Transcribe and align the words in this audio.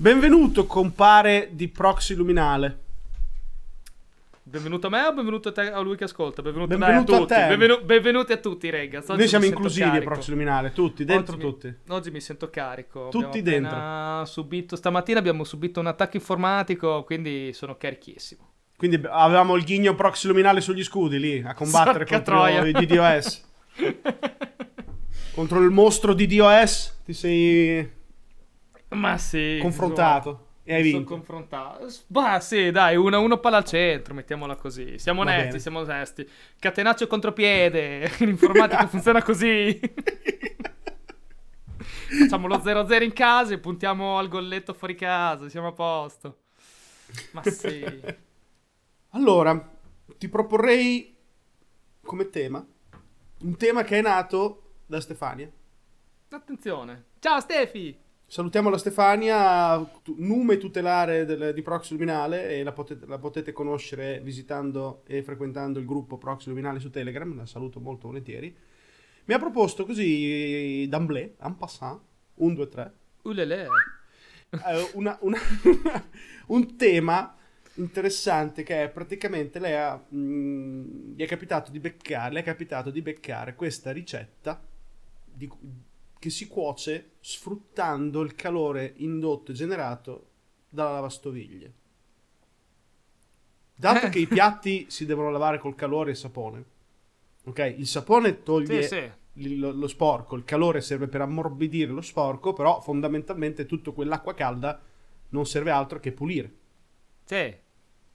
Benvenuto, 0.00 0.64
compare 0.66 1.48
di 1.52 1.66
Proxy 1.68 2.14
Luminale. 2.14 2.78
Benvenuto 4.44 4.86
a 4.86 4.90
me 4.90 5.02
o 5.02 5.12
benvenuto 5.12 5.48
a, 5.48 5.52
te, 5.52 5.72
a 5.72 5.80
lui 5.80 5.96
che 5.96 6.04
ascolta? 6.04 6.40
Benvenuto, 6.40 6.76
Benvenuto 6.78 7.12
a 7.12 7.16
a 7.16 7.18
tutti. 7.18 7.34
te. 7.34 7.46
Benvenu- 7.48 7.82
benvenuti 7.84 8.32
a 8.32 8.36
tutti, 8.36 8.70
rega. 8.70 8.98
Oggi 8.98 9.08
Noi 9.08 9.18
mi 9.18 9.26
siamo 9.26 9.44
inclusivi 9.44 9.88
a. 9.96 10.00
Proxy 10.00 10.30
Luminale, 10.30 10.70
tutti, 10.72 11.04
dentro 11.04 11.34
oggi 11.34 11.44
mi- 11.44 11.50
tutti. 11.50 11.74
oggi 11.88 12.10
mi 12.12 12.20
sento 12.20 12.48
carico. 12.48 13.08
Tutti 13.10 13.38
appena 13.40 14.22
subito, 14.24 14.76
stamattina 14.76 15.18
abbiamo 15.18 15.42
subito 15.42 15.80
un 15.80 15.86
attacco 15.88 16.16
informatico, 16.16 17.02
quindi 17.02 17.52
sono 17.52 17.76
carichissimo. 17.76 18.46
Quindi 18.76 19.00
avevamo 19.10 19.56
il 19.56 19.64
ghigno 19.64 19.96
Proxy 19.96 20.28
Luminale 20.28 20.60
sugli 20.60 20.84
scudi 20.84 21.18
lì, 21.18 21.42
a 21.44 21.54
combattere 21.54 22.04
Porca 22.04 22.14
contro 22.14 22.34
troia. 22.36 22.64
i 22.64 22.72
DDoS. 22.72 23.44
contro 25.34 25.60
il 25.60 25.70
mostro 25.70 26.14
di 26.14 26.26
DDoS 26.26 27.00
ti 27.04 27.12
sei 27.12 27.96
Ma 28.90 29.18
sì. 29.18 29.58
confrontato 29.60 30.46
e 30.68 30.74
hai 30.74 30.82
vinto. 30.82 31.14
confrontato. 31.14 31.88
Bah, 32.08 32.40
sì, 32.40 32.70
dai, 32.70 32.94
uno, 32.94 33.18
uno 33.22 33.38
palla 33.38 33.56
al 33.56 33.64
centro, 33.64 34.12
mettiamola 34.12 34.54
così. 34.54 34.98
Siamo 34.98 35.22
onesti, 35.22 35.60
siamo 35.60 35.80
onesti. 35.80 36.28
Catenaccio 36.58 37.06
contropiede. 37.06 38.10
L'informatica 38.20 38.84
funziona 38.88 39.22
così. 39.22 39.80
Facciamo 42.20 42.48
lo 42.48 42.56
0-0 42.56 43.02
in 43.02 43.14
casa 43.14 43.54
e 43.54 43.58
puntiamo 43.58 44.18
al 44.18 44.28
golletto 44.28 44.74
fuori 44.74 44.94
casa. 44.94 45.48
Siamo 45.48 45.68
a 45.68 45.72
posto. 45.72 46.40
Ma 47.32 47.42
sì. 47.44 47.82
Allora, 49.12 49.66
ti 50.18 50.28
proporrei 50.28 51.16
come 52.02 52.28
tema 52.28 52.62
un 53.40 53.56
tema 53.56 53.82
che 53.84 53.98
è 53.98 54.02
nato 54.02 54.74
da 54.84 55.00
Stefania. 55.00 55.50
Attenzione. 56.28 57.04
Ciao 57.20 57.40
Stefi. 57.40 58.07
Salutiamo 58.30 58.68
la 58.68 58.76
Stefania, 58.76 59.78
nume 60.16 60.58
tutelare 60.58 61.24
del- 61.24 61.54
di 61.54 61.62
Proxy 61.62 61.94
Luminale 61.94 62.50
e 62.50 62.62
la 62.62 62.72
potete, 62.72 63.06
la 63.06 63.18
potete 63.18 63.52
conoscere 63.52 64.20
visitando 64.20 65.02
e 65.06 65.22
frequentando 65.22 65.78
il 65.78 65.86
gruppo 65.86 66.18
Proxy 66.18 66.50
Luminale 66.50 66.78
su 66.78 66.90
Telegram, 66.90 67.34
la 67.34 67.46
saluto 67.46 67.80
molto 67.80 68.08
volentieri. 68.08 68.54
Mi 69.24 69.34
ha 69.34 69.38
proposto 69.38 69.86
così, 69.86 70.86
d'amblè, 70.90 71.36
en 71.40 71.56
passant, 71.56 72.02
un, 72.34 72.52
due, 72.52 72.68
tre, 72.68 72.92
Ulele. 73.22 73.66
eh, 74.50 74.90
una- 74.92 75.16
una- 75.22 75.38
un 76.48 76.76
tema 76.76 77.34
interessante 77.76 78.62
che 78.62 78.84
è 78.84 78.88
praticamente 78.90 79.58
lei 79.58 79.74
ha, 79.74 79.96
mh, 79.96 81.14
gli 81.14 81.22
è 81.22 81.26
capitato 81.26 81.70
di 81.70 81.80
beccare, 81.80 82.34
le 82.34 82.40
è 82.40 82.42
capitato 82.42 82.90
di 82.90 83.00
beccare 83.00 83.54
questa 83.54 83.90
ricetta 83.90 84.60
di- 85.24 85.50
che 86.18 86.30
si 86.30 86.46
cuoce 86.46 87.12
sfruttando 87.20 88.20
il 88.22 88.34
calore 88.34 88.94
indotto 88.96 89.52
e 89.52 89.54
generato 89.54 90.26
dalla 90.68 90.92
lavastoviglie. 90.92 91.72
Dato 93.74 94.08
che 94.08 94.18
i 94.18 94.26
piatti 94.26 94.86
si 94.88 95.06
devono 95.06 95.30
lavare 95.30 95.58
col 95.58 95.76
calore 95.76 96.10
e 96.10 96.14
sapone, 96.16 96.64
ok? 97.44 97.74
Il 97.78 97.86
sapone 97.86 98.42
toglie 98.42 98.82
Sì, 98.82 98.88
sì. 98.88 99.10
lo, 99.56 99.70
lo 99.70 99.86
sporco, 99.86 100.34
il 100.34 100.44
calore 100.44 100.80
serve 100.80 101.06
per 101.06 101.20
ammorbidire 101.20 101.92
lo 101.92 102.00
sporco, 102.00 102.52
però 102.52 102.80
fondamentalmente 102.80 103.66
tutto 103.66 103.92
quell'acqua 103.92 104.34
calda 104.34 104.80
non 105.30 105.46
serve 105.46 105.70
altro 105.70 106.00
che 106.00 106.10
pulire. 106.12 106.52
Sì. 107.24 107.54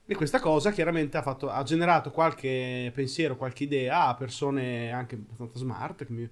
E 0.06 0.14
questa 0.14 0.38
cosa 0.38 0.70
chiaramente 0.70 1.16
ha, 1.16 1.22
fatto- 1.22 1.48
ha 1.48 1.62
generato 1.62 2.10
qualche 2.10 2.90
pensiero, 2.94 3.36
qualche 3.36 3.64
idea 3.64 4.06
a 4.08 4.14
persone 4.14 4.92
anche 4.92 5.14
abbastanza 5.14 5.58
smart, 5.58 6.04
come, 6.04 6.30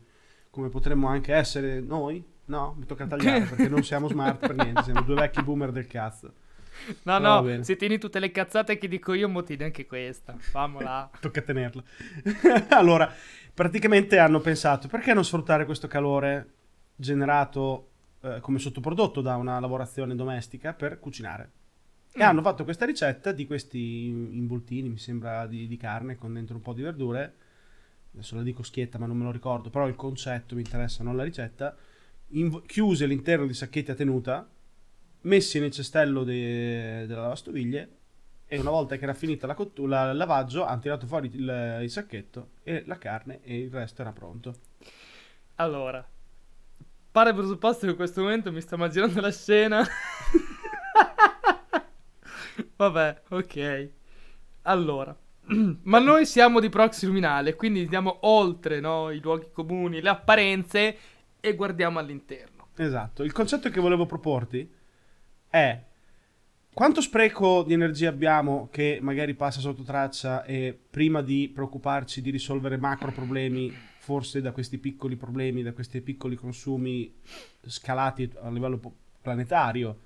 come 0.53 0.69
potremmo 0.69 1.08
anche 1.08 1.33
essere 1.33 1.81
noi. 1.81 2.22
No, 2.45 2.75
mi 2.77 2.84
tocca 2.84 3.06
tagliare 3.06 3.45
perché 3.47 3.69
non 3.69 3.83
siamo 3.83 4.06
smart 4.06 4.39
per 4.47 4.55
niente, 4.55 4.83
siamo 4.83 5.00
due 5.00 5.14
vecchi 5.14 5.42
boomer 5.42 5.72
del 5.72 5.86
cazzo. 5.86 6.33
No, 7.05 7.19
Va 7.19 7.41
no, 7.41 7.62
se 7.62 7.77
tieni 7.77 7.97
tutte 7.97 8.19
le 8.19 8.31
cazzate 8.31 8.77
che 8.77 8.86
dico 8.86 9.14
io, 9.14 9.30
mo 9.30 9.42
tieni 9.42 9.64
anche 9.64 9.86
questa. 9.86 10.34
Famola. 10.36 11.11
Tocca 11.20 11.41
tenerla. 11.41 11.83
allora, 12.77 13.11
praticamente 13.55 14.18
hanno 14.18 14.40
pensato, 14.40 14.89
perché 14.89 15.14
non 15.14 15.24
sfruttare 15.24 15.64
questo 15.64 15.89
calore 15.89 16.51
generato 16.96 17.89
eh, 18.20 18.40
come 18.40 18.58
sottoprodotto 18.58 19.23
da 19.23 19.36
una 19.36 19.58
lavorazione 19.58 20.14
domestica 20.14 20.74
per 20.74 20.98
cucinare? 20.98 21.51
E 22.13 22.19
Mm. 22.19 22.29
hanno 22.29 22.42
fatto 22.42 22.64
questa 22.64 22.84
ricetta 22.84 23.33
di 23.33 23.46
questi 23.46 24.08
involtini, 24.08 24.90
mi 24.90 24.98
sembra, 24.98 25.46
di, 25.46 25.67
di 25.67 25.77
carne 25.79 26.17
con 26.17 26.34
dentro 26.34 26.57
un 26.57 26.63
po' 26.63 26.74
di 26.74 26.83
verdure. 26.83 27.34
Adesso 28.12 28.36
la 28.36 28.42
dico 28.42 28.62
schietta, 28.62 28.98
ma 28.98 29.06
non 29.06 29.17
me 29.17 29.24
lo 29.24 29.30
ricordo, 29.30 29.70
però 29.70 29.86
il 29.89 29.96
concetto 29.96 30.55
mi 30.55 30.61
interessa, 30.62 31.02
non 31.02 31.17
la 31.17 31.23
ricetta. 31.24 31.74
Inv- 32.34 32.64
chiuse 32.67 33.05
all'interno 33.05 33.46
di 33.46 33.55
sacchetti 33.55 33.90
a 33.90 33.95
tenuta, 33.95 34.48
messi 35.23 35.61
nel 35.61 35.70
cestello 35.70 36.24
de- 36.24 37.05
della 37.06 37.22
lavastoviglie 37.22 37.96
e 38.46 38.58
una 38.58 38.70
volta 38.70 38.96
che 38.96 39.05
era 39.05 39.14
finita 39.14 39.46
la 39.46 39.55
cottu- 39.55 39.86
la- 39.86 40.11
il 40.11 40.17
lavaggio 40.17 40.64
hanno 40.64 40.80
tirato 40.80 41.06
fuori 41.06 41.30
il, 41.34 41.78
il 41.83 41.90
sacchetto 41.90 42.51
e 42.62 42.83
la 42.86 42.98
carne 42.98 43.40
e 43.42 43.58
il 43.61 43.70
resto 43.70 44.02
era 44.02 44.12
pronto. 44.12 44.55
Allora, 45.56 46.06
pare 47.12 47.34
presupposto 47.34 47.84
che 47.86 47.90
in 47.92 47.96
questo 47.96 48.22
momento 48.22 48.51
mi 48.52 48.61
sta 48.61 48.74
immaginando 48.74 49.20
la 49.20 49.30
scena. 49.30 49.86
Vabbè, 52.77 53.22
ok. 53.30 53.90
Allora, 54.62 55.17
ma 55.85 55.98
noi 55.98 56.27
siamo 56.27 56.61
di 56.61 56.68
Proxy 56.68 57.07
Luminale, 57.07 57.55
quindi 57.55 57.80
andiamo 57.80 58.18
oltre 58.23 58.80
no, 58.80 59.11
i 59.11 59.20
luoghi 59.20 59.48
comuni, 59.52 60.01
le 60.01 60.08
apparenze 60.08 60.96
e 61.40 61.55
guardiamo 61.55 61.98
all'interno. 61.98 62.68
Esatto, 62.77 63.23
il 63.23 63.33
concetto 63.33 63.68
che 63.68 63.80
volevo 63.80 64.07
proporti 64.07 64.68
è 65.48 65.83
quanto 66.73 67.01
spreco 67.02 67.63
di 67.64 67.74
energia 67.74 68.08
abbiamo 68.08 68.68
che 68.70 68.98
magari 69.02 69.35
passa 69.35 69.61
sotto 69.61 69.83
traccia 69.83 70.45
e 70.45 70.79
prima 70.90 71.20
di 71.20 71.51
preoccuparci 71.52 72.23
di 72.23 72.30
risolvere 72.30 72.79
macro 72.79 73.13
problemi, 73.13 73.70
forse 73.98 74.40
da 74.40 74.52
questi 74.52 74.79
piccoli 74.79 75.17
problemi, 75.17 75.63
da 75.63 75.73
questi 75.73 76.01
piccoli 76.01 76.34
consumi 76.34 77.14
scalati 77.67 78.30
a 78.40 78.51
livello 78.51 78.80
planetario, 79.20 79.98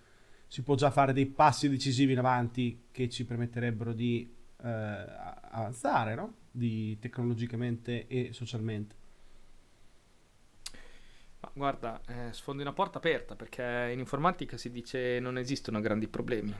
si 0.48 0.62
può 0.62 0.74
già 0.74 0.90
fare 0.90 1.12
dei 1.12 1.26
passi 1.26 1.68
decisivi 1.68 2.12
in 2.12 2.18
avanti 2.18 2.86
che 2.90 3.08
ci 3.08 3.24
permetterebbero 3.24 3.92
di 3.92 4.35
eh, 4.62 4.68
avanzare, 5.50 6.14
no? 6.14 6.34
Di 6.50 6.98
tecnologicamente 6.98 8.06
e 8.06 8.32
socialmente. 8.32 8.94
Ma 11.40 11.50
guarda, 11.52 12.00
eh, 12.06 12.32
sfondi 12.32 12.62
una 12.62 12.72
porta 12.72 12.98
aperta 12.98 13.36
perché 13.36 13.90
in 13.92 13.98
informatica 13.98 14.56
si 14.56 14.70
dice 14.70 15.20
non 15.20 15.38
esistono 15.38 15.80
grandi 15.80 16.08
problemi. 16.08 16.54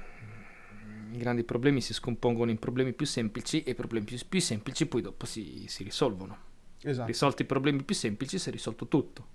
I 1.13 1.19
grandi 1.19 1.45
problemi 1.45 1.81
si 1.81 1.95
scompongono 1.95 2.51
in 2.51 2.59
problemi 2.59 2.93
più 2.93 3.07
semplici 3.07 3.63
e 3.63 3.71
i 3.71 3.75
problemi 3.75 4.05
più, 4.05 4.19
più 4.29 4.41
semplici 4.41 4.87
poi 4.87 5.01
dopo 5.01 5.25
si, 5.25 5.65
si 5.67 5.83
risolvono. 5.83 6.37
Esatto. 6.83 7.07
Risolti 7.07 7.43
i 7.43 7.47
problemi 7.47 7.83
più 7.83 7.95
semplici 7.95 8.39
si 8.39 8.49
è 8.51 8.53
risolto 8.53 8.87
tutto. 8.87 9.27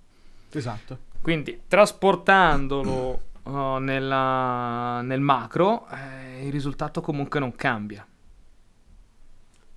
Esatto. 0.50 1.10
Quindi 1.20 1.62
trasportandolo 1.66 3.22
oh, 3.42 3.78
nella- 3.78 5.02
nel 5.02 5.20
macro, 5.20 5.88
eh, 5.88 6.46
il 6.46 6.52
risultato 6.52 7.00
comunque 7.00 7.40
non 7.40 7.54
cambia. 7.54 8.06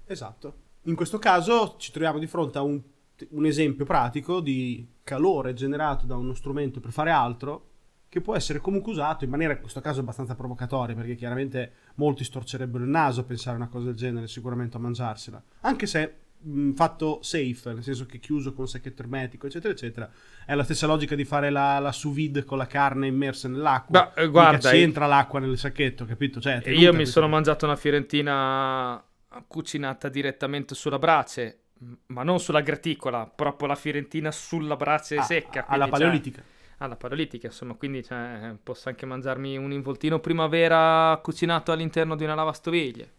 Esatto. 0.05 0.63
In 0.83 0.95
questo 0.95 1.17
caso 1.17 1.75
ci 1.77 1.91
troviamo 1.91 2.19
di 2.19 2.27
fronte 2.27 2.57
a 2.57 2.61
un, 2.61 2.81
un 3.29 3.45
esempio 3.45 3.85
pratico 3.85 4.39
di 4.39 4.87
calore 5.03 5.53
generato 5.53 6.05
da 6.05 6.15
uno 6.15 6.33
strumento 6.33 6.79
per 6.79 6.91
fare 6.91 7.11
altro 7.11 7.69
che 8.07 8.21
può 8.21 8.35
essere 8.35 8.59
comunque 8.59 8.91
usato 8.91 9.25
in 9.25 9.29
maniera 9.29 9.53
in 9.53 9.59
questo 9.59 9.81
caso 9.81 9.99
abbastanza 9.99 10.35
provocatoria 10.35 10.95
perché 10.95 11.15
chiaramente 11.15 11.71
molti 11.95 12.23
storcerebbero 12.23 12.83
il 12.83 12.89
naso 12.89 13.21
a 13.21 13.23
pensare 13.23 13.57
a 13.57 13.59
una 13.59 13.67
cosa 13.67 13.87
del 13.87 13.95
genere 13.95 14.27
sicuramente 14.27 14.77
a 14.77 14.79
mangiarsela. 14.79 15.43
Anche 15.61 15.85
se 15.85 16.13
mh, 16.39 16.71
fatto 16.73 17.19
safe 17.23 17.73
nel 17.73 17.83
senso 17.83 18.05
che 18.05 18.19
chiuso 18.19 18.53
con 18.53 18.67
sacchetto 18.67 19.01
ermetico 19.01 19.47
eccetera 19.47 19.73
eccetera 19.73 20.09
è 20.45 20.53
la 20.55 20.63
stessa 20.63 20.87
logica 20.87 21.15
di 21.15 21.25
fare 21.25 21.49
la, 21.49 21.79
la 21.79 21.91
sous 21.91 22.13
vide 22.13 22.45
con 22.45 22.57
la 22.57 22.67
carne 22.67 23.07
immersa 23.07 23.47
nell'acqua. 23.47 24.13
Beh, 24.15 24.21
eh, 24.21 24.27
guarda, 24.27 24.57
Mica 24.57 24.69
ci 24.69 24.77
entra 24.77 25.07
l'acqua 25.07 25.39
nel 25.39 25.57
sacchetto 25.57 26.05
capito? 26.05 26.39
Cioè, 26.39 26.61
Io 26.67 26.93
mi 26.93 27.05
sono 27.05 27.27
mangiato 27.27 27.65
una 27.65 27.75
fiorentina 27.75 29.03
cucinata 29.47 30.09
direttamente 30.09 30.75
sulla 30.75 30.99
brace, 30.99 31.59
ma 32.07 32.23
non 32.23 32.39
sulla 32.39 32.61
graticola, 32.61 33.25
proprio 33.27 33.67
la 33.67 33.75
fiorentina 33.75 34.31
sulla 34.31 34.75
brace 34.75 35.17
Ah, 35.17 35.23
secca. 35.23 35.65
alla 35.65 35.85
quindi, 35.85 35.85
cioè, 35.85 35.99
paleolitica 35.99 36.43
alla 36.79 36.95
paleolitica, 36.97 37.47
insomma, 37.47 37.73
quindi 37.75 38.03
cioè, 38.03 38.55
posso 38.61 38.89
anche 38.89 39.05
mangiarmi 39.05 39.57
un 39.57 39.71
involtino 39.71 40.19
primavera 40.19 41.17
cucinato 41.23 41.71
all'interno 41.71 42.15
di 42.15 42.25
una 42.25 42.35
lavastoviglie. 42.35 43.11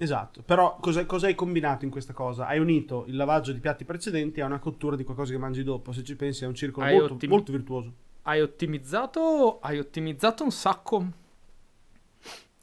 Esatto, 0.00 0.42
però 0.42 0.76
cosa, 0.80 1.04
cosa 1.06 1.26
hai 1.26 1.34
combinato 1.34 1.84
in 1.84 1.90
questa 1.90 2.12
cosa? 2.12 2.46
Hai 2.46 2.60
unito 2.60 3.04
il 3.08 3.16
lavaggio 3.16 3.52
di 3.52 3.58
piatti 3.58 3.84
precedenti 3.84 4.40
a 4.40 4.46
una 4.46 4.60
cottura 4.60 4.94
di 4.94 5.02
qualcosa 5.02 5.32
che 5.32 5.38
mangi 5.38 5.64
dopo. 5.64 5.90
Se 5.92 6.04
ci 6.04 6.14
pensi 6.14 6.44
è 6.44 6.46
un 6.46 6.54
circolo 6.54 6.86
molto, 6.86 7.14
ottim- 7.14 7.32
molto 7.32 7.52
virtuoso. 7.52 7.92
Hai 8.22 8.40
ottimizzato, 8.40 9.58
hai 9.60 9.78
ottimizzato 9.78 10.44
un 10.44 10.52
sacco. 10.52 11.06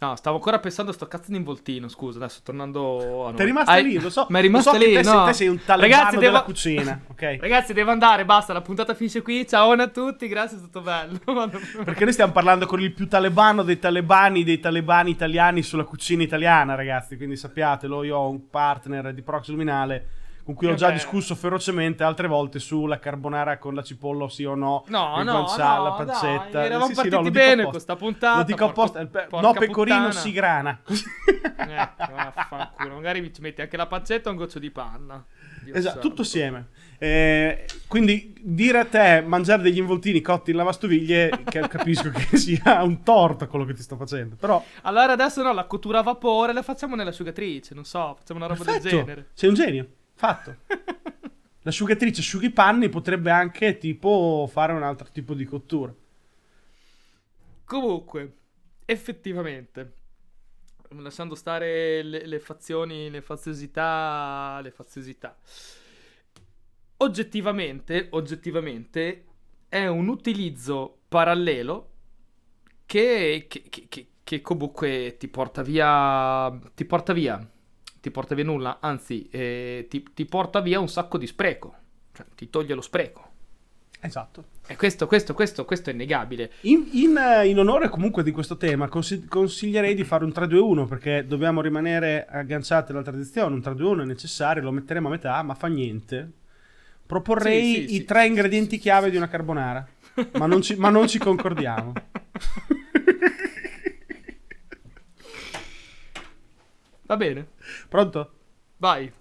No, 0.06 0.16
stavo 0.16 0.36
ancora 0.38 0.60
pensando 0.60 0.92
a 0.92 0.94
sto 0.94 1.07
cazzo 1.07 1.31
di 1.31 1.38
involtino, 1.38 1.88
scusa, 1.88 2.19
adesso 2.19 2.42
tornando 2.44 3.24
a 3.24 3.28
noi. 3.30 3.36
Ti 3.36 3.42
è 3.42 3.46
rimasta 3.46 3.72
Hai- 3.72 3.84
lì, 3.84 4.00
lo 4.00 4.10
so. 4.10 4.28
Ma 4.30 4.40
è 4.40 4.42
rimasta 4.42 4.72
so 4.72 4.78
che 4.78 4.86
lì, 4.86 4.94
te, 4.94 5.04
sei- 5.04 5.13
no. 5.13 5.25
te 5.25 5.34
sei 5.34 5.48
un 5.48 5.60
talebano 5.66 5.94
Ragazzi, 6.02 6.18
della 6.18 6.31
devo- 6.31 6.44
cucina, 6.44 7.02
ok? 7.10 7.38
Ragazzi, 7.40 7.74
devo 7.74 7.92
andare, 7.92 8.25
basta, 8.25 8.54
la 8.54 8.62
puntata 8.62 8.94
finisce 8.94 9.22
qui. 9.22 9.48
Ciao 9.48 9.72
a 9.72 9.88
tutti, 9.88 10.28
grazie, 10.28 10.57
è 10.57 10.60
stato 10.60 10.81
bello. 10.81 11.19
Perché 11.84 12.04
noi 12.04 12.13
stiamo 12.13 12.31
parlando 12.31 12.66
con 12.66 12.80
il 12.81 12.94
più 12.94 13.07
talebano 13.07 13.63
dei 13.63 13.80
talebani, 13.80 14.44
dei 14.44 14.60
talebani 14.60 15.10
italiani 15.10 15.63
sulla 15.63 15.84
cucina 15.84 16.22
italiana, 16.24 16.75
ragazzi. 16.75 17.18
Quindi 17.18 17.36
sappiatelo, 17.36 18.04
io 18.04 18.18
ho 18.18 18.30
un 18.30 18.50
partner 18.50 19.13
di 19.13 19.22
Prox 19.22 19.50
Luminale 19.50 20.08
con 20.45 20.53
cui 20.53 20.68
ho 20.68 20.75
già 20.75 20.88
Ok. 20.88 20.94
discusso 20.94 21.33
ferocemente 21.33 22.03
altre 22.03 22.27
volte 22.27 22.59
sulla 22.59 23.00
carbonara 23.00 23.57
con 23.57 23.74
la 23.74 23.81
cipolla, 23.81 24.30
sì 24.30 24.44
o 24.45 24.53
no. 24.53 24.83
No, 24.89 25.15
il 25.19 25.25
no, 25.25 25.31
guanciale, 25.31 25.77
no, 25.77 25.83
la 25.83 25.92
pancetta. 26.06 26.50
dai, 26.51 26.65
eravamo 26.68 26.86
Sì, 26.86 26.94
sì, 26.94 27.09
no, 27.09 27.09
partiti 27.09 27.15
lo 27.15 27.21
dico 27.21 27.31
bene 27.33 27.63
con 27.63 27.80
sta 27.80 27.95
puntata, 27.95 28.38
Lo 28.38 28.44
dico 28.44 28.71
porco- 28.71 29.00
apposta. 29.00 29.27
porca 29.27 29.47
no, 29.47 29.53
pecorino 29.53 29.95
puttana. 30.06 30.12
si 30.19 30.31
grana. 30.31 30.80
Eh, 31.57 31.89
vaffanculo, 31.97 32.95
magari 32.95 33.33
ci 33.33 33.42
metti 33.42 33.62
anche 33.62 33.75
la 33.77 33.88
pancetta 33.88 34.30
e 34.30 34.31
un 34.33 34.38
goccio 34.38 34.59
di 34.59 34.69
panna. 34.69 35.24
Dio 35.63 35.74
Esatto, 35.74 36.00
tutto 36.00 36.21
assieme. 36.21 36.68
Eh, 37.00 37.65
quindi 37.88 38.36
dire 38.39 38.80
a 38.80 38.86
te 38.86 39.24
mangiare 39.25 39.63
degli 39.63 39.77
involtini 39.80 40.21
cotti 40.21 40.51
in 40.51 40.57
lavastoviglie, 40.57 41.41
che 41.45 41.62
capisco 41.68 42.12
che 42.12 42.36
sia 42.38 42.83
un 42.83 43.01
torto 43.03 43.48
quello 43.48 43.65
che 43.65 43.74
ti 43.74 43.81
sto 43.81 43.95
facendo. 43.95 44.36
Però, 44.36 44.63
Allora 44.83 45.13
adesso 45.13 45.41
no, 45.41 45.53
la 45.53 45.65
cottura 45.65 46.00
a 46.00 46.03
vapore 46.03 46.53
la 46.53 46.62
facciamo 46.62 46.95
nell'asciugatrice, 46.95 47.74
non 47.74 47.83
so, 47.86 48.15
facciamo 48.19 48.39
una 48.45 48.48
roba 48.53 48.63
del 48.63 48.74
perfetto, 48.74 48.95
genere. 48.98 49.27
sei 49.33 49.50
un 49.50 49.56
genio. 49.56 49.88
Fatto. 50.15 50.56
L'asciugatrice 51.62 52.21
asciughi 52.21 52.47
i 52.47 52.51
panni 52.51 52.89
potrebbe 52.89 53.31
anche 53.31 53.77
tipo 53.77 54.47
fare 54.51 54.73
un 54.73 54.83
altro 54.83 55.09
tipo 55.12 55.33
di 55.33 55.45
cottura. 55.45 55.94
Comunque, 57.65 58.33
effettivamente, 58.85 59.94
lasciando 60.89 61.35
stare 61.35 62.03
le, 62.03 62.25
le 62.25 62.39
fazioni, 62.39 63.09
le 63.09 63.21
faziosità, 63.21 64.59
le 64.62 64.71
faziosità. 64.71 65.35
Oggettivamente, 66.97 68.07
oggettivamente, 68.12 69.25
è 69.67 69.85
un 69.88 70.07
utilizzo 70.07 71.01
parallelo 71.09 71.91
che, 72.85 73.45
che- 73.50 73.63
che- 73.89 74.07
che 74.23 74.41
comunque 74.41 75.17
ti 75.17 75.27
porta 75.27 75.62
via, 75.62 76.50
ti 76.73 76.85
porta 76.85 77.13
via, 77.13 77.38
ti 78.06 78.12
porta 78.12 78.36
via 78.36 78.44
nulla, 78.44 78.78
anzi, 78.81 79.28
eh, 79.31 79.88
ti, 79.90 80.06
ti 80.13 80.25
porta 80.25 80.60
via 80.60 80.80
un 80.80 80.88
sacco 80.88 81.18
di 81.18 81.25
spreco, 81.25 81.74
cioè 82.13 82.28
ti 82.36 82.52
toglie 82.52 82.75
lo 82.75 82.81
spreco. 82.81 83.31
Esatto. 84.00 84.50
E 84.68 84.75
questo, 84.75 85.07
questo, 85.07 85.34
questo, 85.34 85.66
questo 85.66 85.90
è 85.90 85.94
innegabile. 85.94 86.52
In, 86.62 86.88
in, 86.92 87.18
eh, 87.18 87.48
in 87.48 87.57
onore 87.57 87.90
comunque 87.90 88.22
di 88.22 88.30
questo 88.30 88.57
tema, 88.57 88.88
consi- 88.90 89.25
consiglierei 89.25 89.96
di 89.96 90.04
fare 90.04 90.24
un 90.24 90.30
3-2-1 90.30 90.86
perché 90.86 91.25
dobbiamo 91.25 91.62
rimanere 91.62 92.28
agganciati 92.30 92.92
alla 92.92 93.02
tradizione. 93.02 93.56
Un 93.56 93.62
3-2-1 93.62 94.02
è 94.02 94.06
necessario, 94.06 94.62
lo 94.62 94.72
metteremo 94.72 95.08
a 95.08 95.12
metà, 95.12 95.42
ma 95.42 95.56
fa 95.56 95.66
niente. 95.66 96.31
Proporrei 97.08 97.63
Sì, 97.63 97.74
sì, 97.74 97.84
i 97.84 97.98
sì, 97.98 98.04
tre 98.06 98.28
ingredienti 98.28 98.78
chiave 98.78 99.10
di 99.10 99.18
una 99.18 99.28
carbonara, 99.28 99.88
ma 100.38 100.46
non 100.46 100.62
ci, 100.62 100.75
ma 100.75 100.90
non 100.90 101.08
ci 101.08 101.18
concordiamo. 101.18 101.94
Va 107.06 107.18
bene, 107.18 107.48
Pronto? 107.88 108.31
vai. 108.78 109.12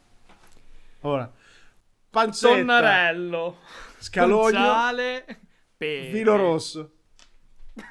Ora. 1.01 1.31
Pancetta, 2.11 2.55
Tonnarello, 2.55 3.59
scalogno, 3.99 4.51
guanciale, 4.51 5.25
pepe. 5.77 6.11
vino 6.11 6.37
rosso. 6.37 6.93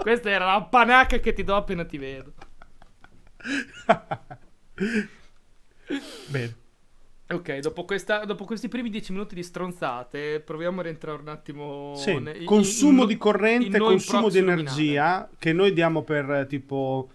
Questa 0.00 0.28
era 0.30 0.46
la 0.46 0.62
panacca 0.62 1.18
che 1.18 1.32
ti 1.32 1.44
do 1.44 1.54
appena 1.56 1.84
ti 1.84 1.96
vedo. 1.96 2.34
Bene. 6.28 6.56
Ok, 7.32 7.58
dopo, 7.58 7.84
questa- 7.84 8.24
dopo 8.24 8.44
questi 8.44 8.68
primi 8.68 8.90
dieci 8.90 9.12
minuti 9.12 9.34
di 9.34 9.42
stronzate, 9.42 10.40
proviamo 10.40 10.80
a 10.80 10.82
rientrare 10.82 11.20
un 11.20 11.28
attimo. 11.28 11.94
Sì, 11.94 12.18
ne- 12.18 12.42
consumo 12.44 13.02
in- 13.02 13.08
di 13.08 13.16
corrente, 13.16 13.78
consumo 13.78 14.28
di 14.28 14.38
energia 14.38 15.28
che 15.38 15.52
noi 15.52 15.72
diamo 15.72 16.02
per 16.02 16.28
eh, 16.30 16.46
tipo 16.46 17.10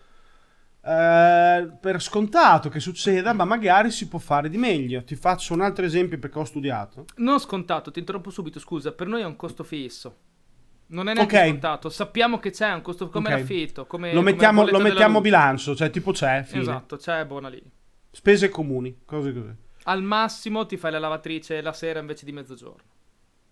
eh, 0.88 1.68
per 1.82 2.00
scontato 2.02 2.70
che 2.70 2.80
succeda, 2.80 3.34
ma 3.34 3.44
magari 3.44 3.90
si 3.90 4.08
può 4.08 4.20
fare 4.20 4.50
di 4.50 4.58
meglio. 4.58 5.04
Ti 5.04 5.16
faccio 5.16 5.54
un 5.54 5.62
altro 5.62 5.84
esempio 5.84 6.20
perché 6.20 6.38
ho 6.38 6.44
studiato. 6.44 7.06
Non 7.16 7.40
scontato, 7.40 7.90
ti 7.92 7.98
interrompo 8.00 8.30
subito, 8.30 8.60
scusa, 8.60 8.92
per 8.92 9.08
noi 9.08 9.22
è 9.22 9.26
un 9.26 9.36
costo 9.36 9.64
fisso. 9.64 10.16
Non 10.88 11.10
è 11.10 11.14
neanche 11.16 11.38
Ok. 11.40 11.48
scontato, 11.48 11.90
sappiamo 11.90 12.38
che 12.38 12.52
c'è 12.52 12.72
un 12.72 12.82
costo 12.82 13.10
come 13.10 13.34
Ok. 13.34 13.40
l'affitto, 13.40 13.86
come 13.88 14.10
Lo 14.14 14.20
come 14.20 14.32
mettiamo, 14.32 14.64
la 14.64 14.72
lo 14.72 14.80
mettiamo 14.80 15.22
bilancio, 15.22 15.76
cioè 15.76 15.90
tipo 15.90 16.12
c'è, 16.12 16.44
fine. 16.44 16.62
Esatto, 16.62 16.98
c'è 16.98 17.26
buona 17.26 17.50
lì. 17.50 17.64
Spese 18.12 18.50
comuni, 18.50 19.00
cose 19.06 19.34
così. 19.34 19.54
Al 19.88 20.02
massimo 20.04 20.66
ti 20.66 20.78
fai 20.78 20.92
la 20.92 21.00
lavatrice 21.00 21.62
la 21.62 21.74
sera 21.74 22.00
invece 22.00 22.26
di 22.26 22.32
mezzogiorno. 22.32 22.94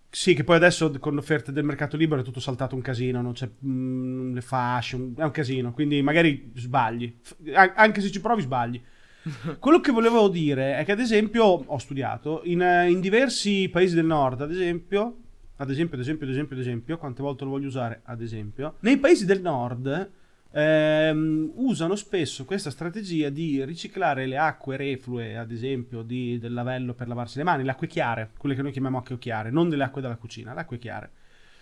Sì, 0.10 0.36
che 0.36 0.44
poi 0.44 0.58
adesso 0.58 0.92
con 1.00 1.14
le 1.14 1.20
offerte 1.20 1.52
del 1.52 1.64
mercato 1.64 1.98
libero 1.98 2.22
è 2.22 2.24
tutto 2.24 2.40
saltato 2.40 2.76
un 2.76 2.82
casino, 2.82 3.22
non 3.22 3.34
c'è 3.34 3.50
mm, 3.66 4.34
le 4.36 4.42
fasce, 4.42 4.96
un- 4.96 5.14
è 5.18 5.24
un 5.24 5.32
casino, 5.32 5.74
quindi 5.74 6.02
magari 6.04 6.52
sbagli. 6.56 7.18
An- 7.54 7.74
anche 7.76 8.02
se 8.02 8.12
ci 8.12 8.22
provi 8.22 8.44
sbagli. 8.44 8.82
Quello 9.58 9.80
che 9.80 9.92
volevo 9.92 10.28
dire 10.28 10.78
è 10.78 10.86
che 10.86 10.92
ad 10.92 11.00
esempio 11.00 11.44
ho 11.46 11.78
studiato 11.78 12.42
in, 12.44 12.62
eh, 12.62 12.90
in 12.92 13.00
diversi 13.00 13.70
paesi 13.72 13.96
del 13.96 14.06
nord, 14.06 14.42
ad 14.42 14.52
esempio, 14.52 15.18
ad 15.58 15.70
esempio, 15.72 15.96
ad 15.96 16.02
esempio, 16.02 16.26
ad 16.26 16.32
esempio, 16.32 16.56
ad 16.56 16.62
esempio, 16.62 16.98
quante 16.98 17.22
volte 17.24 17.44
lo 17.44 17.52
voglio 17.52 17.68
usare, 17.68 18.02
ad 18.06 18.22
esempio, 18.22 18.76
nei 18.82 18.98
paesi 18.98 19.26
del 19.26 19.42
nord 19.42 20.12
ehm, 20.56 21.52
usano 21.56 21.96
spesso 21.96 22.46
questa 22.46 22.70
strategia 22.70 23.30
di 23.30 23.64
riciclare 23.66 24.26
le 24.28 24.38
acque 24.38 24.78
reflue, 24.78 25.36
ad 25.38 25.52
esempio, 25.52 26.04
di- 26.04 26.38
del 26.40 26.54
lavello 26.54 26.94
per 26.94 27.08
lavarsi 27.08 27.38
le 27.40 27.44
mani, 27.44 27.64
le 27.64 27.72
acque 27.72 27.88
chiare, 27.88 28.30
quelle 28.38 28.54
che 28.56 28.62
noi 28.62 28.72
chiamiamo 28.72 29.00
acque 29.00 29.18
chiare, 29.18 29.50
non 29.50 29.70
delle 29.70 29.84
acque 29.84 30.02
della 30.02 30.16
cucina, 30.16 30.54
le 30.54 30.60
acque 30.62 30.78
chiare, 30.78 31.12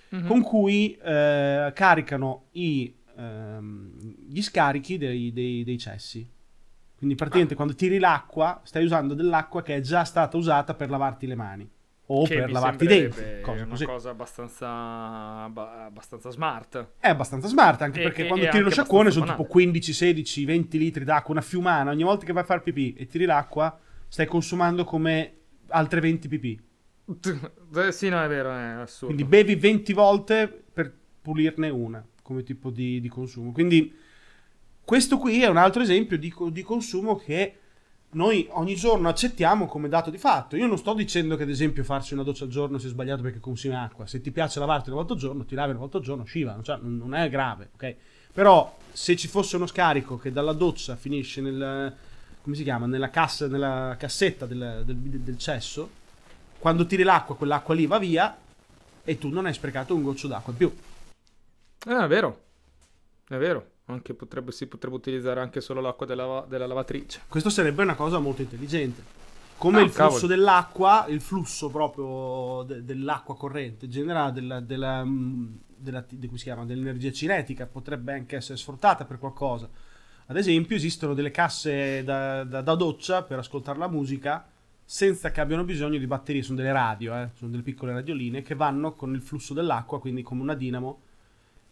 Mhm. 0.10 0.28
con 0.28 0.42
cui 0.42 0.98
eh, 1.02 1.72
caricano 1.74 2.48
i, 2.52 2.94
ehm, 3.18 3.92
gli 4.28 4.42
scarichi 4.42 4.98
dei, 4.98 5.32
dei- 5.32 5.64
dei 5.64 5.78
cessi. 5.78 6.28
Quindi 6.98 7.16
praticamente 7.16 7.56
quando 7.56 7.74
tiri 7.74 7.98
l'acqua 7.98 8.60
stai 8.64 8.84
usando 8.84 9.14
dell'acqua 9.16 9.64
che 9.64 9.78
è 9.78 9.80
già 9.82 10.04
stata 10.04 10.38
usata 10.38 10.74
per 10.76 10.90
lavarti 10.90 11.26
le 11.26 11.36
mani 11.36 11.68
o 12.14 12.26
Che 12.26 12.36
per 12.36 12.52
lavarti 12.52 12.84
i 12.84 12.88
denti. 12.88 13.22
cose 13.42 13.62
una 13.62 13.70
così. 13.70 13.86
cosa 13.86 14.10
abbastanza, 14.10 14.68
abba- 15.44 15.86
abbastanza 15.86 16.30
smart. 16.30 16.88
È 17.00 17.08
abbastanza 17.10 17.48
smart 17.48 17.82
anche 17.82 18.00
E- 18.00 18.04
perché 18.04 18.24
e- 18.24 18.28
quando 18.28 18.46
e 18.46 18.50
tiri 18.50 18.64
lo 18.64 18.70
sciacquone 18.70 19.12
sono 19.12 19.26
tipo 19.26 19.46
15, 19.46 19.94
16, 19.94 20.46
20 20.46 20.78
litri 20.78 21.04
d'acqua, 21.04 21.32
una 21.32 21.42
fiumana. 21.42 21.92
Ogni 21.92 22.04
volta 22.04 22.26
che 22.26 22.34
vai 22.34 22.44
a 22.44 22.46
fare 22.46 22.62
pipì 22.62 22.94
e 22.98 23.06
tiri 23.06 23.26
l'acqua 23.26 23.78
stai 24.08 24.26
consumando 24.26 24.84
come 24.84 25.34
altre 25.68 26.00
20 26.02 26.28
pipì. 26.28 26.60
Eh, 27.74 27.92
sì, 27.94 28.10
no, 28.10 28.22
è 28.22 28.28
vero, 28.28 28.52
è 28.52 28.82
assurdo. 28.82 29.14
Quindi 29.14 29.24
bevi 29.24 29.56
20 29.56 29.94
volte 29.94 30.64
per 30.74 30.94
pulirne 31.22 31.70
una 31.70 32.06
come 32.22 32.44
tipo 32.44 32.70
di, 32.70 33.00
di 33.00 33.08
consumo. 33.08 33.54
Quindi 33.54 33.96
questo 34.84 35.18
qui 35.18 35.42
è 35.42 35.48
un 35.48 35.56
altro 35.56 35.82
esempio 35.82 36.18
di, 36.18 36.34
di 36.50 36.62
consumo 36.64 37.16
che 37.16 37.56
noi 38.12 38.48
ogni 38.52 38.76
giorno 38.76 39.10
accettiamo 39.10 39.68
come 39.68 39.88
dato 39.88 40.10
di 40.10 40.18
fatto. 40.18 40.56
Io 40.56 40.68
non 40.68 40.78
sto 40.78 40.94
dicendo 40.94 41.36
che 41.36 41.44
ad 41.44 41.50
esempio 41.50 41.84
farsi 41.84 42.14
una 42.14 42.24
doccia 42.24 42.44
al 42.44 42.50
giorno 42.50 42.78
sia 42.78 42.90
sbagliato 42.90 43.22
perché 43.22 43.40
consumi 43.40 43.76
acqua. 43.76 44.06
Se 44.08 44.22
ti 44.22 44.32
piace 44.32 44.60
lavarti 44.60 44.90
una 44.90 44.98
volta 44.98 45.14
al 45.14 45.20
giorno, 45.20 45.46
ti 45.46 45.56
lavi 45.56 45.72
una 45.72 45.80
volta 45.80 45.98
al 45.98 46.04
giorno, 46.04 46.24
sciva, 46.24 46.58
cioè, 46.62 46.78
non 46.82 47.14
è 47.16 47.30
grave, 47.30 47.70
ok? 47.74 47.96
Però 48.34 48.78
se 48.92 49.16
ci 49.16 49.28
fosse 49.28 49.56
uno 49.56 49.68
scarico 49.68 50.18
che 50.18 50.32
dalla 50.32 50.54
doccia 50.54 50.96
finisce 50.96 51.42
nel 51.42 51.96
come 52.42 52.56
si 52.56 52.64
chiama? 52.64 52.88
Nella 52.88 53.10
cassa, 53.10 53.48
nella 53.48 53.96
cassetta 53.98 54.46
del, 54.46 54.82
del- 54.86 54.98
del 54.98 55.38
cesso, 55.38 55.90
quando 56.58 56.86
tiri 56.86 57.04
l'acqua, 57.04 57.36
quell'acqua 57.36 57.76
lì 57.76 57.86
va 57.86 58.00
via 58.00 58.36
e 59.04 59.18
tu 59.18 59.30
non 59.30 59.46
hai 59.46 59.54
sprecato 59.54 59.96
un 59.96 60.04
goccio 60.04 60.28
d'acqua 60.28 60.52
in 60.52 60.58
più. 60.58 60.76
Eh, 61.86 62.04
è 62.04 62.08
vero, 62.08 62.42
è 63.28 63.38
vero. 63.38 63.71
Anche 63.94 64.14
potrebbe, 64.14 64.52
si 64.52 64.68
potrebbe 64.68 64.96
utilizzare 64.96 65.40
anche 65.40 65.62
solo 65.62 65.82
l'acqua 65.82 66.06
della, 66.06 66.46
della 66.48 66.68
lavatrice. 66.68 67.22
Questo 67.28 67.50
sarebbe 67.50 67.82
una 67.84 67.96
cosa 67.96 68.20
molto 68.20 68.42
intelligente. 68.42 69.20
Come 69.58 69.80
Ah, 69.80 69.82
il 69.84 69.90
flusso 69.92 70.10
cavolo. 70.12 70.28
dell'acqua, 70.28 71.06
il 71.10 71.22
flusso 71.22 71.70
proprio 71.70 72.64
de- 72.64 72.84
dell'acqua 72.84 73.36
corrente 73.36 73.88
genera 73.88 74.32
della, 74.32 74.60
della, 74.60 75.04
mm, 75.06 75.48
della- 75.76 76.06
chiama, 76.36 76.66
dell'energia 76.66 77.12
cinetica, 77.12 77.68
potrebbe 77.68 78.14
anche 78.14 78.38
essere 78.38 78.58
sfruttata 78.58 79.06
per 79.06 79.20
qualcosa. 79.20 79.70
Ad 80.28 80.38
esempio, 80.38 80.76
esistono 80.76 81.14
delle 81.14 81.30
casse 81.32 82.04
da, 82.04 82.44
da- 82.44 82.62
da 82.62 82.76
doccia 82.76 83.22
per 83.24 83.38
ascoltare 83.40 83.78
la 83.78 83.88
musica 83.88 84.48
senza 84.84 85.30
che 85.32 85.40
abbiano 85.42 85.64
bisogno 85.64 85.98
di 86.00 86.08
batterie, 86.08 86.42
sono 86.42 86.58
delle 86.58 86.72
radio, 86.74 87.14
eh, 87.16 87.30
sono 87.36 87.52
delle 87.52 87.64
piccole 87.64 87.94
radioline 87.94 88.42
che 88.42 88.56
vanno 88.56 88.94
con 88.94 89.14
il 89.14 89.22
flusso 89.22 89.54
dell'acqua, 89.54 90.00
quindi 90.00 90.22
come 90.24 90.42
una 90.42 90.54
dinamo, 90.56 91.02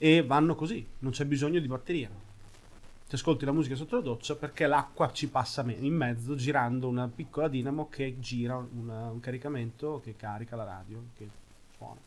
e 0.02 0.24
vanno 0.24 0.56
così, 0.56 0.88
non 1.00 1.12
c'è 1.12 1.26
bisogno 1.26 1.60
di 1.60 1.68
batteria. 1.68 2.10
Ti 2.10 3.16
ascolti 3.16 3.44
la 3.44 3.52
musica 3.52 3.76
sotto 3.76 3.98
la 3.98 4.02
doccia 4.02 4.36
perché 4.36 4.66
l'acqua 4.66 5.12
ci 5.12 5.28
passa 5.28 5.66
in 5.68 5.94
mezzo 5.94 6.36
girando 6.36 6.88
una 6.88 7.10
piccola 7.14 7.48
dinamo 7.50 7.90
che 7.90 8.16
gira 8.20 8.56
una- 8.56 9.10
un 9.10 9.20
caricamento 9.20 10.00
che 10.02 10.16
carica 10.16 10.56
la 10.56 10.64
radio, 10.64 11.04
che 11.18 11.28
suona. 11.76 12.00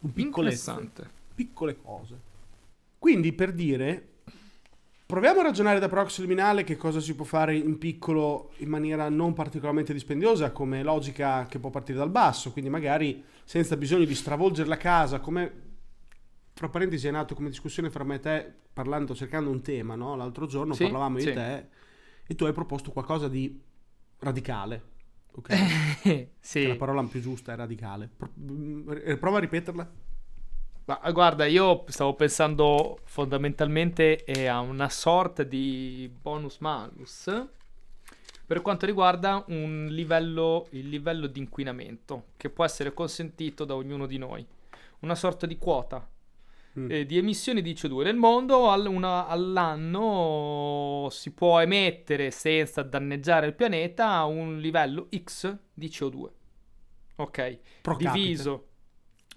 Un. 0.00 0.10
Interessante. 0.14 1.10
piccole 1.34 1.76
cose. 1.76 2.18
Quindi 2.98 3.32
per 3.32 3.52
dire, 3.52 4.08
proviamo 5.04 5.40
a 5.40 5.42
ragionare 5.44 5.78
da 5.80 5.88
proxy 5.88 6.22
liminale 6.22 6.64
che 6.64 6.76
cosa 6.76 7.00
si 7.00 7.14
può 7.14 7.24
fare 7.24 7.54
in 7.56 7.76
piccolo 7.76 8.52
in 8.58 8.68
maniera 8.68 9.08
non 9.08 9.34
particolarmente 9.34 9.92
dispendiosa, 9.92 10.52
come 10.52 10.82
logica 10.82 11.46
che 11.46 11.58
può 11.58 11.70
partire 11.70 11.98
dal 11.98 12.10
basso, 12.10 12.50
quindi 12.50 12.70
magari 12.70 13.22
senza 13.44 13.76
bisogno 13.76 14.04
di 14.04 14.14
stravolgere 14.14 14.68
la 14.68 14.76
casa, 14.76 15.20
come 15.20 15.66
fra 16.58 16.68
parentesi 16.68 17.06
è 17.06 17.12
nato 17.12 17.36
come 17.36 17.50
discussione 17.50 17.88
fra 17.88 18.02
me 18.02 18.16
e 18.16 18.18
te 18.18 18.52
parlando, 18.72 19.14
cercando 19.14 19.48
un 19.48 19.62
tema, 19.62 19.94
no? 19.94 20.16
L'altro 20.16 20.46
giorno 20.46 20.74
Sì, 20.74 20.82
parlavamo 20.82 21.20
sì. 21.20 21.28
e 21.28 21.32
te 21.32 21.68
e 22.26 22.34
tu 22.34 22.46
hai 22.46 22.52
proposto 22.52 22.90
qualcosa 22.90 23.28
di 23.28 23.62
radicale. 24.18 24.82
Ok? 25.36 25.54
sì. 26.40 26.62
Che 26.62 26.66
la 26.66 26.74
parola 26.74 27.04
più 27.04 27.20
giusta 27.20 27.52
è 27.52 27.56
radicale. 27.56 28.10
Mm, 28.40 28.90
Prova 29.20 29.36
a 29.36 29.40
ripeterla. 29.40 29.92
Ma 30.86 31.10
guarda, 31.12 31.46
io 31.46 31.84
stavo 31.86 32.14
pensando 32.14 32.98
fondamentalmente 33.04 34.24
eh, 34.24 34.48
a 34.48 34.58
una 34.58 34.88
sorta 34.88 35.44
di 35.44 36.12
bonus 36.20 36.58
malus 36.58 37.30
per 38.44 38.62
quanto 38.62 38.84
riguarda 38.84 39.44
un 39.46 39.86
livello, 39.90 40.66
il 40.70 40.88
livello 40.88 41.28
di 41.28 41.38
inquinamento 41.38 42.30
che 42.36 42.50
può 42.50 42.64
essere 42.64 42.92
consentito 42.92 43.64
da 43.64 43.76
ognuno 43.76 44.06
di 44.06 44.18
noi. 44.18 44.44
Una 45.00 45.14
sorta 45.14 45.46
di 45.46 45.56
quota 45.56 46.04
Mm. 46.78 46.90
eh, 46.90 47.06
di 47.06 47.16
emissioni 47.18 47.62
di 47.62 47.72
CO2 47.74 48.02
nel 48.04 48.16
mondo 48.16 48.68
al- 48.70 48.86
una- 48.86 49.26
all'anno 49.26 51.08
si 51.10 51.32
può 51.32 51.60
emettere 51.60 52.30
senza 52.30 52.82
danneggiare 52.82 53.46
il 53.46 53.54
pianeta 53.54 54.22
un 54.24 54.58
livello 54.58 55.08
X 55.24 55.56
di 55.72 55.88
CO2. 55.88 56.30
Ok? 57.16 57.58
Pro 57.82 57.96
capite. 57.96 58.12
diviso 58.12 58.62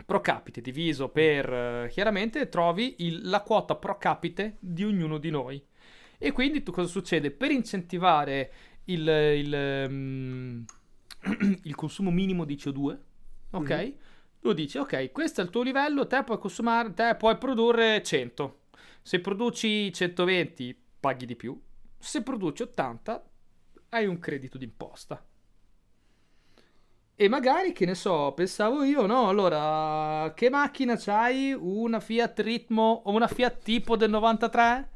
pro 0.06 0.20
capite 0.22 0.62
diviso 0.62 1.10
per 1.10 1.52
eh, 1.54 1.88
chiaramente 1.92 2.50
trovi 2.50 2.96
il- 3.00 3.22
la 3.30 3.42
quota 3.42 3.76
pro 3.76 3.98
capite 3.98 4.58
di 4.60 4.84
ognuno 4.84 5.18
di 5.18 5.30
noi 5.30 5.64
e 6.18 6.32
quindi 6.32 6.64
tu 6.64 6.72
cosa 6.72 6.88
succede 6.88 7.30
per 7.32 7.52
incentivare 7.52 8.52
il, 8.86 9.02
il, 9.08 9.54
ehm, 9.54 10.66
il 11.64 11.76
consumo 11.76 12.10
minimo 12.12 12.46
di 12.46 12.56
CO2 12.56 12.98
ok 13.52 13.70
Mhm. 13.70 13.94
Tu 14.42 14.54
dici 14.54 14.78
ok 14.78 15.12
questo 15.12 15.42
è 15.42 15.44
il 15.44 15.50
tuo 15.50 15.62
livello 15.62 16.08
te 16.08 16.24
puoi 16.24 16.38
consumare 16.40 16.94
te 16.94 17.16
puoi 17.16 17.38
produrre 17.38 18.02
100 18.04 18.60
se 19.02 19.20
produci 19.20 19.92
120 19.94 20.78
paghi 21.00 21.26
di 21.26 21.36
più 21.36 21.60
se 21.98 22.22
produci 22.24 22.64
80 22.64 23.24
hai 23.90 24.06
un 24.08 24.20
credito 24.20 24.58
d'imposta 24.58 25.24
e 27.16 27.30
magari, 27.30 27.72
che 27.72 27.86
ne 27.86 27.94
so, 27.94 28.32
pensavo 28.34 28.84
io, 28.84 29.06
no? 29.06 29.28
Allora, 29.30 30.34
che 30.34 30.50
macchina 30.50 30.96
c'hai? 30.98 31.54
Una 31.54 32.00
Fiat 32.00 32.40
Ritmo 32.40 33.04
o 33.06 33.12
una 33.12 33.28
Fiat 33.28 33.62
Tipo 33.62 33.96
del 33.96 34.10
93? 34.10 34.90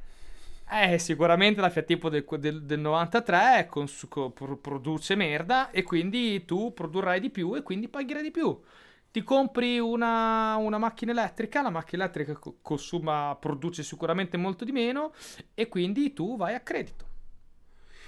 Eh, 0.72 0.98
sicuramente 0.98 1.62
la 1.62 1.70
Fiat 1.70 1.86
Tipo 1.86 2.10
del, 2.10 2.26
del- 2.40 2.64
del 2.66 2.80
93 2.80 3.68
cons- 3.70 4.08
co- 4.10 4.32
pro- 4.32 4.58
produce 4.58 5.14
merda 5.16 5.70
e 5.70 5.84
quindi 5.84 6.44
tu 6.46 6.74
produrrai 6.74 7.20
di 7.20 7.30
più 7.30 7.54
e 7.56 7.62
quindi 7.62 7.88
pagherai 7.90 8.24
di 8.24 8.32
più. 8.32 8.60
Ti 9.16 9.24
compri 9.24 9.80
una, 9.80 10.58
una 10.58 10.78
macchina 10.78 11.14
elettrica, 11.14 11.62
la 11.62 11.70
macchina 11.70 12.04
elettrica 12.04 12.34
co- 12.34 12.58
consuma, 12.62 13.38
produce 13.40 13.82
sicuramente 13.82 14.36
molto 14.36 14.66
di 14.66 14.74
meno 14.74 15.14
e 15.54 15.70
quindi 15.70 16.12
tu 16.12 16.36
vai 16.36 16.54
a 16.54 16.60
credito. 16.60 17.06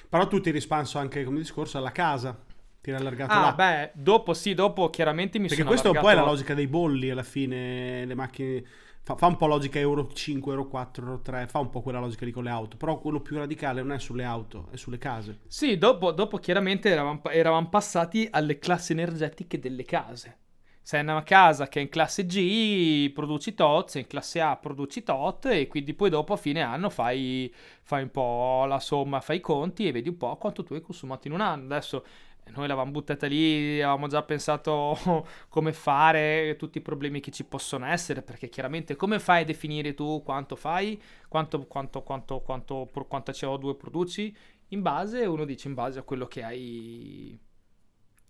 Però 0.09 0.27
tu 0.27 0.41
ti 0.41 0.49
eri 0.49 0.57
espanso 0.57 0.97
anche 0.97 1.23
come 1.23 1.37
discorso 1.37 1.77
alla 1.77 1.93
casa. 1.93 2.37
Ti 2.81 2.89
eri 2.89 2.99
allargato 2.99 3.31
Ah, 3.31 3.39
là. 3.39 3.53
beh, 3.53 3.91
dopo 3.93 4.33
sì, 4.33 4.53
dopo 4.53 4.89
chiaramente 4.89 5.39
mi 5.39 5.47
Perché 5.47 5.63
sono 5.63 5.69
questa 5.69 5.91
un 5.91 5.97
po' 5.97 6.09
è 6.09 6.13
la 6.13 6.25
logica 6.25 6.53
dei 6.53 6.67
bolli 6.67 7.09
alla 7.09 7.23
fine. 7.23 8.05
Le 8.05 8.13
macchine. 8.13 8.65
Fa, 9.01 9.15
fa 9.15 9.27
un 9.27 9.37
po' 9.37 9.47
logica 9.47 9.79
Euro 9.79 10.11
5, 10.11 10.51
Euro 10.51 10.67
4, 10.67 11.05
Euro 11.05 11.21
3. 11.21 11.47
Fa 11.47 11.59
un 11.59 11.69
po' 11.69 11.79
quella 11.81 11.99
logica 11.99 12.25
lì 12.25 12.31
con 12.31 12.43
le 12.43 12.49
auto. 12.49 12.75
Però 12.75 12.99
quello 12.99 13.21
più 13.21 13.37
radicale 13.37 13.81
non 13.81 13.93
è 13.93 13.99
sulle 13.99 14.25
auto, 14.25 14.67
è 14.71 14.75
sulle 14.75 14.97
case. 14.97 15.39
Sì, 15.47 15.77
dopo, 15.77 16.11
dopo 16.11 16.35
chiaramente 16.37 16.89
eravamo, 16.89 17.21
eravamo 17.29 17.69
passati 17.69 18.27
alle 18.29 18.59
classi 18.59 18.91
energetiche 18.91 19.57
delle 19.57 19.85
case. 19.85 20.39
Se 20.87 20.97
è 20.97 21.01
una 21.01 21.21
casa 21.21 21.67
che 21.67 21.79
è 21.79 21.81
in 21.81 21.89
classe 21.89 22.25
G, 22.25 23.11
produci 23.11 23.53
tot, 23.53 23.89
se 23.89 23.99
è 23.99 24.01
in 24.03 24.07
classe 24.07 24.39
A 24.39 24.55
produci 24.55 25.03
tot, 25.03 25.47
e 25.47 25.67
quindi 25.67 25.93
poi 25.93 26.09
dopo 26.09 26.31
a 26.31 26.37
fine 26.37 26.61
anno 26.61 26.89
fai, 26.89 27.53
fai 27.81 28.03
un 28.03 28.09
po' 28.09 28.63
la 28.65 28.79
somma, 28.79 29.19
fai 29.19 29.35
i 29.35 29.39
conti 29.41 29.85
e 29.85 29.91
vedi 29.91 30.07
un 30.07 30.15
po' 30.15 30.33
quanto 30.37 30.63
tu 30.63 30.75
hai 30.75 30.79
consumato 30.81 31.27
in 31.27 31.33
un 31.33 31.41
anno. 31.41 31.65
Adesso 31.65 32.05
eh, 32.45 32.51
noi 32.51 32.67
l'avevamo 32.67 32.91
buttata 32.91 33.27
lì, 33.27 33.81
avevamo 33.81 34.07
già 34.07 34.23
pensato 34.23 34.97
come 35.49 35.73
fare, 35.73 36.55
tutti 36.57 36.77
i 36.77 36.81
problemi 36.81 37.19
che 37.19 37.31
ci 37.31 37.43
possono 37.43 37.85
essere, 37.85 38.21
perché 38.21 38.47
chiaramente 38.47 38.95
come 38.95 39.19
fai 39.19 39.41
a 39.41 39.45
definire 39.45 39.93
tu 39.93 40.23
quanto 40.23 40.55
fai, 40.55 41.01
quanto, 41.27 41.67
quanto, 41.67 42.01
quanto, 42.01 42.39
quanto, 42.39 42.89
quanta 43.09 43.33
CO2 43.33 43.75
produci? 43.75 44.33
In 44.69 44.81
base, 44.81 45.25
uno 45.25 45.43
dice 45.43 45.67
in 45.67 45.73
base 45.73 45.99
a 45.99 46.03
quello 46.03 46.27
che 46.27 46.43
hai, 46.43 47.37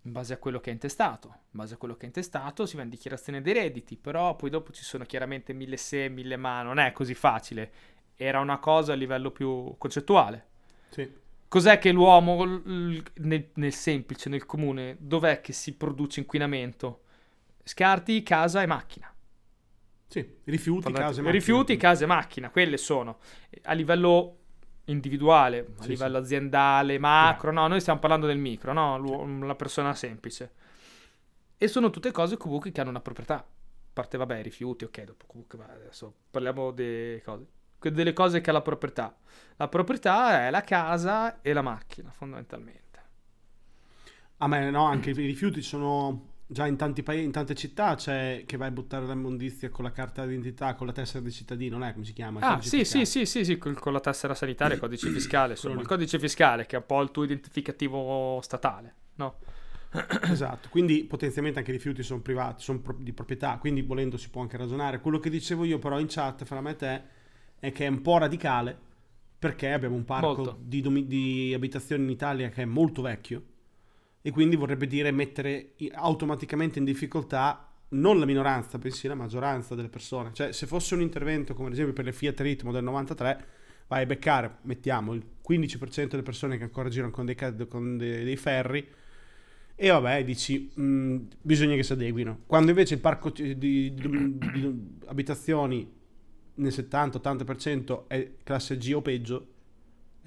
in 0.08 0.12
base 0.14 0.32
a 0.32 0.38
quello 0.38 0.58
che 0.58 0.70
hai 0.70 0.74
intestato. 0.74 1.28
In 1.28 1.50
base 1.50 1.74
a 1.74 1.76
quello 1.76 1.94
che 1.94 2.00
hai 2.02 2.06
intestato 2.08 2.66
si 2.66 2.76
va 2.76 2.82
in 2.82 2.88
dichiarazione 2.88 3.40
dei 3.40 3.52
redditi, 3.52 3.96
però 3.96 4.34
poi 4.34 4.50
dopo 4.50 4.72
ci 4.72 4.82
sono 4.82 5.04
chiaramente 5.04 5.52
mille 5.52 5.76
se, 5.76 6.08
mille 6.08 6.36
ma, 6.36 6.62
non 6.62 6.78
è 6.78 6.92
così 6.92 7.14
facile. 7.14 7.70
Era 8.16 8.40
una 8.40 8.58
cosa 8.58 8.94
a 8.94 8.96
livello 8.96 9.30
più 9.30 9.76
concettuale. 9.78 10.46
Sì. 10.88 11.26
Cos'è 11.46 11.78
che 11.78 11.92
l'uomo, 11.92 12.44
nel, 12.44 13.50
nel 13.54 13.72
semplice, 13.72 14.28
nel 14.28 14.44
comune, 14.44 14.96
dov'è 14.98 15.40
che 15.40 15.52
si 15.52 15.76
produce 15.76 16.20
inquinamento? 16.20 17.02
Scarti, 17.62 18.22
casa 18.22 18.62
e 18.62 18.66
macchina. 18.66 19.12
Sì. 20.08 20.26
Rifiuti, 20.44 20.90
case, 20.90 21.02
macchine. 21.02 21.30
Rifiuti, 21.30 21.76
case, 21.76 22.06
macchina, 22.06 22.50
quelle 22.50 22.78
sono. 22.78 23.18
A 23.62 23.72
livello 23.74 24.37
individuale, 24.88 25.66
a 25.78 25.82
Sì, 25.82 25.88
livello 25.88 26.18
aziendale, 26.18 26.98
macro, 26.98 27.52
no, 27.52 27.66
noi 27.66 27.80
stiamo 27.80 27.98
parlando 27.98 28.26
del 28.26 28.38
micro, 28.38 28.72
no, 28.72 29.00
Sì. 29.26 29.46
La 29.46 29.54
persona 29.54 29.94
semplice. 29.94 30.52
E 31.56 31.68
sono 31.68 31.90
tutte 31.90 32.12
cose 32.12 32.36
comunque 32.36 32.70
che 32.70 32.80
hanno 32.80 32.90
una 32.90 33.00
proprietà. 33.00 33.36
A 33.36 33.44
parte, 33.92 34.16
vabbè, 34.16 34.38
i 34.38 34.42
rifiuti, 34.42 34.84
ok, 34.84 35.02
dopo 35.04 35.24
comunque, 35.26 35.58
adesso 35.68 36.12
parliamo 36.30 36.70
delle 36.70 37.20
cose. 37.22 37.46
Delle 37.80 38.12
cose 38.12 38.40
che 38.40 38.50
ha 38.50 38.52
la 38.52 38.62
proprietà. 38.62 39.16
La 39.56 39.68
proprietà 39.68 40.46
è 40.46 40.50
la 40.50 40.62
casa 40.62 41.40
e 41.42 41.52
la 41.52 41.62
macchina, 41.62 42.10
fondamentalmente. 42.10 42.86
A 44.38 44.46
me 44.46 44.70
no, 44.70 44.84
anche 44.84 45.10
i 45.10 45.14
rifiuti 45.14 45.62
sono 45.62 46.36
già 46.50 46.66
in 46.66 46.76
tanti 46.76 47.02
paesi, 47.02 47.24
in 47.24 47.30
tante 47.30 47.54
città 47.54 47.94
c'è 47.94 48.44
che 48.46 48.56
vai 48.56 48.68
a 48.68 48.70
buttare 48.70 49.06
l'immondizia 49.06 49.68
con 49.68 49.84
la 49.84 49.92
carta 49.92 50.24
d'identità, 50.24 50.74
con 50.74 50.86
la 50.86 50.94
tessera 50.94 51.22
di 51.22 51.30
cittadino, 51.30 51.76
non 51.76 51.86
è 51.86 51.92
come 51.92 52.06
si 52.06 52.14
chiama? 52.14 52.40
Ah, 52.40 52.60
sì, 52.62 52.86
sì, 52.86 53.04
sì, 53.04 53.26
sì, 53.26 53.44
sì, 53.44 53.58
col- 53.58 53.78
con 53.78 53.92
la 53.92 54.00
tessera 54.00 54.34
sanitaria, 54.34 54.74
il 54.74 54.80
codice 54.80 55.10
fiscale, 55.10 55.52
insomma, 55.52 55.80
il 55.82 55.86
codice 55.86 56.18
fiscale 56.18 56.64
che 56.64 56.76
è 56.76 56.78
un 56.78 56.86
po' 56.86 57.02
il 57.02 57.10
tuo 57.10 57.24
identificativo 57.24 58.40
statale, 58.42 58.94
no? 59.16 59.36
Esatto, 60.30 60.68
quindi 60.70 61.04
potenzialmente 61.04 61.58
anche 61.58 61.70
i 61.70 61.74
rifiuti 61.74 62.02
sono 62.02 62.20
privati, 62.20 62.62
sono 62.62 62.80
pro- 62.80 62.96
di 62.98 63.12
proprietà, 63.12 63.58
quindi 63.58 63.82
volendo 63.82 64.16
si 64.16 64.30
può 64.30 64.40
anche 64.40 64.56
ragionare. 64.56 65.00
Quello 65.00 65.18
che 65.18 65.28
dicevo 65.28 65.64
io 65.64 65.78
però 65.78 66.00
in 66.00 66.06
chat 66.08 66.44
fra 66.44 66.62
me 66.62 66.70
e 66.70 66.76
te 66.76 67.02
è 67.58 67.72
che 67.72 67.84
è 67.84 67.88
un 67.88 68.00
po' 68.00 68.16
radicale 68.16 68.86
perché 69.38 69.70
abbiamo 69.70 69.96
un 69.96 70.04
parco 70.04 70.58
di, 70.62 70.80
domi- 70.80 71.06
di 71.06 71.52
abitazioni 71.54 72.04
in 72.04 72.10
Italia 72.10 72.48
che 72.48 72.62
è 72.62 72.64
molto 72.64 73.02
vecchio 73.02 73.42
e 74.22 74.30
quindi 74.30 74.56
vorrebbe 74.56 74.86
dire 74.86 75.10
mettere 75.10 75.74
automaticamente 75.92 76.78
in 76.78 76.84
difficoltà 76.84 77.62
non 77.90 78.18
la 78.18 78.26
minoranza, 78.26 78.76
bensì 78.78 79.08
la 79.08 79.14
maggioranza 79.14 79.74
delle 79.74 79.88
persone. 79.88 80.30
Cioè 80.32 80.52
se 80.52 80.66
fosse 80.66 80.94
un 80.94 81.00
intervento 81.00 81.54
come 81.54 81.68
ad 81.68 81.72
esempio 81.74 81.94
per 81.94 82.04
le 82.04 82.12
Fiat 82.12 82.40
Ritmo 82.40 82.72
del 82.72 82.84
93 82.84 83.44
vai 83.86 84.02
a 84.02 84.06
beccare, 84.06 84.58
mettiamo 84.62 85.14
il 85.14 85.24
15% 85.40 86.08
delle 86.10 86.22
persone 86.22 86.58
che 86.58 86.64
ancora 86.64 86.88
girano 86.90 87.10
con 87.12 87.24
dei, 87.24 87.36
con 87.68 87.96
dei- 87.96 88.24
dei 88.24 88.36
ferri 88.36 88.86
e 89.80 89.88
vabbè, 89.90 90.24
dici, 90.24 90.70
mh, 90.74 91.16
bisogna 91.40 91.76
che 91.76 91.84
si 91.84 91.92
adeguino. 91.92 92.40
Quando 92.46 92.70
invece 92.70 92.94
il 92.94 93.00
parco 93.00 93.30
di- 93.30 93.56
di- 93.56 93.94
di 93.94 94.98
abitazioni 95.06 95.88
nel 96.54 96.72
70-80% 96.72 98.04
è 98.08 98.32
classe 98.42 98.76
G 98.76 98.92
o 98.94 99.00
peggio, 99.00 99.46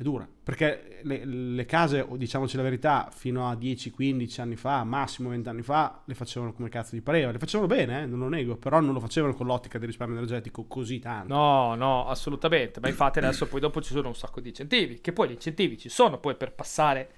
è 0.02 0.04
dura. 0.04 0.28
Perché 0.44 1.00
le, 1.04 1.24
le 1.24 1.66
case, 1.66 2.06
diciamoci 2.16 2.58
la 2.58 2.64
verità, 2.64 3.10
fino 3.12 3.48
a 3.48 3.54
10-15 3.54 4.42
anni 4.42 4.56
fa, 4.56 4.84
massimo 4.84 5.30
20 5.30 5.48
anni 5.48 5.62
fa, 5.62 6.02
le 6.06 6.14
facevano 6.16 6.54
come 6.54 6.70
cazzo 6.70 6.96
gli 6.96 7.02
pareva. 7.02 7.32
Le 7.32 7.38
facevano 7.38 7.68
bene, 7.68 8.02
eh, 8.02 8.06
non 8.06 8.20
lo 8.20 8.28
nego, 8.28 8.58
però 8.58 8.80
non 8.80 8.94
lo 8.94 9.00
facevano 9.00 9.34
con 9.34 9.46
l'ottica 9.46 9.78
del 9.78 9.88
risparmio 9.88 10.18
energetico 10.18 10.66
così 10.66 11.00
tanto. 11.00 11.34
No, 11.34 11.76
no, 11.76 12.08
assolutamente. 12.08 12.80
Ma 12.80 12.90
infatti 12.90 13.20
adesso 13.20 13.48
poi 13.48 13.60
dopo 13.60 13.82
ci 13.82 13.94
sono 13.94 14.10
un 14.10 14.16
sacco 14.16 14.42
di 14.42 14.50
incentivi, 14.50 15.00
che 15.00 15.14
poi 15.14 15.30
gli 15.30 15.34
incentivi 15.34 15.78
ci 15.78 15.90
sono 15.90 16.20
poi 16.20 16.36
per 16.36 16.54
passare, 16.54 17.10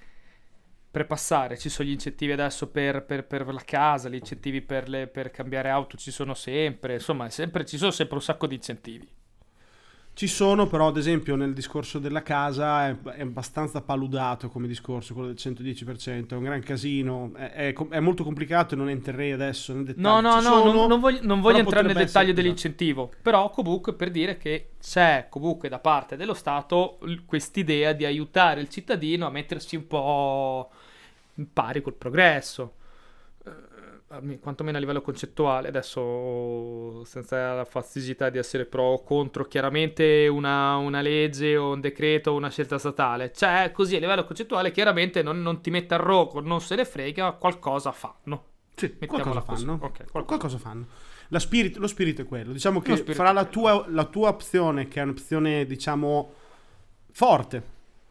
per 0.92 1.08
passare, 1.08 1.58
ci 1.58 1.70
sono 1.70 1.88
gli 1.88 1.94
incentivi 1.94 2.34
adesso 2.34 2.70
per, 2.70 3.04
per- 3.06 3.26
per 3.26 3.52
la 3.52 3.64
casa, 3.66 4.10
gli 4.10 4.16
incentivi 4.16 4.62
per, 4.62 4.90
le- 4.90 5.08
per 5.08 5.32
cambiare 5.32 5.70
auto 5.70 5.98
ci 5.98 6.12
sono 6.12 6.34
sempre, 6.34 6.94
insomma, 6.96 7.30
sempre, 7.30 7.66
ci 7.66 7.78
sono 7.78 7.92
sempre 7.92 8.16
un 8.18 8.22
sacco 8.22 8.46
di 8.46 8.56
incentivi. 8.56 9.10
Ci 10.16 10.28
sono 10.28 10.68
però, 10.68 10.90
ad 10.90 10.98
esempio, 10.98 11.36
nel 11.36 11.54
discorso 11.54 11.98
della 11.98 12.22
casa 12.22 12.88
è, 12.88 12.96
è 13.16 13.22
abbastanza 13.22 13.82
paludato 13.82 14.48
come 14.48 14.68
discorso, 14.68 15.16
quello 15.16 15.30
del 15.30 15.38
110%, 15.40 16.30
è 16.30 16.34
un 16.36 16.44
gran 16.44 16.62
casino, 16.62 17.32
è, 17.36 17.74
è, 17.74 17.74
è 17.74 18.00
molto 18.00 18.24
complicato 18.24 18.76
e 18.76 18.78
non 18.78 18.90
entrerei 18.90 19.32
adesso 19.32 19.74
nel 19.74 19.86
dettaglio. 19.86 20.08
No, 20.08 20.22
no, 20.22 20.40
Ci 20.40 20.48
no, 20.48 20.54
sono, 20.54 20.72
non, 20.72 20.88
non 20.88 21.00
voglio, 21.00 21.20
non 21.24 21.42
voglio 21.42 21.58
entrare 21.58 21.88
nel 21.88 21.96
dettaglio 21.96 22.30
essere- 22.30 22.34
dell'incentivo, 22.34 23.12
però 23.24 23.50
comunque 23.50 23.94
per 23.96 24.12
dire 24.12 24.38
che 24.38 24.70
c'è 24.80 25.26
comunque 25.30 25.68
da 25.68 25.80
parte 25.80 26.16
dello 26.16 26.36
Stato 26.36 27.00
quest'idea 27.26 27.94
di 27.94 28.06
aiutare 28.06 28.62
il 28.62 28.70
cittadino 28.70 29.26
a 29.26 29.32
mettersi 29.32 29.76
un 29.76 29.88
po' 29.88 30.70
in 31.36 31.52
pari 31.52 31.82
col 31.82 31.96
progresso. 31.96 32.74
Quantomeno 34.40 34.78
a 34.78 34.80
livello 34.80 35.02
concettuale, 35.02 35.70
adesso 35.70 37.04
senza 37.06 37.54
la 37.54 37.66
fastidiosità 37.66 38.30
di 38.30 38.38
essere 38.38 38.66
pro 38.66 38.84
o 38.84 39.04
contro 39.04 39.46
chiaramente 39.46 40.28
una, 40.28 40.76
una 40.76 41.02
legge 41.02 41.58
o 41.58 41.72
un 41.72 41.82
decreto 41.82 42.32
o 42.32 42.36
una 42.36 42.50
scelta 42.50 42.78
statale, 42.78 43.32
cioè 43.34 43.72
così 43.74 43.96
a 43.96 44.00
livello 44.00 44.24
concettuale 44.24 44.72
chiaramente 44.72 45.24
non, 45.24 45.42
non 45.42 45.62
ti 45.62 45.72
mette 45.72 45.96
a 45.96 45.98
rogo, 45.98 46.42
non 46.42 46.62
se 46.62 46.76
ne 46.76 46.86
frega, 46.86 47.32
qualcosa 47.32 47.92
fanno. 47.92 48.52
Sì, 48.76 48.96
qualcosa 48.98 49.42
fanno. 49.42 49.74
Ok, 49.74 49.80
qualcosa. 49.80 50.24
qualcosa 50.24 50.58
fanno. 50.58 50.86
La 51.30 51.40
spirito- 51.40 51.80
lo 51.80 51.88
spirito 51.88 52.22
è 52.22 52.26
quello. 52.26 52.52
Diciamo 52.52 52.82
che 52.82 52.94
è 52.94 53.32
la 53.34 53.46
tua, 53.46 53.86
la 53.88 54.06
tua 54.06 54.30
opzione, 54.30 54.88
che 54.88 55.00
è 55.00 55.04
un'opzione, 55.04 55.66
diciamo, 55.66 56.34
forte, 57.12 57.64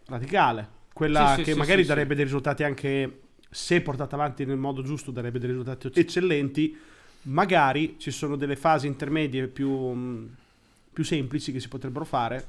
radicale, 0.06 0.68
quella 0.92 1.34
Sì, 1.36 1.42
che 1.42 1.52
sì, 1.52 1.58
magari 1.58 1.84
darebbe 1.84 2.14
dei 2.14 2.24
risultati 2.24 2.64
anche, 2.64 3.21
se 3.52 3.82
portata 3.82 4.16
avanti 4.16 4.46
nel 4.46 4.56
modo 4.56 4.82
giusto, 4.82 5.10
darebbe 5.10 5.38
dei 5.38 5.50
risultati 5.50 5.90
eccellenti. 5.92 6.76
Magari 7.24 7.96
ci 7.98 8.10
sono 8.10 8.34
delle 8.34 8.56
fasi 8.56 8.86
intermedie 8.86 9.46
più, 9.46 9.70
mh, 9.70 10.36
più 10.92 11.04
semplici 11.04 11.52
che 11.52 11.60
si 11.60 11.68
potrebbero 11.68 12.04
fare 12.04 12.44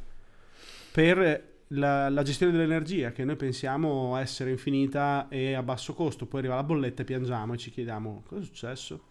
per 0.91 1.51
la, 1.67 2.09
la 2.09 2.23
gestione 2.23 2.51
dell'energia, 2.53 3.11
che 3.11 3.25
noi 3.25 3.35
pensiamo 3.35 4.15
essere 4.17 4.49
infinita 4.51 5.27
e 5.29 5.53
a 5.53 5.61
basso 5.61 5.93
costo. 5.93 6.25
Poi 6.25 6.39
arriva 6.39 6.55
la 6.55 6.63
bolletta 6.63 7.01
e 7.01 7.05
piangiamo 7.05 7.53
e 7.53 7.57
ci 7.57 7.69
chiediamo 7.69 8.23
cosa 8.25 8.41
è 8.41 8.45
successo, 8.45 9.03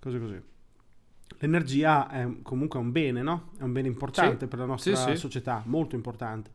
cose 0.00 0.18
così. 0.18 0.40
L'energia 1.38 2.10
è 2.10 2.28
comunque 2.42 2.78
un 2.80 2.90
bene, 2.90 3.22
no? 3.22 3.52
È 3.56 3.62
un 3.62 3.72
bene 3.72 3.88
importante 3.88 4.40
Sì. 4.44 4.46
per 4.48 4.58
la 4.58 4.64
nostra 4.64 4.96
Sì, 4.96 5.10
sì. 5.12 5.16
società, 5.16 5.62
molto 5.66 5.94
importante. 5.94 6.50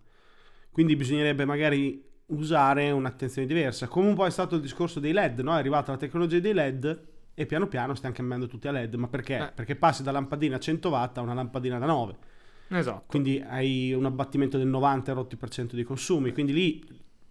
Quindi 0.70 0.96
bisognerebbe 0.96 1.46
magari 1.46 2.04
usare 2.28 2.92
un'attenzione 2.92 3.48
diversa. 3.48 3.88
Come 3.88 4.08
un 4.08 4.16
po' 4.16 4.26
è 4.26 4.32
stato 4.32 4.56
il 4.56 4.62
discorso 4.62 5.00
dei 5.00 5.12
LED, 5.12 5.40
no? 5.42 5.54
È 5.54 5.58
arrivata 5.58 5.92
la 5.92 5.98
tecnologia 5.98 6.40
dei 6.40 6.54
LED 6.54 7.04
e 7.34 7.46
piano 7.46 7.68
piano 7.68 7.94
stiamo 7.96 8.16
cambiando 8.16 8.48
tutti 8.48 8.68
a 8.68 8.72
LED. 8.72 8.96
Ma 8.96 9.08
perché? 9.08 9.38
Eh. 9.38 9.52
Perché 9.54 9.76
passi 9.76 10.04
da 10.04 10.12
lampadina 10.12 10.56
a 10.56 10.60
100 10.60 10.90
watt 10.90 11.18
a 11.18 11.22
una 11.22 11.34
lampadina 11.34 11.78
da 11.78 11.86
9. 11.86 12.16
Esatto. 12.70 13.04
Quindi 13.08 13.44
hai 13.46 13.94
un 13.94 14.06
abbattimento 14.06 14.58
del 14.58 14.68
90 14.68 15.14
rotti 15.14 15.36
per 15.36 15.50
cento 15.50 15.76
dei 15.76 15.84
consumi. 15.84 16.32
Quindi 16.32 16.54
lì 16.54 16.84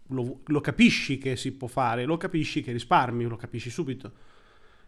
lo, 0.08 0.40
lo 0.44 0.60
capisci 0.60 1.18
che 1.18 1.36
si 1.36 1.52
può 1.52 1.68
fare, 1.68 2.04
lo 2.04 2.16
capisci 2.16 2.62
che 2.62 2.72
risparmi, 2.72 3.24
lo 3.24 3.36
capisci 3.36 3.70
subito. 3.70 4.12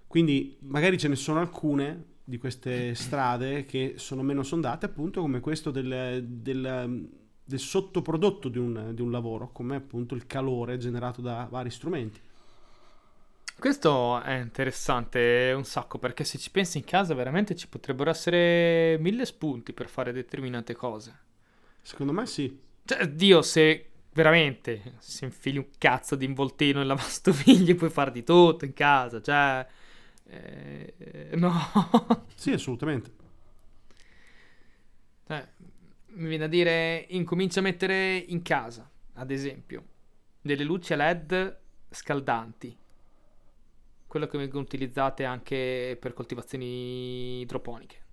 Quindi 0.07 0.57
magari 0.61 0.99
ce 0.99 1.09
ne 1.09 1.17
sono 1.17 1.41
alcune 1.41 2.15
di 2.23 2.39
queste 2.39 2.95
strade 2.95 3.65
che 3.67 3.95
sono 3.97 4.23
meno 4.23 4.43
sondate, 4.43 4.87
appunto 4.87 5.21
come 5.21 5.41
questo 5.41 5.71
del, 5.71 6.25
del- 6.27 7.09
del 7.47 7.61
sottoprodotto 7.61 8.49
di 8.49 8.59
un, 8.59 8.91
di 8.93 9.01
un 9.01 9.11
lavoro, 9.11 9.51
come 9.53 9.77
appunto 9.77 10.15
il 10.15 10.27
calore 10.27 10.79
generato 10.79 11.23
da 11.23 11.47
vari 11.51 11.71
strumenti. 11.71 12.21
Questo 13.59 14.21
è 14.21 14.35
interessante 14.35 15.53
un 15.57 15.65
sacco 15.65 15.99
perché 15.99 16.25
se 16.25 16.37
ci 16.39 16.51
pensi 16.51 16.77
in 16.79 16.85
casa 16.85 17.15
veramente 17.15 17.57
ci 17.57 17.69
potrebbero 17.69 18.11
essere 18.11 18.99
mille 19.01 19.25
spunti 19.25 19.73
per 19.73 19.89
fare 19.89 20.13
determinate 20.13 20.75
cose. 20.75 21.19
Secondo 21.81 22.13
me 22.13 22.27
sì. 22.27 22.59
Cioè, 22.85 23.09
Dio, 23.09 23.41
se 23.43 23.87
veramente 24.13 24.95
se 24.99 25.25
infili 25.25 25.59
un 25.59 25.69
cazzo 25.79 26.17
di 26.17 26.25
involtino 26.27 26.81
in 26.81 26.87
lavastoviglie 26.87 27.75
puoi 27.77 27.91
fare 27.91 28.11
di 28.13 28.25
tutto 28.25 28.65
in 28.67 28.75
casa, 28.75 29.23
cioè... 29.23 29.67
eh, 30.27 30.95
no. 31.35 31.53
Sì, 32.35 32.53
assolutamente. 32.53 33.11
Eh, 35.29 35.47
mi 36.17 36.29
viene 36.29 36.45
a 36.45 36.49
dire, 36.49 37.07
incomincia 37.11 37.61
a 37.61 37.63
mettere 37.63 38.17
in 38.17 38.43
casa, 38.43 38.89
ad 39.15 39.31
esempio, 39.31 39.85
delle 40.41 40.65
luci 40.65 40.95
LED 40.95 41.59
scaldanti. 41.91 42.77
Quello 44.07 44.27
che 44.27 44.39
vengono 44.39 44.63
utilizzate 44.63 45.25
anche 45.25 45.97
per 46.01 46.15
coltivazioni 46.15 47.41
idroponiche. 47.41 48.05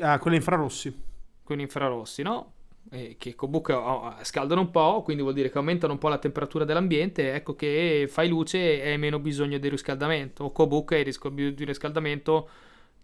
Ah, 0.00 0.18
quelle 0.18 0.36
infrarossi. 0.36 0.94
con 1.42 1.60
infrarossi, 1.60 2.22
no? 2.22 2.52
Eh, 2.90 3.16
che 3.18 3.34
comunque 3.34 3.74
oh, 3.74 4.14
scaldano 4.22 4.60
un 4.60 4.70
po', 4.70 5.02
quindi 5.02 5.22
vuol 5.22 5.34
dire 5.34 5.50
che 5.50 5.58
aumentano 5.58 5.94
un 5.94 5.98
po' 5.98 6.08
la 6.08 6.18
temperatura 6.18 6.64
dell'ambiente. 6.64 7.34
Ecco 7.34 7.56
che 7.56 8.06
fai 8.08 8.28
luce 8.28 8.80
e 8.80 8.90
hai 8.90 8.98
meno 8.98 9.18
bisogno 9.18 9.58
di 9.58 9.68
riscaldamento. 9.68 10.44
O 10.44 10.52
comunque 10.52 10.96
hai 10.96 11.04
bisogno 11.04 11.50
di 11.50 11.64
riscaldamento 11.64 12.48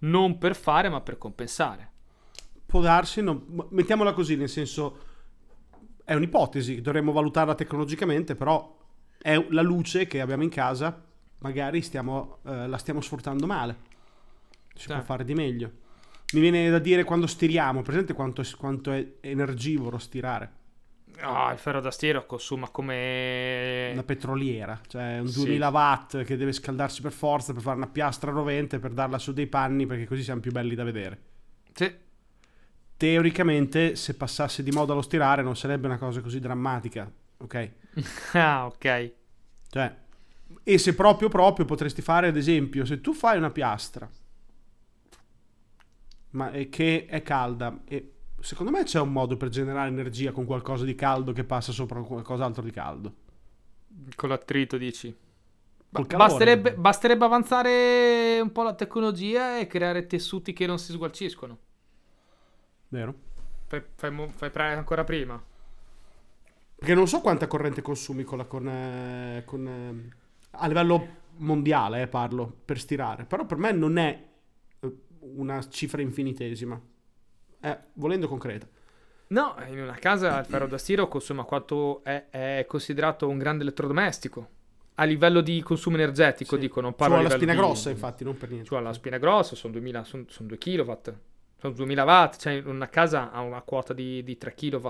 non 0.00 0.38
per 0.38 0.54
fare, 0.54 0.88
ma 0.88 1.00
per 1.00 1.18
compensare. 1.18 1.91
Può 2.72 2.80
darsi, 2.80 3.20
no, 3.20 3.34
m- 3.48 3.66
mettiamola 3.68 4.14
così, 4.14 4.34
nel 4.34 4.48
senso 4.48 4.98
è 6.04 6.14
un'ipotesi, 6.14 6.80
dovremmo 6.80 7.12
valutarla 7.12 7.54
tecnologicamente, 7.54 8.34
però 8.34 8.78
è 9.18 9.44
la 9.50 9.60
luce 9.60 10.06
che 10.06 10.22
abbiamo 10.22 10.42
in 10.42 10.48
casa, 10.48 11.04
magari 11.40 11.82
stiamo, 11.82 12.38
eh, 12.46 12.66
la 12.66 12.78
stiamo 12.78 13.02
sfruttando 13.02 13.46
male. 13.46 13.76
Si 14.74 14.86
Sì. 14.86 14.86
può 14.86 15.02
fare 15.02 15.22
di 15.26 15.34
meglio. 15.34 15.70
Mi 16.32 16.40
viene 16.40 16.70
da 16.70 16.78
dire 16.78 17.04
quando 17.04 17.26
stiriamo, 17.26 17.82
presente 17.82 18.14
quanto 18.14 18.40
è, 18.40 18.46
quanto 18.56 18.90
è 18.90 19.06
energivoro 19.20 19.98
stirare? 19.98 20.50
Ah, 21.20 21.52
il 21.52 21.58
ferro 21.58 21.80
da 21.82 21.90
stiro 21.90 22.24
consuma 22.24 22.70
come... 22.70 23.90
Una 23.92 24.02
petroliera, 24.02 24.80
cioè 24.88 25.18
un 25.18 25.26
Sì. 25.28 25.40
2000 25.44 25.68
watt 25.68 26.22
che 26.24 26.38
deve 26.38 26.52
scaldarsi 26.52 27.02
per 27.02 27.12
forza 27.12 27.52
per 27.52 27.60
fare 27.60 27.76
una 27.76 27.86
piastra 27.86 28.30
rovente 28.30 28.78
per 28.78 28.92
darla 28.92 29.18
su 29.18 29.34
dei 29.34 29.46
panni 29.46 29.84
perché 29.84 30.06
così 30.06 30.22
siamo 30.22 30.40
più 30.40 30.52
belli 30.52 30.74
da 30.74 30.84
vedere. 30.84 31.20
Sì. 31.74 31.94
Teoricamente, 33.02 33.96
se 33.96 34.14
passasse 34.14 34.62
di 34.62 34.70
moda 34.70 34.94
lo 34.94 35.02
stirare, 35.02 35.42
non 35.42 35.56
sarebbe 35.56 35.88
una 35.88 35.98
cosa 35.98 36.20
così 36.20 36.38
drammatica, 36.38 37.10
ok? 37.38 37.70
ah, 38.34 38.66
ok. 38.66 39.12
Cioè, 39.68 39.96
e 40.62 40.78
se 40.78 40.94
proprio 40.94 41.28
proprio 41.28 41.64
potresti 41.64 42.00
fare, 42.00 42.28
ad 42.28 42.36
esempio, 42.36 42.84
se 42.84 43.00
tu 43.00 43.12
fai 43.12 43.38
una 43.38 43.50
piastra, 43.50 44.08
ma 46.30 46.52
è 46.52 46.68
che 46.68 47.06
è 47.06 47.22
calda, 47.22 47.80
e 47.86 48.12
secondo 48.38 48.70
me 48.70 48.84
c'è 48.84 49.00
un 49.00 49.10
modo 49.10 49.36
per 49.36 49.48
generare 49.48 49.88
energia 49.88 50.30
con 50.30 50.44
qualcosa 50.44 50.84
di 50.84 50.94
caldo 50.94 51.32
che 51.32 51.42
passa 51.42 51.72
sopra 51.72 52.00
qualcos'altro 52.02 52.62
di 52.62 52.70
caldo. 52.70 53.14
Con 54.14 54.28
l'attrito 54.28 54.76
dici. 54.76 55.12
Basterebbe, 55.88 56.74
basterebbe 56.74 57.24
avanzare 57.24 58.38
un 58.40 58.52
po' 58.52 58.62
la 58.62 58.74
tecnologia 58.74 59.58
e 59.58 59.66
creare 59.66 60.06
tessuti 60.06 60.52
che 60.52 60.66
non 60.66 60.78
si 60.78 60.92
sgualciscono. 60.92 61.58
Vero? 62.92 63.14
Fai, 63.68 63.82
fai 63.94 64.28
fai 64.34 64.50
pre- 64.50 64.72
ancora 64.74 65.02
prima. 65.02 65.42
Perché 66.76 66.94
non 66.94 67.08
so 67.08 67.20
quanta 67.20 67.46
corrente 67.46 67.80
consumi 67.80 68.22
con 68.22 68.38
la 68.38 68.44
con, 68.44 68.68
eh, 68.68 69.42
con, 69.46 69.66
eh, 69.66 70.14
a 70.50 70.66
livello 70.66 71.20
mondiale, 71.36 72.02
eh, 72.02 72.06
parlo, 72.06 72.52
per 72.64 72.78
stirare. 72.78 73.24
Però 73.24 73.46
per 73.46 73.56
me 73.56 73.72
non 73.72 73.96
è 73.96 74.22
eh, 74.80 74.92
una 75.20 75.66
cifra 75.70 76.02
infinitesima. 76.02 76.78
È, 77.60 77.78
volendo 77.94 78.28
concreta. 78.28 78.66
No, 79.28 79.56
in 79.68 79.80
una 79.80 79.94
casa 79.94 80.40
il 80.40 80.44
ferro 80.44 80.66
da 80.66 80.76
stiro 80.76 81.08
consuma 81.08 81.44
quanto 81.44 82.04
è, 82.04 82.26
è 82.28 82.66
considerato 82.68 83.26
un 83.26 83.38
grande 83.38 83.62
elettrodomestico. 83.62 84.48
A 84.96 85.04
livello 85.04 85.40
di 85.40 85.62
consumo 85.62 85.96
energetico, 85.96 86.56
Sì. 86.56 86.60
dico, 86.60 86.82
non 86.82 86.90
Su 86.90 86.96
parlo 86.98 87.14
a 87.14 87.18
alla 87.20 87.28
livello 87.28 87.42
spina 87.42 87.58
di- 87.58 87.66
grossa, 87.66 87.88
infatti, 87.88 88.24
non 88.24 88.36
per 88.36 88.50
niente. 88.50 88.66
Su 88.66 88.74
alla 88.74 88.92
spina 88.92 89.16
grossa 89.16 89.56
sono 89.56 89.72
2000, 89.72 90.04
sono, 90.04 90.24
sono 90.28 90.48
2 90.48 90.58
kW. 90.58 90.92
Sono 91.62 91.74
2000 91.74 92.02
watt, 92.02 92.38
cioè 92.38 92.60
una 92.64 92.88
casa 92.88 93.30
ha 93.30 93.40
una 93.40 93.60
quota 93.62 93.94
di, 93.94 94.24
di 94.24 94.36
3 94.36 94.52
kW. 94.52 94.88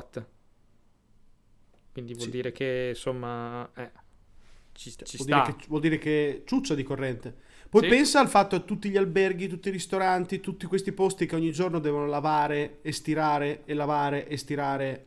Quindi 1.92 2.14
vuol 2.14 2.24
Sì. 2.24 2.30
dire 2.30 2.50
che 2.50 2.86
insomma 2.94 3.70
eh, 3.74 3.90
ci, 4.72 4.90
ci 4.90 5.18
vuol, 5.18 5.28
sta. 5.28 5.42
dire 5.42 5.56
che, 5.58 5.66
vuol 5.68 5.80
dire 5.82 5.98
che 5.98 6.42
ciuccia 6.46 6.74
di 6.74 6.82
corrente. 6.82 7.34
Poi 7.68 7.82
Sì. 7.82 7.88
pensa 7.88 8.20
al 8.20 8.28
fatto 8.30 8.56
a 8.56 8.60
tutti 8.60 8.88
gli 8.88 8.96
alberghi, 8.96 9.48
tutti 9.48 9.68
i 9.68 9.72
ristoranti, 9.72 10.40
tutti 10.40 10.64
questi 10.64 10.92
posti 10.92 11.26
che 11.26 11.34
ogni 11.36 11.52
giorno 11.52 11.78
devono 11.78 12.06
lavare 12.06 12.78
e 12.80 12.90
stirare 12.92 13.64
e 13.66 13.74
lavare 13.74 14.26
e 14.26 14.38
stirare 14.38 15.06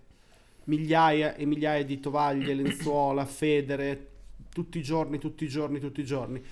migliaia 0.65 1.34
e 1.34 1.45
migliaia 1.47 1.84
di 1.84 1.99
tovaglie, 1.99 2.54
lenzuola, 2.54 3.25
federe, 3.25 4.10
tutti 4.54 4.78
i 4.78 4.84
giorni, 4.84 5.17
tutti 5.17 5.45
i 5.45 5.47
giorni, 5.47 5.80
tutti 5.80 6.01
i 6.01 6.06
giorni. 6.06 6.43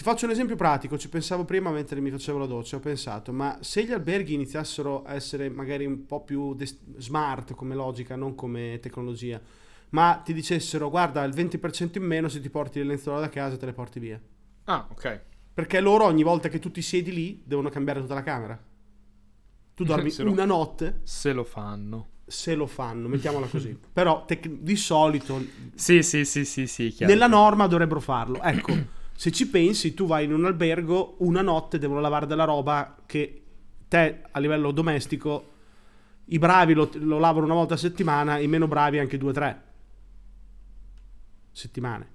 Ti 0.00 0.06
faccio 0.06 0.24
un 0.24 0.30
esempio 0.30 0.56
pratico, 0.56 0.96
ci 0.96 1.10
pensavo 1.10 1.44
prima 1.44 1.70
mentre 1.70 2.00
mi 2.00 2.10
facevo 2.10 2.38
la 2.38 2.46
doccia, 2.46 2.76
ho 2.76 2.80
pensato, 2.80 3.34
ma 3.34 3.58
se 3.60 3.84
gli 3.84 3.92
alberghi 3.92 4.32
iniziassero 4.32 5.02
a 5.02 5.12
essere 5.12 5.50
magari 5.50 5.84
un 5.84 6.06
po' 6.06 6.22
più 6.24 6.54
des- 6.54 6.78
smart 6.96 7.52
come 7.52 7.74
logica, 7.74 8.16
non 8.16 8.34
come 8.34 8.78
tecnologia, 8.80 9.38
ma 9.90 10.22
ti 10.24 10.32
dicessero 10.32 10.88
guarda 10.88 11.22
il 11.24 11.34
20% 11.34 11.98
in 11.98 12.04
meno 12.04 12.28
se 12.28 12.40
ti 12.40 12.48
porti 12.48 12.78
le 12.78 12.86
lenzuola 12.86 13.20
da 13.20 13.28
casa 13.28 13.58
te 13.58 13.66
le 13.66 13.74
porti 13.74 14.00
via. 14.00 14.18
Ah, 14.64 14.86
ok. 14.90 15.20
Perché 15.52 15.80
loro 15.80 16.06
ogni 16.06 16.22
volta 16.22 16.48
che 16.48 16.60
tu 16.60 16.70
ti 16.70 16.80
siedi 16.80 17.12
lì 17.12 17.42
devono 17.44 17.68
cambiare 17.68 18.00
tutta 18.00 18.14
la 18.14 18.22
camera. 18.22 18.58
Tu 19.74 19.84
dormi 19.84 20.14
lo- 20.16 20.30
una 20.30 20.46
notte, 20.46 21.00
Se 21.02 21.34
lo 21.34 21.44
fanno. 21.44 22.08
se 22.24 22.54
lo 22.54 22.66
fanno, 22.66 23.06
mettiamola 23.06 23.46
così. 23.48 23.78
Però 23.92 24.24
tec- 24.24 24.48
di 24.48 24.76
solito 24.76 25.44
Sì, 25.74 26.02
sì, 26.02 26.24
sì, 26.24 26.46
sì, 26.46 26.66
sì, 26.66 26.88
chiaro. 26.88 27.12
nella 27.12 27.26
norma 27.26 27.66
dovrebbero 27.66 28.00
farlo. 28.00 28.40
Ecco, 28.40 28.98
se 29.20 29.30
ci 29.32 29.50
pensi, 29.50 29.92
tu 29.92 30.06
vai 30.06 30.24
in 30.24 30.32
un 30.32 30.46
albergo, 30.46 31.16
una 31.18 31.42
notte 31.42 31.78
devono 31.78 32.00
lavare 32.00 32.24
della 32.24 32.44
roba 32.44 32.96
che 33.04 33.42
te 33.86 34.22
a 34.30 34.38
livello 34.38 34.70
domestico 34.70 35.50
i 36.24 36.38
bravi 36.38 36.72
lo, 36.72 36.88
lo 36.94 37.18
lavano 37.18 37.44
una 37.44 37.52
volta 37.52 37.74
a 37.74 37.76
settimana, 37.76 38.38
i 38.38 38.46
meno 38.46 38.66
bravi 38.66 38.98
anche 38.98 39.18
due 39.18 39.28
o 39.28 39.32
tre 39.34 39.62
settimane. 41.52 42.08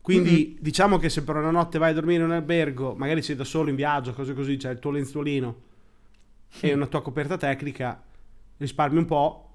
Quindi 0.00 0.56
diciamo 0.60 0.98
che 0.98 1.08
se 1.08 1.24
per 1.24 1.34
una 1.34 1.50
notte 1.50 1.78
vai 1.78 1.90
a 1.90 1.94
dormire 1.94 2.22
in 2.22 2.28
un 2.28 2.36
albergo, 2.36 2.94
magari 2.94 3.20
sei 3.20 3.34
da 3.34 3.42
solo 3.42 3.70
in 3.70 3.74
viaggio, 3.74 4.12
cose 4.12 4.32
così, 4.32 4.56
c'è 4.56 4.70
il 4.70 4.78
tuo 4.78 4.92
lenzuolino 4.92 5.62
e 6.60 6.72
una 6.72 6.86
tua 6.86 7.02
coperta 7.02 7.36
tecnica, 7.36 8.00
risparmi 8.58 8.98
un 8.98 9.06
po' 9.06 9.50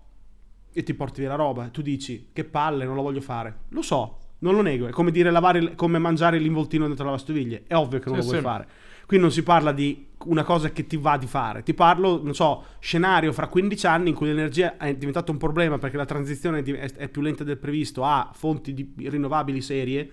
e 0.73 0.83
ti 0.83 0.93
porti 0.95 1.21
via 1.21 1.29
la 1.29 1.35
roba. 1.35 1.69
Tu 1.69 1.81
dici 1.81 2.31
che 2.33 2.43
palle, 2.43 2.83
non 2.83 2.95
lo 2.95 3.03
voglio 3.03 3.21
fare. 3.21 3.59
Lo 3.69 3.81
so, 3.81 4.20
non 4.41 4.56
lo 4.56 4.62
nego. 4.62 4.88
È 4.88 4.91
come 4.91 5.12
dire 5.12 5.32
lavare, 5.32 5.75
come 5.75 5.97
mangiare 5.97 6.38
l'involtino 6.38 6.86
dentro 6.86 7.04
la 7.06 7.12
lavastoviglie. 7.12 7.63
È 7.67 7.73
ovvio 7.75 7.99
che 7.99 8.10
non 8.10 8.19
Sì, 8.19 8.25
lo 8.25 8.27
vuoi 8.30 8.38
sì. 8.38 8.43
fare. 8.43 8.67
Qui 9.06 9.17
non 9.19 9.32
si 9.32 9.43
parla 9.43 9.71
di 9.71 10.08
una 10.25 10.43
cosa 10.43 10.69
che 10.69 10.88
ti 10.88 10.95
va 10.97 11.17
di 11.17 11.27
fare. 11.27 11.63
Ti 11.63 11.73
parlo, 11.73 12.21
non 12.23 12.34
so, 12.34 12.63
scenario 12.80 13.34
fra 13.34 13.47
15 13.47 13.86
anni 13.88 14.10
in 14.10 14.15
cui 14.15 14.27
l'energia 14.27 14.77
è 14.77 14.95
diventato 14.95 15.32
un 15.32 15.38
problema 15.38 15.77
perché 15.80 15.97
la 15.97 16.06
transizione 16.06 16.63
è 16.63 17.10
più 17.10 17.21
lenta 17.21 17.43
del 17.43 17.58
previsto 17.58 18.04
a 18.06 18.30
fonti 18.34 18.73
di 18.73 18.93
rinnovabili 18.97 19.62
serie 19.62 20.12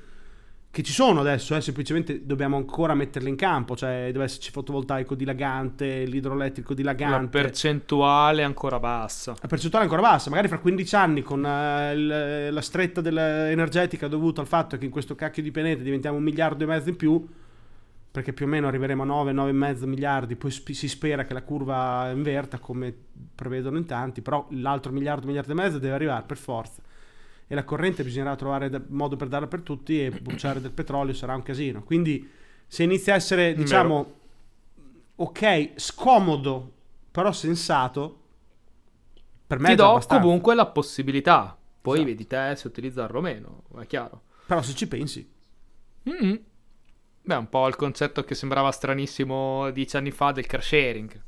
che 0.79 0.85
ci 0.85 0.93
sono 0.93 1.19
adesso, 1.19 1.57
eh, 1.57 1.61
semplicemente 1.61 2.25
dobbiamo 2.25 2.57
ancora 2.57 2.95
metterle 2.95 3.29
in 3.29 3.35
campo, 3.35 3.75
cioè 3.75 4.11
deve 4.12 4.23
esserci 4.23 4.53
fotovoltaico 4.53 5.17
dilagante, 5.17 6.05
l'idroelettrico 6.05 6.69
La 6.71 6.75
dilagante. 6.77 7.27
percentuale 7.43 8.43
è 8.43 8.45
ancora 8.45 8.79
bassa. 8.79 9.35
La 9.41 9.49
percentuale 9.49 9.87
è 9.87 9.88
ancora 9.88 10.09
bassa, 10.09 10.31
magari 10.31 10.47
fra 10.47 10.61
15 10.61 10.95
anni 10.95 11.23
con 11.23 11.45
eh, 11.45 11.93
il- 11.95 12.49
la 12.53 12.61
stretta 12.61 13.01
energetica 13.05 14.07
dovuta 14.07 14.41
al 14.41 14.47
fatto 14.47 14.79
che 14.79 14.85
in 14.85 14.93
questo 14.93 15.17
cacchio 15.17 15.43
di 15.43 15.51
pianeta 15.51 15.83
diventiamo 15.83 16.17
un 16.17 16.23
miliardo 16.23 16.62
e 16.62 16.67
mezzo 16.69 16.88
in 16.91 16.97
più, 16.97 17.27
perché 18.12 18.33
più 18.33 18.47
o 18.47 18.49
meno 18.49 18.69
arriveremo 18.69 19.03
a 19.03 19.07
9, 19.07 19.33
9 19.33 19.51
e 19.51 19.55
mezzo 19.55 19.85
miliardi, 19.85 20.37
poi 20.37 20.53
sp- 20.53 20.71
si 20.71 20.87
spera 20.87 21.25
che 21.25 21.35
la 21.35 21.43
curva 21.43 22.09
inverta 22.14 22.61
come 22.61 22.95
prevedono 23.35 23.79
in 23.79 23.85
tanti, 23.85 24.21
però 24.23 24.47
l'altro 24.51 24.93
miliardo, 24.93 25.27
miliardo 25.27 25.51
e 25.51 25.55
mezzo 25.57 25.79
deve 25.81 25.95
arrivare 25.95 26.23
per 26.25 26.37
forza. 26.37 26.83
E 27.51 27.55
la 27.55 27.65
corrente 27.65 28.05
bisognerà 28.05 28.37
trovare 28.37 28.69
da- 28.69 28.81
modo 28.89 29.17
per 29.17 29.29
darla 29.29 29.47
per 29.47 29.63
tutti 29.63 30.05
e 30.05 30.11
bruciare 30.11 30.61
del 30.61 30.71
petrolio 30.71 31.15
sarà 31.15 31.35
un 31.35 31.43
casino. 31.43 31.83
Quindi 31.83 32.31
se 32.67 32.83
inizia 32.83 33.15
a 33.15 33.17
essere, 33.17 33.55
diciamo, 33.55 34.13
ok, 35.17 35.71
scomodo, 35.77 36.73
però 37.11 37.33
sensato, 37.33 38.21
per 39.47 39.59
me 39.59 39.69
Ti 39.69 39.73
è 39.73 39.77
do 39.77 39.91
abbastanza. 39.93 40.23
comunque 40.23 40.55
la 40.55 40.67
possibilità. 40.67 41.57
Poi 41.81 41.95
Esatto. 41.95 42.11
vedi 42.11 42.27
te 42.27 42.55
se 42.57 42.67
utilizzarlo 42.67 43.19
o 43.19 43.23
meno, 43.23 43.63
è 43.81 43.87
chiaro. 43.87 44.23
Però 44.47 44.61
se 44.63 44.75
ci 44.75 44.87
pensi, 44.89 45.37
Mm. 46.09 46.35
Beh, 47.23 47.35
un 47.35 47.49
po' 47.51 47.67
il 47.69 47.77
concetto 47.77 48.25
che 48.25 48.35
sembrava 48.35 48.71
stranissimo 48.73 49.71
dieci 49.73 49.97
anni 49.99 50.11
fa 50.11 50.33
del 50.33 50.47
car 50.47 50.63
sharing. 50.63 51.23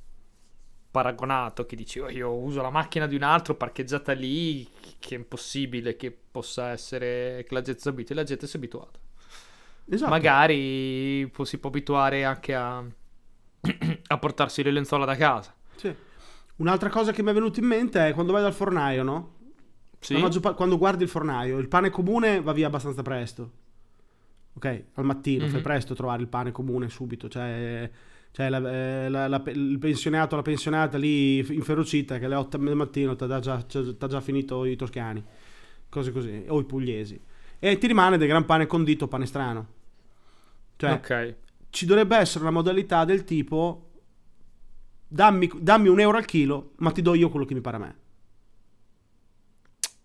Paragonato, 0.90 1.66
che 1.66 1.76
dici, 1.76 2.00
"Oh, 2.00 2.09
io 2.11 2.33
uso 2.35 2.61
la 2.62 2.70
macchina 2.70 3.07
di 3.07 3.14
un 3.14 3.22
altro 3.22 3.55
parcheggiata 3.55 4.12
lì, 4.12 4.68
che 4.98 5.14
è 5.14 5.18
impossibile 5.18 5.94
che 5.96 6.11
possa 6.31 6.70
essere 6.70 7.44
che 7.46 7.55
la 7.55 7.62
gente 7.62 7.81
si 7.81 7.88
abitui. 7.88 8.14
La 8.14 8.24
gente 8.24 8.46
si 8.46 8.55
è 8.55 8.59
abituata. 8.59 8.98
esatto. 9.88 10.11
Magari 10.11 11.31
si 11.44 11.59
può 11.59 11.68
abituare 11.68 12.24
anche 12.24 12.55
a, 12.55 12.79
a 14.07 14.18
portarsi 14.18 14.62
le 14.62 14.70
lenzuola 14.70 15.05
da 15.05 15.16
casa. 15.16 15.55
Sì. 15.76 15.94
Un'altra 16.57 16.88
cosa 16.90 17.12
che 17.12 17.22
mi 17.22 17.31
è 17.31 17.35
venuta 17.35 17.59
in 17.61 17.66
mente 17.66 18.09
è 18.09 18.12
quando 18.14 18.33
vai 18.33 18.42
dal 18.42 18.53
fornaio, 18.53 19.03
no? 19.03 19.35
Sì? 19.98 20.14
Pa- 20.40 20.55
quando 20.55 20.76
guardi 20.79 21.03
il 21.05 21.09
fornaio, 21.09 21.59
il 21.59 21.68
pane 21.68 21.90
comune 21.90 22.40
va 22.40 22.53
via 22.53 22.66
abbastanza 22.66 23.03
presto. 23.03 23.50
Ok, 24.55 24.85
al 24.94 25.05
mattino 25.05 25.44
Mhm. 25.46 25.50
fai 25.50 25.61
presto 25.61 25.92
a 25.92 25.96
trovare 25.96 26.20
il 26.22 26.29
pane 26.29 26.50
comune 26.53 26.88
subito. 26.88 27.29
Cioè, 27.29 27.90
cioè 28.33 28.49
la- 28.49 28.71
eh, 28.73 29.09
la- 29.09 29.29
la- 29.29 29.43
il 29.47 29.79
pensionato, 29.79 30.37
la 30.37 30.43
pensionata 30.43 30.97
lì 30.99 31.38
inferocita 31.38 32.19
che 32.19 32.27
alle 32.27 32.35
8 32.37 32.57
del 32.59 32.75
mattino 32.77 33.16
ti 33.16 33.25
ha 33.25 33.38
già, 33.40 33.64
già 33.66 34.21
finito 34.21 34.64
i 34.64 34.77
toscani, 34.77 35.23
cose 35.88 36.12
così, 36.12 36.45
o 36.49 36.61
i 36.61 36.64
pugliesi. 36.64 37.21
E 37.59 37.79
ti 37.79 37.87
rimane 37.87 38.16
del 38.19 38.29
gran 38.29 38.45
pane 38.47 38.66
condito, 38.66 39.09
pane 39.09 39.27
strano. 39.27 39.66
Cioè, 40.77 40.93
ok. 40.93 41.35
ci 41.71 41.85
dovrebbe 41.87 42.16
essere 42.16 42.40
una 42.45 42.53
modalità 42.53 43.05
del 43.05 43.25
tipo 43.25 43.90
dammi, 45.07 45.51
dammi 45.61 45.88
un 45.88 46.01
euro 46.01 46.16
al 46.16 46.25
chilo, 46.25 46.73
ma 46.77 46.90
ti 46.90 47.03
do 47.03 47.14
io 47.14 47.29
quello 47.29 47.45
che 47.45 47.55
mi 47.55 47.61
pare 47.61 47.77
a 47.77 47.81
me. 47.81 47.97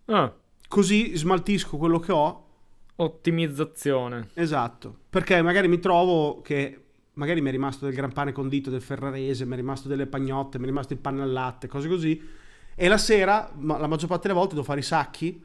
Ah, 0.08 0.34
Così 0.68 1.16
smaltisco 1.16 1.78
quello 1.78 2.00
che 2.00 2.12
ho 2.12 2.44
ottimizzazione. 2.98 4.30
Esatto, 4.34 4.96
perché 5.10 5.42
magari 5.42 5.68
mi 5.68 5.80
trovo 5.80 6.42
che 6.42 6.85
magari 7.16 7.42
mi 7.42 7.50
è 7.50 7.52
rimasto 7.52 7.86
del 7.86 7.94
gran 7.94 8.14
pane 8.14 8.32
condito 8.32 8.70
del 8.70 8.82
ferrarese, 8.82 9.46
mi 9.46 9.54
è 9.54 9.56
rimasto 9.58 9.88
delle 9.88 10.08
pagnotte, 10.08 10.58
mi 10.58 10.64
è 10.64 10.68
rimasto 10.68 10.94
il 10.94 11.00
pane 11.00 11.22
al 11.22 11.32
latte, 11.32 11.68
cose 11.68 11.88
così. 11.88 12.22
E 12.76 12.88
la 12.88 12.98
sera, 12.98 13.52
ma 13.58 13.78
la 13.78 13.88
maggior 13.88 14.08
parte 14.08 14.28
delle 14.28 14.40
volte, 14.40 14.54
devo 14.54 14.66
fare 14.66 14.80
i 14.80 14.84
sacchi 14.84 15.44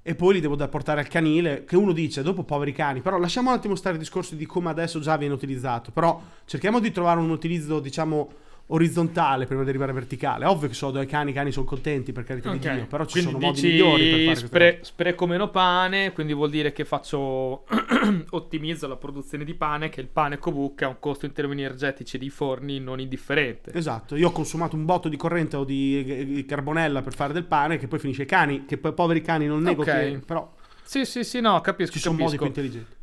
e 0.00 0.14
poi 0.14 0.34
li 0.34 0.40
devo 0.40 0.56
portare 0.68 1.00
al 1.00 1.08
canile, 1.08 1.64
che 1.64 1.76
uno 1.76 1.92
dice, 1.92 2.22
dopo 2.22 2.44
poveri 2.44 2.72
cani. 2.72 3.00
Però 3.00 3.18
lasciamo 3.18 3.50
un 3.50 3.56
attimo 3.56 3.74
stare 3.74 3.96
il 3.96 4.00
discorso 4.00 4.34
di 4.36 4.46
come 4.46 4.70
adesso 4.70 5.00
già 5.00 5.16
viene 5.16 5.34
utilizzato. 5.34 5.90
Però 5.90 6.22
cerchiamo 6.46 6.78
di 6.80 6.90
trovare 6.90 7.20
un 7.20 7.30
utilizzo, 7.30 7.80
diciamo, 7.80 8.32
orizzontale 8.70 9.46
prima 9.46 9.62
di 9.62 9.68
arrivare 9.68 9.92
verticale. 9.92 10.44
Ovvio 10.44 10.68
che 10.68 10.74
so, 10.74 10.90
do 10.90 10.98
ai 10.98 11.06
cani, 11.06 11.30
i 11.30 11.32
cani 11.34 11.52
sono 11.52 11.64
contenti, 11.64 12.12
per 12.12 12.24
carità 12.24 12.50
di 12.50 12.56
Ok, 12.58 12.72
Dio, 12.74 12.86
però 12.86 13.04
ci 13.04 13.12
quindi 13.12 13.30
sono 13.30 13.44
modi 13.44 13.62
migliori 13.62 14.10
per 14.10 14.20
fare 14.34 14.46
spre- 14.46 14.78
spreco 14.82 15.26
meno 15.26 15.50
pane, 15.50 16.12
quindi 16.12 16.34
vuol 16.34 16.50
dire 16.50 16.72
che 16.72 16.84
faccio 16.84 17.64
ottimizzo 18.30 18.86
la 18.86 18.96
produzione 18.96 19.44
di 19.44 19.54
pane, 19.54 19.88
che 19.88 20.00
il 20.00 20.08
pane 20.08 20.38
comunque 20.38 20.84
ha 20.86 20.88
un 20.88 20.96
costo 21.00 21.24
in 21.26 21.32
termini 21.32 21.62
energetici 21.62 22.18
dei 22.18 22.30
forni 22.30 22.78
non 22.78 23.00
indifferente. 23.00 23.72
Esatto, 23.72 24.16
io 24.16 24.28
ho 24.28 24.32
consumato 24.32 24.76
un 24.76 24.84
botto 24.84 25.08
di 25.08 25.16
corrente 25.16 25.56
o 25.56 25.64
di 25.64 26.26
di 26.28 26.44
carbonella 26.44 27.00
per 27.02 27.14
fare 27.14 27.32
del 27.32 27.44
pane 27.44 27.78
che 27.78 27.88
poi 27.88 27.98
finisce 27.98 28.22
ai 28.22 28.28
cani, 28.28 28.64
che 28.66 28.76
poi 28.76 28.92
poveri 28.92 29.22
cani 29.22 29.46
non 29.46 29.62
nego 29.62 29.82
Ok. 29.82 29.86
che 29.88 30.20
però 30.26 30.52
Sì, 30.82 31.04
sì, 31.04 31.24
sì, 31.24 31.40
no, 31.40 31.60
capisco, 31.60 31.92
ci 31.92 31.98
sono 32.00 32.16
modi 32.18 32.36
capisco. 32.36 32.52
più 32.52 32.62
intelligenti. 32.62 32.96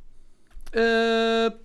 Eh, 0.71 1.55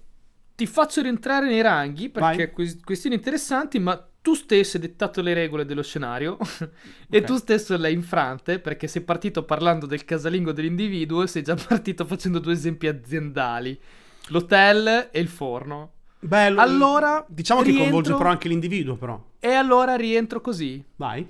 ti 0.60 0.66
faccio 0.66 1.00
rientrare 1.00 1.46
nei 1.46 1.62
ranghi 1.62 2.10
perché 2.10 2.50
que- 2.50 2.76
questioni 2.84 3.16
interessanti, 3.16 3.78
ma 3.78 3.96
tu 4.20 4.34
stesso 4.34 4.76
hai 4.76 4.82
dettato 4.82 5.22
le 5.22 5.32
regole 5.32 5.64
dello 5.64 5.82
scenario 5.82 6.36
e 7.08 7.18
Ok. 7.20 7.24
tu 7.24 7.36
stesso 7.38 7.74
le 7.78 7.86
hai 7.86 7.94
infrante 7.94 8.58
perché 8.58 8.86
sei 8.86 9.00
partito 9.00 9.42
parlando 9.44 9.86
del 9.86 10.04
casalingo 10.04 10.52
dell'individuo 10.52 11.22
e 11.22 11.28
sei 11.28 11.42
già 11.42 11.54
partito 11.66 12.04
facendo 12.04 12.38
due 12.40 12.52
esempi 12.52 12.88
aziendali, 12.88 13.80
l'hotel 14.28 15.08
e 15.10 15.18
il 15.18 15.28
forno. 15.28 15.92
Bello. 16.20 16.60
Allora, 16.60 17.24
diciamo 17.26 17.60
che 17.62 17.68
rientro- 17.70 17.90
coinvolge 17.92 18.14
però 18.18 18.28
anche 18.28 18.48
l'individuo 18.48 18.96
però. 18.96 19.28
E 19.38 19.52
allora 19.52 19.96
rientro 19.96 20.42
così. 20.42 20.84
Vai. 20.96 21.26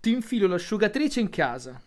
Ti 0.00 0.10
infilo 0.10 0.46
l'asciugatrice 0.48 1.18
in 1.20 1.30
casa. 1.30 1.80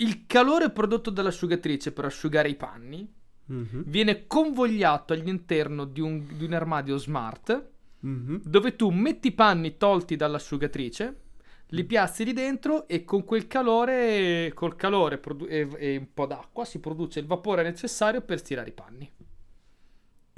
Il 0.00 0.26
calore 0.26 0.70
prodotto 0.70 1.10
dall'asciugatrice 1.10 1.92
per 1.92 2.06
asciugare 2.06 2.48
i 2.48 2.56
panni 2.56 3.08
Mhm, 3.50 3.84
viene 3.86 4.26
convogliato 4.26 5.14
all'interno 5.14 5.86
di 5.86 6.00
un, 6.00 6.26
di 6.36 6.44
un 6.44 6.52
armadio 6.52 6.98
smart 6.98 7.68
mhm. 8.00 8.42
dove 8.44 8.76
tu 8.76 8.90
metti 8.90 9.28
i 9.28 9.32
panni 9.32 9.78
tolti 9.78 10.16
dall'asciugatrice, 10.16 11.20
li 11.68 11.84
piazzi 11.84 12.24
lì 12.24 12.34
dentro 12.34 12.86
e 12.86 13.04
con 13.04 13.24
quel 13.24 13.46
calore, 13.46 14.52
col 14.54 14.76
calore 14.76 15.18
produ- 15.18 15.50
e, 15.50 15.66
e 15.78 15.96
un 15.96 16.08
po' 16.12 16.26
d'acqua 16.26 16.64
si 16.66 16.78
produce 16.78 17.20
il 17.20 17.26
vapore 17.26 17.62
necessario 17.62 18.20
per 18.20 18.38
stirare 18.38 18.68
i 18.68 18.72
panni 18.72 19.10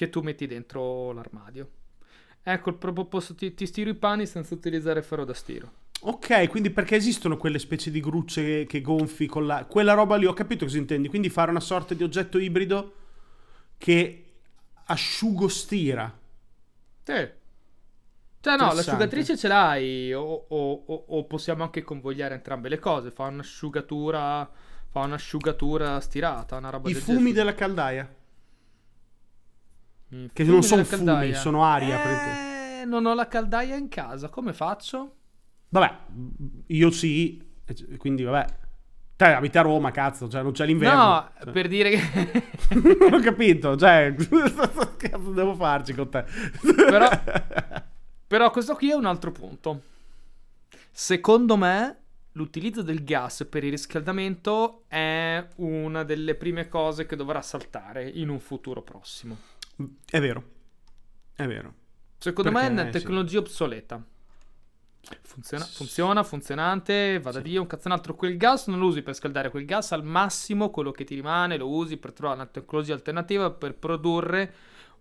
che 0.01 0.09
tu 0.09 0.21
metti 0.21 0.47
dentro 0.47 1.13
l'armadio. 1.13 1.69
Ecco, 2.43 2.73
proprio 2.73 3.05
posso, 3.05 3.35
ti, 3.35 3.53
ti 3.53 3.67
stiro 3.67 3.91
i 3.91 3.95
panni 3.95 4.25
senza 4.25 4.55
utilizzare 4.55 5.03
ferro 5.03 5.27
da 5.27 5.35
stiro. 5.35 5.73
Ok, 6.03 6.49
quindi 6.49 6.71
perché 6.71 6.97
esistono 6.97 7.37
quelle 7.37 7.59
specie 7.59 7.91
di 7.91 8.01
grucce 8.01 8.43
che, 8.43 8.67
che 8.67 8.81
gonfi 8.81 9.27
con 9.27 9.47
la... 9.47 9.67
Quella 9.67 9.93
roba 9.93 10.17
lì, 10.17 10.25
ho 10.25 10.33
capito 10.33 10.65
cosa 10.65 10.79
intendi. 10.79 11.09
Quindi 11.09 11.29
fare 11.29 11.51
una 11.51 11.61
sorta 11.61 11.93
di 11.93 12.03
oggetto 12.03 12.39
ibrido 12.39 12.95
che 13.81 14.33
asciugo 14.85 15.49
stira. 15.49 16.13
Sì. 17.03 17.13
Cioè 18.43 18.57
no, 18.57 18.73
l'asciugatrice 18.75 19.37
ce 19.39 19.49
l'hai 19.49 20.13
o, 20.13 20.23
o- 20.23 20.85
o- 20.87 21.05
o 21.09 21.25
possiamo 21.25 21.63
anche 21.63 21.83
convogliare 21.83 22.35
entrambe 22.35 22.69
le 22.69 22.79
cose. 22.79 23.11
Fa 23.11 23.25
un'asciugatura, 23.25 24.51
fa 24.89 25.01
un'asciugatura 25.01 25.99
stirata, 26.01 26.57
una 26.59 26.69
roba 26.71 26.91
I 26.91 26.93
del 26.93 27.01
fumi 27.03 27.17
genere. 27.19 27.35
della 27.35 27.55
caldaia. 27.55 28.15
I 30.11 30.31
Che 30.33 30.45
non 30.45 30.63
sono 30.63 30.83
della 30.83 30.97
fumi, 30.97 31.05
caldaia. 31.07 31.39
sono 31.39 31.65
aria. 31.65 32.81
Eh, 32.81 32.85
non 32.85 33.07
ho 33.07 33.15
la 33.15 33.29
caldaia 33.29 33.77
in 33.77 33.89
casa, 33.89 34.29
come 34.29 34.53
faccio? 34.53 35.17
Vabbè, 35.71 35.99
io 36.67 36.91
sì, 36.91 37.43
quindi 37.97 38.25
vabbè. 38.25 38.59
Te 39.21 39.27
abiti 39.27 39.59
a 39.59 39.61
Roma, 39.61 39.91
cazzo, 39.91 40.31
cioè 40.31 40.41
non 40.43 40.53
c'è 40.53 40.65
l'inverno. 40.65 40.97
No, 40.97 41.31
Cioè, 41.43 41.53
per 41.53 41.69
dire 41.69 41.91
che... 41.91 42.43
non 42.99 43.13
ho 43.13 43.21
capito, 43.21 43.77
cioè, 43.77 44.15
cazzo 44.97 45.33
devo 45.33 45.55
farci 45.55 45.93
con 45.93 46.09
te? 46.09 46.25
Però- 46.75 47.11
Però 48.27 48.51
questo 48.51 48.75
qui 48.77 48.91
è 48.91 48.95
un 48.95 49.05
altro 49.05 49.31
punto. 49.31 49.83
Secondo 50.91 51.59
me 51.59 51.99
l'utilizzo 52.33 52.81
del 52.81 53.05
gas 53.05 53.47
per 53.47 53.63
il 53.63 53.73
riscaldamento 53.73 54.85
è 54.89 55.47
una 55.57 56.03
delle 56.03 56.35
prime 56.35 56.69
cose 56.69 57.05
che 57.05 57.15
dovrà 57.15 57.43
saltare 57.43 58.09
in 58.09 58.31
un 58.31 58.41
futuro 58.41 58.81
prossimo. 58.81 59.37
È 60.07 60.19
vero. 60.19 60.43
È 61.35 61.47
vero. 61.47 61.75
Secondo 62.17 62.53
Perché, 62.53 62.69
me 62.69 62.75
è 62.75 62.83
una 62.83 62.91
sì. 62.91 62.99
tecnologia 62.99 63.39
obsoleta. 63.41 64.03
Funziona, 65.23 65.65
funziona, 65.65 66.23
funzionante, 66.23 67.19
vada 67.21 67.39
Sì. 67.39 67.45
via 67.45 67.61
un 67.61 67.67
cazzo 67.67 67.89
un 67.89 67.95
altro. 67.95 68.15
Quel 68.15 68.37
gas 68.37 68.67
non 68.67 68.79
lo 68.79 68.87
usi 68.87 69.03
per 69.03 69.15
scaldare, 69.15 69.51
quel 69.51 69.65
gas 69.65 69.93
al 69.93 70.05
massimo 70.05 70.71
quello 70.71 70.91
che 70.91 71.05
ti 71.05 71.15
rimane 71.15 71.57
lo 71.57 71.69
usi 71.69 71.97
per 71.97 72.13
trovare 72.13 72.41
una 72.41 72.49
tecnologia 72.49 72.93
alternativa 72.95 73.51
per 73.51 73.75
produrre 73.77 74.55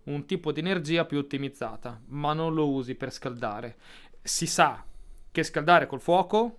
un 0.04 0.24
tipo 0.26 0.52
di 0.52 0.60
energia 0.60 1.04
più 1.04 1.18
ottimizzata, 1.18 2.00
ma 2.06 2.32
non 2.32 2.54
lo 2.54 2.70
usi 2.70 2.94
per 2.94 3.12
scaldare. 3.12 3.76
Si 4.22 4.46
sa 4.46 4.84
che 5.30 5.42
scaldare 5.42 5.86
col 5.86 6.00
fuoco, 6.00 6.58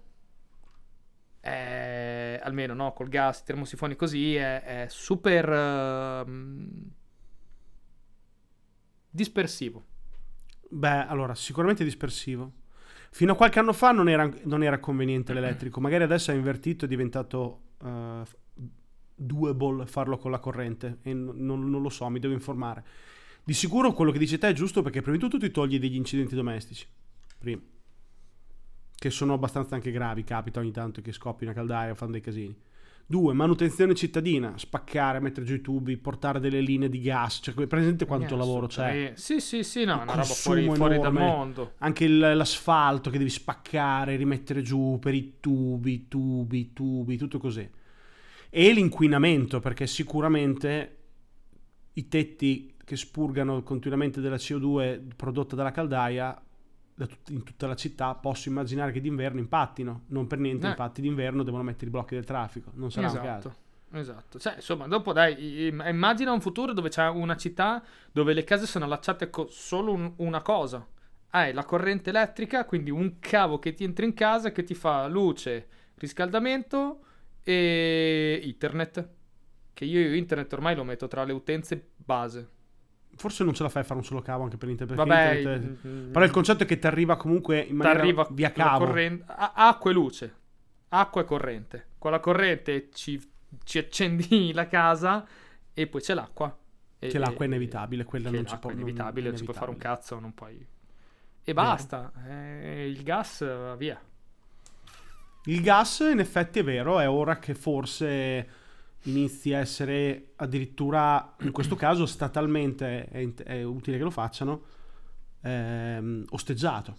è, 1.40 2.40
almeno 2.44 2.74
no, 2.74 2.94
col 2.94 3.10
gas, 3.10 3.44
termosifoni 3.44 3.96
così, 3.96 4.36
è, 4.36 4.62
è 4.84 4.88
super 4.90 5.50
ehm, 5.50 6.92
dispersivo. 9.10 9.86
Beh, 10.70 11.06
allora, 11.08 11.36
sicuramente 11.36 11.84
dispersivo. 11.84 12.52
Fino 13.14 13.34
a 13.34 13.36
qualche 13.36 13.60
anno 13.60 13.74
fa 13.74 13.92
non 13.92 14.08
era, 14.08 14.32
non 14.44 14.64
era 14.64 14.80
conveniente 14.80 15.34
l'elettrico, 15.34 15.82
magari 15.82 16.04
adesso 16.04 16.32
è 16.32 16.34
invertito, 16.34 16.86
è 16.86 16.88
diventato 16.88 17.60
eh, 17.84 18.24
doable 19.14 19.86
farlo 19.86 20.18
con 20.18 20.32
la 20.32 20.40
corrente 20.40 21.00
e 21.02 21.14
non, 21.14 21.70
non 21.70 21.82
lo 21.82 21.90
so, 21.90 22.08
mi 22.08 22.20
devo 22.20 22.34
informare. 22.34 22.86
Di 23.44 23.54
sicuro 23.54 23.92
quello 23.92 24.12
che 24.12 24.18
dici 24.18 24.38
te 24.38 24.48
è 24.48 24.54
giusto 24.54 24.82
perché 24.82 25.02
prima 25.02 25.18
di 25.18 25.22
tutto 25.22 25.38
ti 25.38 25.52
togli 25.52 25.78
degli 25.78 25.96
incidenti 25.96 26.36
domestici, 26.36 26.88
prima, 27.38 27.62
che 28.96 29.10
sono 29.10 29.34
abbastanza 29.34 29.76
anche 29.76 29.92
gravi, 29.92 30.24
capita 30.24 30.62
ogni 30.62 30.72
tanto 30.72 31.02
che 31.02 31.12
scoppi 31.12 31.44
una 31.44 31.54
caldaia 31.54 31.92
o 31.92 31.96
fanno 31.96 32.12
dei 32.12 32.22
casini. 32.22 32.56
Due, 33.12 33.34
manutenzione 33.34 33.94
cittadina, 33.94 34.54
spaccare, 34.58 35.20
mettere 35.20 35.46
giù 35.46 35.56
i 35.56 35.60
tubi, 35.60 35.98
portare 35.98 36.40
delle 36.40 36.62
linee 36.62 36.88
di 36.88 37.02
gas, 37.02 37.42
cioè 37.44 37.68
presente 37.68 38.06
quanto 38.06 38.36
Eh, 38.36 38.38
lavoro 38.38 38.68
c'è? 38.68 39.12
Sì, 39.16 39.42
sì, 39.42 39.64
sì, 39.64 39.84
no, 39.84 39.96
Il 39.96 40.02
una 40.04 40.12
roba 40.14 40.24
fuori, 40.24 40.64
fuori 40.74 40.98
dal 40.98 41.12
mondo. 41.12 41.74
Anche 41.80 42.06
il- 42.06 42.18
l'asfalto 42.20 43.10
che 43.10 43.18
devi 43.18 43.30
spaccare, 43.30 44.16
rimettere 44.16 44.62
giù 44.62 44.98
per 45.02 45.14
i 45.14 45.34
tubi, 45.42 46.08
tubi, 46.08 46.72
tubi, 46.72 47.18
tutto 47.18 47.38
così. 47.38 47.70
E 48.50 48.72
l'inquinamento, 48.72 49.60
perché 49.60 49.88
sicuramente 49.88 50.98
i 51.96 52.08
tetti 52.08 52.76
che 52.86 52.96
spurgano 52.96 53.62
continuamente 53.62 54.22
della 54.22 54.38
CO2 54.38 55.02
prodotta 55.18 55.58
dalla 55.58 55.72
caldaia 55.72 56.28
da 56.34 56.42
tut- 57.08 57.30
in 57.30 57.44
tutta 57.44 57.68
la 57.68 57.76
città, 57.76 58.14
posso 58.16 58.50
immaginare 58.50 58.92
che 58.92 59.02
d'inverno 59.02 59.40
impattino. 59.40 60.04
Non 60.08 60.28
per 60.28 60.40
niente, 60.40 60.66
Eh. 60.68 60.70
infatti, 60.70 61.02
d'inverno 61.02 61.44
devono 61.44 61.64
mettere 61.64 61.88
i 61.88 61.90
blocchi 61.90 62.16
del 62.16 62.26
traffico. 62.26 62.72
Non 62.76 62.92
sarà 62.92 63.08
un 63.10 63.14
caso. 63.16 63.26
Esatto. 63.48 63.60
Esatto, 63.94 64.40
cioè, 64.40 64.54
insomma, 64.56 64.88
dopo 64.88 65.12
dai, 65.12 65.66
im- 65.68 65.84
immagina 65.86 66.32
un 66.32 66.40
futuro 66.40 66.72
dove 66.72 66.88
c'è 66.88 67.10
una 67.10 67.36
città 67.36 67.84
dove 68.14 68.32
le 68.34 68.46
case 68.46 68.66
sono 68.66 68.86
allacciate 68.86 69.30
con 69.30 69.48
solo 69.50 69.92
un- 69.92 70.14
una 70.18 70.42
cosa. 70.42 70.88
Hai 71.32 71.52
la 71.52 71.66
corrente 71.66 72.10
elettrica, 72.10 72.64
quindi 72.64 72.90
un 72.90 73.20
cavo 73.20 73.60
che 73.60 73.74
ti 73.74 73.84
entra 73.84 74.06
in 74.06 74.14
casa 74.14 74.54
che 74.54 74.64
ti 74.64 74.74
fa 74.76 75.08
luce, 75.08 75.68
riscaldamento 75.96 77.02
e 77.44 78.40
internet. 78.44 79.10
Che 79.74 79.86
io 79.86 80.16
internet 80.16 80.52
ormai 80.54 80.76
lo 80.76 80.84
metto 80.84 81.08
tra 81.08 81.24
le 81.26 81.34
utenze 81.34 81.90
base. 81.96 82.50
Forse 83.16 83.44
non 83.44 83.54
ce 83.54 83.64
la 83.64 83.70
fai 83.70 83.82
a 83.84 83.86
fare 83.86 84.00
un 84.00 84.06
solo 84.06 84.22
cavo 84.22 84.44
anche 84.44 84.58
per 84.58 84.70
internet. 84.70 84.96
Vabbè, 84.98 85.32
internet 85.34 85.82
è- 85.84 85.88
mm, 85.88 86.12
Però 86.12 86.26
il 86.26 86.32
concetto 86.32 86.64
è 86.64 86.66
che 86.66 86.80
ti 86.80 86.88
arriva 86.88 87.18
comunque 87.18 87.60
in 87.60 87.76
maniera 87.76 88.28
via 88.32 88.52
cavo. 88.52 88.86
corrente- 88.86 89.26
a- 89.28 89.52
acqua 89.56 89.92
e 89.92 89.94
luce, 89.94 90.36
acqua 90.90 91.22
e 91.22 91.26
corrente. 91.26 91.86
Con 91.98 92.12
la 92.12 92.20
corrente 92.20 92.90
ci, 92.94 93.22
ci 93.64 93.78
accendi 93.78 94.52
la 94.54 94.68
casa 94.68 95.26
e 95.74 95.88
poi 95.88 96.02
c'è 96.02 96.14
l'acqua. 96.14 96.56
E- 96.98 97.08
Che 97.08 97.18
l'acqua 97.18 97.46
è 97.46 97.48
inevitabile, 97.48 98.04
quella 98.06 98.30
non 98.30 98.42
l'acqua 98.42 98.58
può 98.58 98.70
è 98.70 98.74
inevitabile, 98.74 99.30
non 99.30 99.38
si 99.38 99.44
può 99.44 99.54
fare 99.54 99.72
un 99.72 99.78
cazzo, 99.78 100.20
non 100.20 100.34
puoi... 100.34 100.66
E 101.44 101.54
basta, 101.54 102.12
eh, 102.28 102.88
il 102.88 103.02
gas 103.04 103.44
va 103.44 103.76
via. 103.76 104.00
Il 105.46 105.62
gas, 105.64 106.08
in 106.12 106.20
effetti, 106.20 106.60
è 106.60 106.64
vero, 106.64 107.00
è 107.00 107.10
ora 107.10 107.40
che 107.40 107.56
forse 107.56 108.48
inizi 109.04 109.54
a 109.54 109.60
essere 109.60 110.32
addirittura, 110.38 111.36
in 111.42 111.52
questo 111.52 111.76
caso, 111.76 112.06
statalmente 112.06 113.06
è, 113.08 113.34
è 113.34 113.64
utile 113.64 113.98
che 113.98 114.04
lo 114.04 114.12
facciano, 114.12 114.62
ehm, 115.42 116.26
osteggiato. 116.30 116.96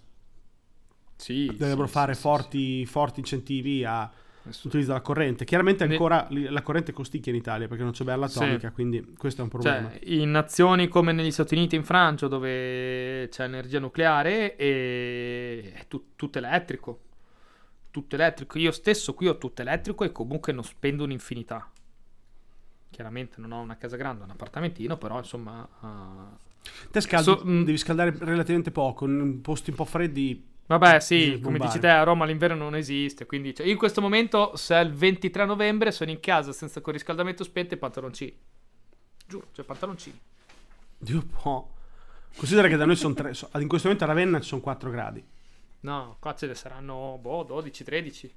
Sì, 1.17 1.47
Dovrebbero 1.47 1.87
sì, 1.87 1.93
fare 1.93 2.15
sì, 2.15 2.21
forti, 2.21 2.87
forti 2.87 3.21
incentivi 3.21 3.85
a 3.85 4.11
sì, 4.43 4.53
sì. 4.53 4.61
l'utilizzo 4.65 4.89
della 4.89 5.03
corrente. 5.03 5.45
Chiaramente 5.45 5.87
Ne- 5.87 5.93
ancora 5.93 6.27
li- 6.31 6.49
la 6.49 6.63
corrente 6.63 6.93
costicchia 6.93 7.31
in 7.31 7.39
Italia 7.39 7.69
perché 7.69 7.85
non 7.85 7.93
c'è 7.93 8.03
bella 8.05 8.27
atomica, 8.27 8.73
quindi 8.73 9.15
questo 9.17 9.41
è 9.41 9.45
un 9.45 9.51
problema. 9.51 9.89
Cioè, 9.91 10.01
in 10.05 10.33
nazioni 10.33 10.89
come 10.89 11.13
negli 11.13 11.31
Stati 11.31 11.55
Uniti 11.55 11.77
e 11.77 11.79
in 11.79 11.85
Francia, 11.85 12.27
dove 12.27 13.29
c'è 13.31 13.45
energia 13.45 13.79
nucleare, 13.79 14.57
e 14.57 15.73
è 15.75 15.87
tu- 15.87 16.11
tutto 16.17 16.39
elettrico. 16.39 17.01
Tutto 17.93 18.15
elettrico. 18.17 18.59
Io 18.59 18.73
stesso 18.73 19.15
qui 19.15 19.29
ho 19.29 19.39
tutto 19.39 19.63
elettrico 19.63 20.03
e 20.03 20.11
comunque 20.11 20.53
non 20.53 20.65
spendo 20.65 21.05
un'infinità. 21.05 21.71
Chiaramente 22.93 23.41
non 23.41 23.53
ho 23.53 23.61
una 23.63 23.77
casa 23.77 23.97
grande, 23.97 24.23
un 24.23 24.31
appartamentino, 24.31 24.99
però 24.99 25.17
insomma... 25.19 25.67
ah, 25.81 26.31
Te 26.91 27.01
scaldi, 27.01 27.25
So- 27.25 27.43
mm. 27.45 27.63
devi 27.65 27.79
scaldare 27.79 28.15
relativamente 28.19 28.71
poco, 28.71 29.07
in 29.07 29.41
posti 29.41 29.71
un 29.71 29.77
po' 29.77 29.87
freddi. 29.87 30.51
Vabbè, 30.67 31.01
sì, 31.01 31.41
come 31.43 31.59
dici 31.59 31.79
te, 31.81 31.89
a 31.89 32.03
Roma 32.03 32.25
l'inverno 32.27 32.57
non 32.57 32.77
esiste, 32.77 33.27
quindi 33.27 33.55
cioè, 33.55 33.67
io 33.67 33.73
in 33.73 33.79
questo 33.79 34.01
momento, 34.01 34.55
se 34.57 34.75
è 34.77 34.81
il 34.81 34.93
23 34.93 35.45
novembre, 35.47 35.91
sono 35.91 36.11
in 36.11 36.21
casa 36.21 36.53
senza 36.53 36.81
con 36.83 36.93
riscaldamento 36.93 37.45
spento 37.45 37.75
e 37.75 37.79
pantaloncini. 37.79 38.39
Giuro, 39.27 39.49
cioè 39.53 39.65
pantaloncini. 39.65 40.19
Dio 40.99 41.25
po'. 41.43 41.71
Considera 42.37 42.69
che 42.69 42.77
da 42.77 42.85
noi 42.87 42.97
sono 42.97 43.15
tre. 43.15 43.35
so- 43.35 43.49
In 43.55 43.69
questo 43.69 43.89
momento 43.89 44.05
a 44.05 44.13
Ravenna 44.15 44.39
ci 44.41 44.49
sono 44.49 44.61
4 44.61 44.91
gradi. 44.91 45.25
No, 45.81 46.17
qua 46.21 46.35
ce 46.35 46.47
ne 46.47 46.55
saranno, 46.55 47.19
boh, 47.21 47.43
12, 47.43 47.85
13. 47.85 48.35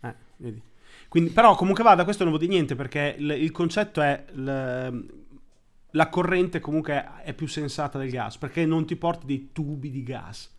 Eh, 0.00 0.14
vedi. 0.36 0.62
Quindi, 1.08 1.30
però 1.30 1.54
comunque 1.56 1.82
vada, 1.82 2.04
questo 2.04 2.22
non 2.24 2.32
vuol 2.32 2.44
dire 2.44 2.56
niente 2.56 2.74
perché 2.76 3.16
il, 3.18 3.30
il 3.30 3.50
concetto 3.50 4.00
è 4.00 4.24
l- 4.32 5.18
la 5.94 6.08
corrente 6.08 6.60
comunque 6.60 7.04
è 7.24 7.34
più 7.34 7.48
sensata 7.48 7.98
del 7.98 8.10
gas 8.10 8.38
perché 8.38 8.64
non 8.64 8.86
ti 8.86 8.94
porti 8.96 9.26
dei 9.26 9.50
tubi 9.52 9.90
di 9.90 10.02
gas 10.04 10.56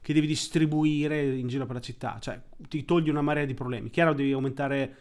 che 0.00 0.12
devi 0.12 0.26
distribuire 0.26 1.24
in 1.34 1.46
giro 1.48 1.64
per 1.64 1.76
la 1.76 1.80
città, 1.80 2.18
cioè 2.20 2.38
ti 2.68 2.84
togli 2.84 3.08
una 3.08 3.22
marea 3.22 3.46
di 3.46 3.54
problemi. 3.54 3.88
Chiaro 3.90 4.12
devi 4.12 4.32
aumentare 4.32 4.96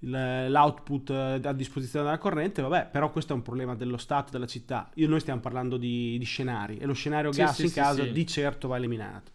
l'output 0.00 1.10
eh, 1.10 1.40
a 1.44 1.52
disposizione 1.52 2.04
della 2.06 2.18
corrente, 2.18 2.60
vabbè, 2.62 2.88
però 2.90 3.10
questo 3.12 3.32
è 3.32 3.36
un 3.36 3.42
problema 3.42 3.76
dello 3.76 3.96
Stato, 3.96 4.32
della 4.32 4.46
città. 4.46 4.90
Io, 4.94 5.06
noi 5.08 5.20
stiamo 5.20 5.40
parlando 5.40 5.76
di, 5.76 6.16
di 6.18 6.24
scenari 6.24 6.78
e 6.78 6.86
lo 6.86 6.94
scenario 6.94 7.32
Sì, 7.32 7.46
gas 7.46 7.62
sì, 7.62 7.66
in 7.66 7.70
sì, 7.82 7.82
casa 7.82 8.06
di 8.06 8.26
certo 8.26 8.66
va 8.66 8.76
eliminato. 8.76 9.30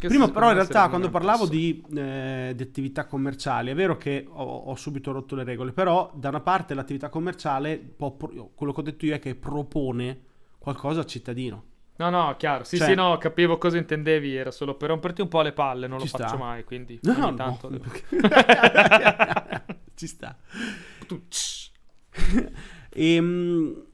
Questo 0.00 0.08
Prima 0.18 0.28
però 0.32 0.48
in 0.48 0.54
realtà 0.54 0.88
quando 0.88 1.10
parlavo 1.10 1.46
di, 1.46 1.84
eh, 1.94 2.52
di 2.56 2.62
attività 2.62 3.04
commerciali 3.04 3.70
è 3.70 3.74
vero 3.74 3.98
che 3.98 4.26
ho, 4.28 4.42
ho 4.42 4.74
subito 4.74 5.12
rotto 5.12 5.34
le 5.34 5.44
regole, 5.44 5.72
però 5.72 6.10
da 6.14 6.30
una 6.30 6.40
parte 6.40 6.72
l'attività 6.72 7.10
commerciale, 7.10 7.76
può 7.78 8.12
pro- 8.12 8.50
quello 8.54 8.72
che 8.72 8.80
ho 8.80 8.82
detto 8.82 9.04
io 9.04 9.14
è 9.14 9.18
che 9.18 9.34
propone 9.34 10.20
qualcosa 10.58 11.00
al 11.00 11.06
cittadino. 11.06 11.64
No, 11.96 12.08
no, 12.08 12.34
chiaro. 12.38 12.64
Sì, 12.64 12.78
Cioè- 12.78 12.88
sì, 12.88 12.94
no, 12.94 13.18
capivo 13.18 13.58
cosa 13.58 13.76
intendevi. 13.76 14.34
Era 14.34 14.50
solo 14.50 14.74
per 14.74 14.88
romperti 14.88 15.20
un 15.20 15.28
po' 15.28 15.42
le 15.42 15.52
palle. 15.52 15.86
Non 15.86 15.98
lo 15.98 16.06
sta. 16.06 16.16
faccio 16.24 16.38
mai, 16.38 16.64
quindi 16.64 16.98
No, 17.02 17.12
ogni 17.12 17.20
no, 17.20 17.34
tanto... 17.34 17.68
no. 17.68 17.76
devo- 17.76 17.90
Ci 19.94 20.06
sta. 20.06 20.34
Ehm, 22.92 23.84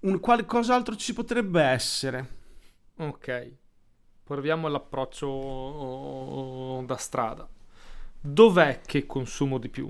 un 0.00 0.20
qualcos'altro 0.20 0.94
ci 0.96 1.12
potrebbe 1.14 1.62
essere. 1.62 2.28
Ok. 2.98 3.52
Proviamo 4.26 4.66
l'approccio 4.66 5.28
oh, 5.28 6.82
da 6.82 6.96
strada. 6.96 7.48
Dov'è 8.20 8.80
che 8.84 9.06
consumo 9.06 9.58
di 9.58 9.68
più? 9.68 9.88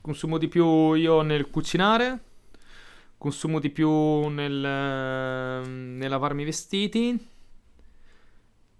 Consumo 0.00 0.36
di 0.36 0.48
più 0.48 0.94
io 0.94 1.22
nel 1.22 1.48
cucinare, 1.48 2.22
consumo 3.16 3.60
di 3.60 3.70
più 3.70 4.26
nel, 4.26 4.64
ehm, 4.64 5.96
nel 5.96 6.10
lavarmi 6.10 6.42
i 6.42 6.44
vestiti 6.44 7.28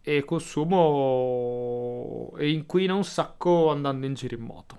e 0.00 0.24
consumo 0.24 2.32
e 2.36 2.50
inquina 2.50 2.92
un 2.92 3.04
sacco 3.04 3.70
andando 3.70 4.04
in 4.04 4.14
giro 4.14 4.34
in 4.34 4.42
moto. 4.42 4.78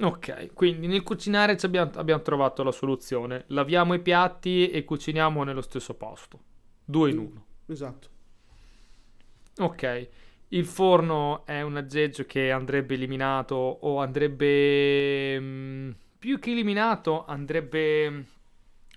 Ok, 0.00 0.52
quindi 0.52 0.88
nel 0.88 1.04
cucinare 1.04 1.56
ci 1.56 1.66
abbiamo, 1.66 1.92
abbiamo 1.94 2.22
trovato 2.22 2.64
la 2.64 2.72
soluzione. 2.72 3.44
Laviamo 3.46 3.94
i 3.94 4.00
piatti 4.00 4.68
e 4.68 4.84
cuciniamo 4.84 5.44
nello 5.44 5.62
stesso 5.62 5.94
posto. 5.94 6.40
Due 6.84 7.10
in 7.10 7.18
uno. 7.18 7.44
Esatto. 7.66 8.13
Ok, 9.58 10.08
il 10.48 10.64
forno 10.66 11.44
è 11.46 11.62
un 11.62 11.76
aggeggio 11.76 12.24
che 12.24 12.50
andrebbe 12.50 12.94
eliminato 12.94 13.54
o 13.54 14.00
andrebbe 14.00 15.38
mm, 15.40 15.90
più 16.18 16.38
che 16.38 16.50
eliminato, 16.50 17.24
andrebbe 17.24 18.10
mm, 18.10 18.20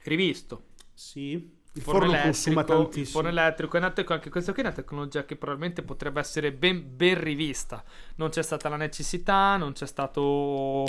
rivisto. 0.03 0.63
Sì. 0.93 1.55
Il 1.73 1.83
forno 1.83 2.11
consuma 2.19 2.61
elettrico, 2.61 2.79
il 2.79 2.83
tantissimo. 2.85 3.21
forno 3.21 3.29
elettrico 3.29 3.77
è 3.77 3.83
ecco, 3.83 4.13
anche 4.13 4.29
questa 4.31 4.51
qui 4.51 4.63
è 4.63 4.65
una 4.65 4.73
tecnologia 4.73 5.25
che 5.25 5.35
probabilmente 5.35 5.83
potrebbe 5.83 6.19
essere 6.19 6.51
ben, 6.51 6.95
ben 6.95 7.19
rivista. 7.21 7.83
Non 8.15 8.29
c'è 8.29 8.41
stata 8.41 8.67
la 8.67 8.77
necessità, 8.77 9.57
non 9.57 9.73
c'è 9.73 9.85
stato 9.85 10.85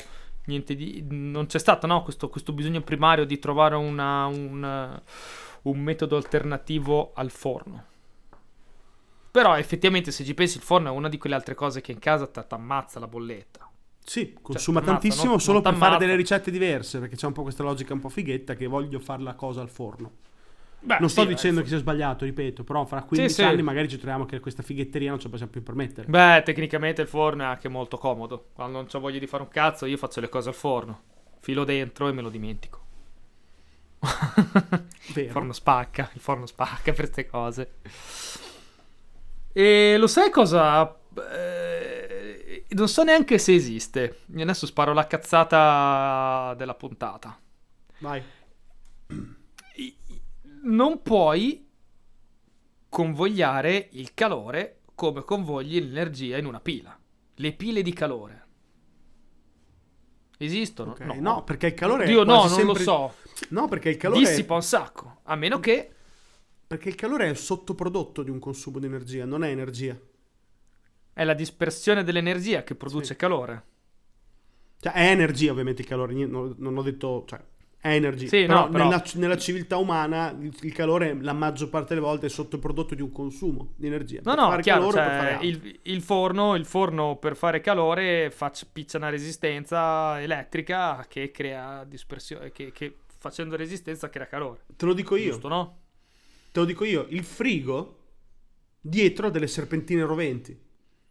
niente 0.46 0.74
di. 0.74 1.04
Non 1.06 1.44
c'è 1.46 1.58
stato 1.58 1.86
no, 1.86 2.02
questo, 2.02 2.30
questo 2.30 2.52
bisogno 2.52 2.80
primario 2.80 3.26
di 3.26 3.38
trovare 3.38 3.74
una- 3.74 4.26
un, 4.26 5.02
un 5.62 5.78
metodo 5.78 6.16
alternativo 6.16 7.12
al 7.14 7.30
forno. 7.30 7.84
Però 9.30 9.56
effettivamente 9.56 10.10
se 10.10 10.24
ci 10.24 10.34
pensi 10.34 10.56
il 10.56 10.62
forno 10.62 10.88
è 10.88 10.90
una 10.90 11.08
di 11.08 11.18
quelle 11.18 11.34
altre 11.34 11.54
cose 11.54 11.80
che 11.80 11.92
in 11.92 11.98
casa 11.98 12.26
ti 12.26 12.40
ammazza 12.48 12.98
la 12.98 13.06
bolletta. 13.06 13.70
Sì, 14.04 14.34
consuma 14.40 14.80
t'ammazza, 14.80 15.00
tantissimo 15.00 15.32
non- 15.32 15.40
solo 15.40 15.60
non 15.60 15.70
per 15.70 15.80
fare 15.80 15.98
delle 15.98 16.16
ricette 16.16 16.50
diverse, 16.50 16.98
perché 16.98 17.16
c'è 17.16 17.26
un 17.26 17.34
po' 17.34 17.42
questa 17.42 17.62
logica 17.62 17.92
un 17.92 18.00
po' 18.00 18.08
fighetta 18.08 18.54
che 18.54 18.66
voglio 18.66 18.98
fare 19.00 19.22
la 19.22 19.34
cosa 19.34 19.60
al 19.60 19.68
forno. 19.68 20.12
Beh, 20.80 20.98
non 21.00 21.10
sto 21.10 21.22
sì, 21.22 21.26
dicendo 21.26 21.60
che 21.60 21.66
sia 21.66 21.78
sbagliato, 21.78 22.24
ripeto, 22.24 22.62
però 22.62 22.86
fra 22.86 23.02
15 23.02 23.34
sì. 23.34 23.42
anni 23.42 23.62
magari 23.62 23.88
ci 23.88 23.96
troviamo 23.96 24.24
che 24.24 24.38
questa 24.40 24.62
fighetteria 24.62 25.10
non 25.10 25.18
ce 25.18 25.24
la 25.24 25.30
possiamo 25.30 25.52
più 25.52 25.62
permettere. 25.62 26.06
Beh, 26.06 26.42
tecnicamente 26.44 27.02
il 27.02 27.08
forno 27.08 27.42
è 27.42 27.46
anche 27.46 27.68
molto 27.68 27.98
comodo. 27.98 28.46
Quando 28.54 28.78
non 28.78 28.86
ho 28.90 29.00
voglia 29.00 29.18
di 29.18 29.26
fare 29.26 29.42
un 29.42 29.48
cazzo, 29.48 29.86
io 29.86 29.96
faccio 29.96 30.20
le 30.20 30.28
cose 30.28 30.48
al 30.48 30.54
forno. 30.54 31.02
Filo 31.40 31.64
dentro 31.64 32.08
e 32.08 32.12
me 32.12 32.22
lo 32.22 32.30
dimentico. 32.30 32.86
Il 35.16 35.30
forno 35.30 35.52
spacca, 35.52 36.10
il 36.14 36.20
forno 36.20 36.46
spacca 36.46 36.92
per 36.92 37.10
queste 37.10 37.26
cose. 37.26 37.70
E 39.58 39.96
lo 39.96 40.06
sai 40.06 40.30
cosa? 40.30 41.00
Eh, 41.32 42.64
non 42.68 42.86
so 42.86 43.02
neanche 43.02 43.38
se 43.38 43.54
esiste. 43.54 44.20
Adesso 44.32 44.66
sparo 44.66 44.92
la 44.92 45.08
cazzata 45.08 46.54
della 46.56 46.76
puntata. 46.76 47.36
Vai. 47.98 48.22
Non 50.62 51.02
puoi 51.02 51.68
convogliare 52.88 53.88
il 53.94 54.14
calore 54.14 54.82
come 54.94 55.24
convogli 55.24 55.80
l'energia 55.80 56.36
in 56.36 56.46
una 56.46 56.60
pila. 56.60 56.96
Le 57.34 57.52
pile 57.52 57.82
di 57.82 57.92
calore. 57.92 58.46
Esistono? 60.38 60.92
Ok, 60.92 61.00
No. 61.00 61.14
No, 61.18 61.42
perché 61.42 61.66
il 61.66 61.74
calore 61.74 62.06
Dio 62.06 62.22
è 62.22 62.24
no, 62.24 62.44
non 62.44 62.48
sempre... 62.48 62.74
lo 62.74 62.78
so. 62.78 63.14
No, 63.48 63.66
perché 63.66 63.88
il 63.88 63.96
calore 63.96 64.20
Dissipa 64.20 64.54
un 64.54 64.62
sacco. 64.62 65.18
A 65.24 65.34
meno 65.34 65.58
che... 65.58 65.94
perché 66.68 66.88
il 66.90 66.94
calore 66.94 67.26
è 67.26 67.30
il 67.30 67.36
sottoprodotto 67.36 68.22
di 68.22 68.30
un 68.30 68.38
consumo 68.38 68.78
di 68.78 68.86
energia, 68.86 69.24
non 69.24 69.42
è 69.42 69.48
energia. 69.50 69.98
È 71.12 71.22
la 71.22 71.34
dispersione 71.34 72.02
dell'energia 72.02 72.64
che 72.64 72.74
produce 72.74 73.12
Sì. 73.12 73.16
calore. 73.16 73.64
Cioè, 74.80 74.92
è 74.92 75.10
energia 75.10 75.50
ovviamente 75.50 75.82
il 75.82 75.88
calore, 75.88 76.14
non, 76.14 76.54
non 76.58 76.76
ho 76.76 76.82
detto, 76.82 77.24
cioè, 77.26 77.40
è 77.80 77.88
energia. 77.94 78.28
Sì, 78.28 78.46
però, 78.46 78.64
no, 78.64 78.68
però- 78.70 78.84
Nella, 78.84 79.04
nella 79.14 79.36
civiltà 79.36 79.76
umana 79.76 80.30
il, 80.40 80.56
il 80.62 80.72
calore 80.72 81.16
la 81.20 81.32
maggior 81.32 81.68
parte 81.68 81.94
delle 81.94 82.06
volte 82.06 82.26
è 82.26 82.28
sottoprodotto 82.28 82.94
di 82.94 83.02
un 83.02 83.10
consumo 83.10 83.72
di 83.76 83.86
energia. 83.88 84.20
No, 84.22 84.34
Per 84.34 84.36
no, 84.36 84.56
chiaro, 84.60 84.90
cioè, 84.92 85.38
il, 85.40 85.80
il 85.82 86.00
forno, 86.02 86.54
il 86.54 86.64
forno 86.64 87.16
per 87.16 87.34
fare 87.36 87.60
calore 87.60 88.30
faccia, 88.30 88.66
piccia 88.70 88.98
una 88.98 89.08
resistenza 89.08 90.20
elettrica 90.20 91.04
che 91.08 91.30
crea 91.32 91.84
dispersione, 91.84 92.52
che, 92.52 92.70
che 92.70 92.98
facendo 93.18 93.56
resistenza 93.56 94.08
crea 94.10 94.26
calore. 94.26 94.60
Te 94.76 94.86
lo 94.86 94.92
dico 94.94 95.16
io, 95.16 95.32
Giusto, 95.32 95.48
no? 95.48 95.78
Te 96.50 96.60
lo 96.60 96.64
dico 96.66 96.84
io, 96.84 97.06
il 97.10 97.24
frigo 97.24 97.94
dietro 98.80 99.26
ha 99.26 99.30
delle 99.30 99.46
serpentine 99.46 100.04
roventi. 100.04 100.58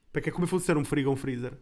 Perché 0.10 0.32
come 0.32 0.48
funziona 0.48 0.80
un 0.80 0.86
frigo 0.86 1.10
o 1.10 1.12
un 1.12 1.18
freezer? 1.18 1.60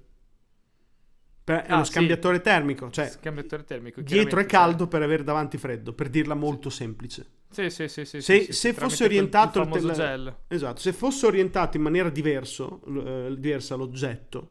Per- 1.44 1.62
è 1.62 1.72
Ah, 1.72 1.76
uno 1.76 1.84
sì. 1.84 1.92
scambiatore 1.92 2.42
termico, 2.42 2.90
cioè 2.90 3.08
Scambiatore 3.08 3.64
termico. 3.66 4.02
dietro 4.02 4.40
è 4.40 4.46
caldo 4.48 4.88
per 4.88 5.04
avere 5.04 5.24
davanti 5.24 5.58
freddo, 5.58 5.94
per 5.94 6.10
dirla 6.10 6.34
molto 6.34 6.70
semplice. 6.72 7.34
Sì, 7.50 7.70
sì, 7.70 7.88
sì, 7.88 8.04
sì, 8.06 8.20
Se- 8.22 8.40
sì, 8.40 8.46
sì, 8.46 8.54
se 8.54 8.74
fosse 8.74 9.04
orientato 9.04 9.62
il 9.62 9.68
il 9.68 9.72
tel-. 9.94 10.38
Esatto, 10.48 10.80
se 10.82 10.92
fosse 10.92 11.26
orientato 11.28 11.78
in 11.78 11.84
maniera 11.84 12.10
diverso, 12.10 12.82
eh, 12.86 13.36
diversa 13.38 13.76
l'oggetto 13.76 14.50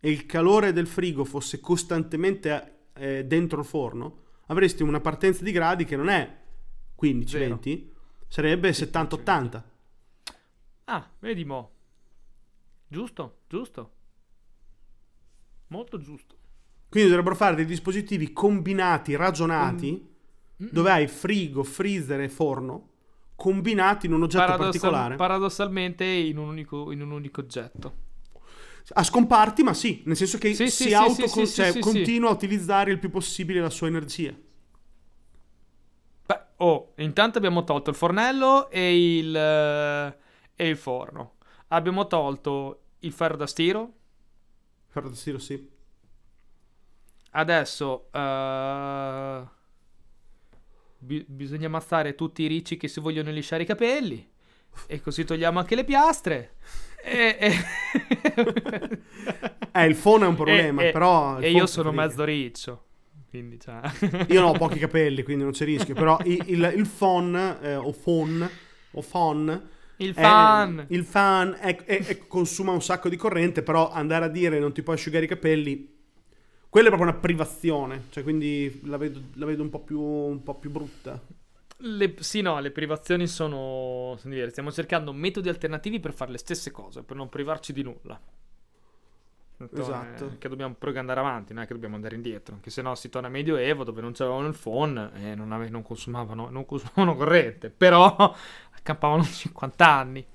e 0.00 0.10
il 0.10 0.26
calore 0.26 0.72
del 0.72 0.86
frigo 0.86 1.24
fosse 1.24 1.60
costantemente 1.60 2.88
eh, 2.94 3.24
dentro 3.24 3.60
il 3.60 3.66
forno, 3.66 4.18
avresti 4.48 4.82
una 4.82 5.00
partenza 5.00 5.42
di 5.42 5.50
gradi 5.50 5.84
che 5.84 5.96
non 5.96 6.08
è 6.10 6.42
15-20, 6.94 7.90
sarebbe 8.28 8.70
70-80. 8.72 9.62
Ah, 10.84 11.08
vedi 11.18 11.44
mo. 11.44 11.70
Giusto, 12.88 13.38
giusto. 13.48 13.90
Molto 15.68 15.98
giusto. 15.98 16.34
Quindi 16.88 17.08
dovrebbero 17.08 17.34
fare 17.34 17.56
dei 17.56 17.64
dispositivi 17.64 18.32
combinati, 18.32 19.16
ragionati, 19.16 20.14
dove 20.56 20.90
hai 20.90 21.08
frigo, 21.08 21.62
freezer 21.64 22.20
e 22.20 22.28
forno 22.28 22.90
combinati 23.34 24.06
in 24.06 24.12
un 24.14 24.22
oggetto 24.22 24.44
Paradossal- 24.46 24.70
particolare. 24.80 25.16
paradossalmente 25.16 26.04
in 26.04 26.38
un 26.38 26.48
unico, 26.48 26.90
in 26.92 27.02
un 27.02 27.10
unico 27.10 27.40
oggetto. 27.40 28.04
a 28.94 29.02
scomparti, 29.02 29.64
ma 29.64 29.74
sì, 29.74 30.02
nel 30.06 30.14
senso 30.16 30.38
che 30.38 30.54
Sì, 30.54 30.70
si 30.70 30.84
sì, 30.84 30.94
auto, 30.94 31.26
sì, 31.26 31.44
sì, 31.44 31.52
cioè, 31.54 31.78
continua 31.80 32.30
a 32.30 32.32
utilizzare 32.32 32.92
il 32.92 33.00
più 33.00 33.10
possibile 33.10 33.60
la 33.60 33.68
sua 33.68 33.88
energia. 33.88 34.32
Oh, 36.58 36.92
intanto 36.96 37.36
abbiamo 37.38 37.64
tolto 37.64 37.90
il 37.90 37.96
fornello 37.96 38.70
e 38.70 39.18
il, 39.18 39.36
eh, 39.36 40.16
e 40.54 40.68
il 40.68 40.76
forno. 40.76 41.34
Abbiamo 41.68 42.06
tolto 42.06 42.82
il 43.00 43.12
ferro 43.12 43.36
da 43.36 43.46
stiro. 43.46 43.92
Ferro 44.86 45.08
da 45.10 45.14
stiro, 45.14 45.38
sì. 45.38 45.68
Adesso 47.32 48.08
eh, 48.12 49.44
bi- 50.98 51.24
bisogna 51.28 51.66
ammazzare 51.66 52.14
tutti 52.14 52.42
i 52.42 52.46
ricci 52.46 52.78
che 52.78 52.88
si 52.88 53.00
vogliono 53.00 53.30
lisciare 53.30 53.64
i 53.64 53.66
capelli. 53.66 54.26
E 54.86 55.00
così 55.00 55.24
togliamo 55.24 55.58
anche 55.58 55.74
le 55.74 55.84
piastre. 55.84 56.54
E, 57.02 57.36
e- 57.38 59.00
Eh, 59.72 59.84
il 59.84 59.94
phone 59.94 60.24
è 60.24 60.28
un 60.28 60.34
problema, 60.36 60.82
e- 60.88 60.90
però... 60.90 61.38
e 61.38 61.50
io 61.50 61.66
sono 61.66 61.92
mezzo 61.92 62.24
riccio. 62.24 62.85
Quindi, 63.38 63.58
cioè... 63.60 63.80
Io 64.28 64.40
non 64.40 64.50
ho 64.50 64.52
pochi 64.58 64.78
capelli, 64.78 65.22
quindi 65.22 65.42
non 65.44 65.52
c'è 65.52 65.64
rischio. 65.64 65.94
Però 65.94 66.18
il, 66.24 66.42
il, 66.46 66.72
il 66.76 66.86
phone, 66.88 67.60
eh, 67.60 67.74
o 67.76 67.92
phone, 67.92 68.50
o 68.90 69.02
phone... 69.02 69.74
Il 69.98 70.12
è- 70.12 70.20
fan. 70.20 70.84
il 70.88 71.04
fan 71.04 71.56
è- 71.58 71.76
è- 71.84 72.04
è- 72.04 72.26
consuma 72.26 72.72
un 72.72 72.82
sacco 72.82 73.08
di 73.08 73.16
corrente, 73.16 73.62
però 73.62 73.90
andare 73.90 74.24
a 74.26 74.28
dire 74.28 74.58
non 74.58 74.72
ti 74.72 74.82
puoi 74.82 74.96
asciugare 74.96 75.24
i 75.24 75.28
capelli... 75.28 75.94
Quella 76.68 76.88
è 76.88 76.90
proprio 76.90 77.10
una 77.10 77.20
privazione, 77.20 78.04
cioè 78.10 78.22
quindi 78.22 78.80
la 78.84 78.98
vedo, 78.98 79.22
la 79.34 79.46
vedo 79.46 79.62
un, 79.62 79.70
po 79.70 79.80
più, 79.80 80.00
un 80.00 80.42
po' 80.42 80.56
più 80.56 80.70
brutta. 80.70 81.18
Le- 81.78 82.14
sì, 82.20 82.40
no, 82.40 82.58
le 82.60 82.70
privazioni 82.70 83.26
sono, 83.26 84.16
sono 84.18 84.32
diverse. 84.32 84.50
Stiamo 84.52 84.72
cercando 84.72 85.12
metodi 85.12 85.48
alternativi 85.48 86.00
per 86.00 86.12
fare 86.14 86.30
le 86.32 86.38
stesse 86.38 86.70
cose, 86.70 87.02
per 87.02 87.16
non 87.16 87.28
privarci 87.28 87.72
di 87.72 87.82
nulla. 87.82 88.18
Esatto. 89.74 90.36
Che 90.38 90.48
dobbiamo 90.48 90.74
proprio 90.74 91.00
andare 91.00 91.20
avanti, 91.20 91.54
non 91.54 91.62
è 91.62 91.66
che 91.66 91.72
dobbiamo 91.72 91.94
andare 91.94 92.14
indietro. 92.14 92.58
Che 92.60 92.70
se 92.70 92.82
no 92.82 92.94
si 92.94 93.08
torna 93.08 93.28
a 93.28 93.30
Medioevo 93.30 93.84
dove 93.84 94.00
non 94.00 94.12
c'avevano 94.12 94.46
il 94.46 94.54
phone 94.54 95.10
e 95.14 95.34
non, 95.34 95.52
ave- 95.52 95.70
non 95.70 95.82
consumavano, 95.82 96.50
non 96.50 96.66
consumavano 96.66 97.16
corrente. 97.16 97.70
Però 97.70 98.14
accampavano 98.76 99.22
50 99.24 99.88
anni. 99.88 100.26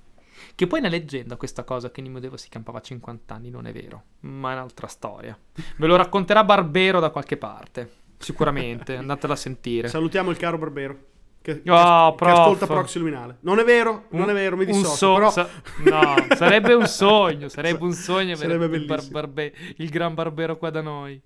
Che 0.56 0.68
poi 0.68 0.80
è 0.80 0.82
una 0.82 0.92
leggenda 0.92 1.36
questa 1.36 1.64
cosa 1.64 1.92
che 1.92 2.02
in 2.02 2.12
Medioevo 2.12 2.38
si 2.38 2.50
campava 2.50 2.82
50 2.82 3.34
anni, 3.34 3.50
non 3.50 3.68
è 3.68 3.72
vero. 3.72 4.04
Ma 4.22 4.52
è 4.52 4.54
un'altra 4.54 4.88
storia. 4.88 5.38
Ve 5.78 5.88
lo 5.88 5.96
racconterà 5.96 6.44
Barbero 6.44 7.00
da 7.00 7.12
qualche 7.12 7.38
parte. 7.38 8.00
Sicuramente, 8.18 8.96
andatela 8.96 9.34
a 9.34 9.38
sentire. 9.38 9.88
Salutiamo 9.88 10.32
il 10.32 10.38
caro 10.38 10.58
Barbero. 10.58 11.10
Che, 11.42 11.64
Oh, 11.68 12.14
che 12.16 12.26
ascolta 12.26 12.68
Proxy 12.68 13.00
Luminale. 13.00 13.38
Non 13.42 13.58
è 13.60 13.64
vero, 13.64 14.06
non 14.12 14.30
è 14.30 14.34
vero, 14.34 14.56
mi 14.56 14.66
dissocio. 14.66 14.96
so- 14.96 15.14
però... 15.16 15.30
sa- 15.32 15.50
no, 15.90 16.36
sarebbe 16.36 16.74
un 16.76 16.86
sogno, 16.86 17.48
sarebbe 17.50 17.84
un 17.84 17.94
sogno 17.94 18.36
Sarebbe 18.36 18.66
il, 18.78 18.86
bar- 18.86 19.10
barbe- 19.10 19.54
il 19.78 19.90
gran 19.90 20.14
barbero 20.14 20.58
qua 20.58 20.70
da 20.70 20.82
noi. 20.82 21.20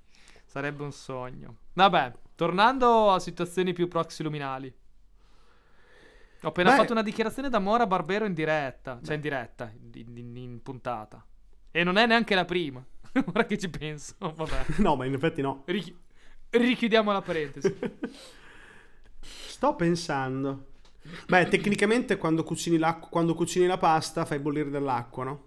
Sarebbe 0.45 0.83
un 0.83 0.93
sogno. 0.93 1.55
Vabbè, 1.73 2.13
tornando 2.35 3.11
a 3.11 3.19
situazioni 3.19 3.73
più 3.73 3.89
proxiluminali. 3.89 4.73
Ho 6.43 6.47
appena 6.49 6.71
Beh. 6.71 6.75
fatto 6.77 6.91
una 6.93 7.01
dichiarazione 7.01 7.49
d'amore 7.49 7.83
a 7.83 7.87
Barbero 7.87 8.23
in 8.25 8.33
diretta, 8.33 8.99
cioè 9.03 9.15
in 9.15 9.21
diretta, 9.21 9.71
in, 9.95 10.15
in- 10.15 10.35
in 10.37 10.61
puntata. 10.61 11.25
E 11.71 11.83
non 11.83 11.97
è 11.97 12.05
neanche 12.05 12.35
la 12.35 12.45
prima. 12.45 12.81
Ora 13.33 13.45
che 13.45 13.57
ci 13.57 13.67
penso, 13.69 14.13
vabbè. 14.19 14.65
No, 14.77 14.95
ma 14.95 15.05
in 15.05 15.13
effetti 15.13 15.41
no. 15.41 15.63
Richi- 15.65 15.97
richiudiamo 16.51 17.11
la 17.11 17.21
parentesi. 17.21 17.75
Sto 19.47 19.75
pensando. 19.75 20.73
Beh, 21.27 21.47
tecnicamente 21.47 22.17
quando 22.17 22.43
cucini, 22.43 22.79
quando 23.09 23.35
cucini 23.35 23.67
la 23.67 23.77
pasta 23.77 24.25
fai 24.25 24.39
bollire 24.39 24.69
dell'acqua, 24.69 25.23
no? 25.23 25.43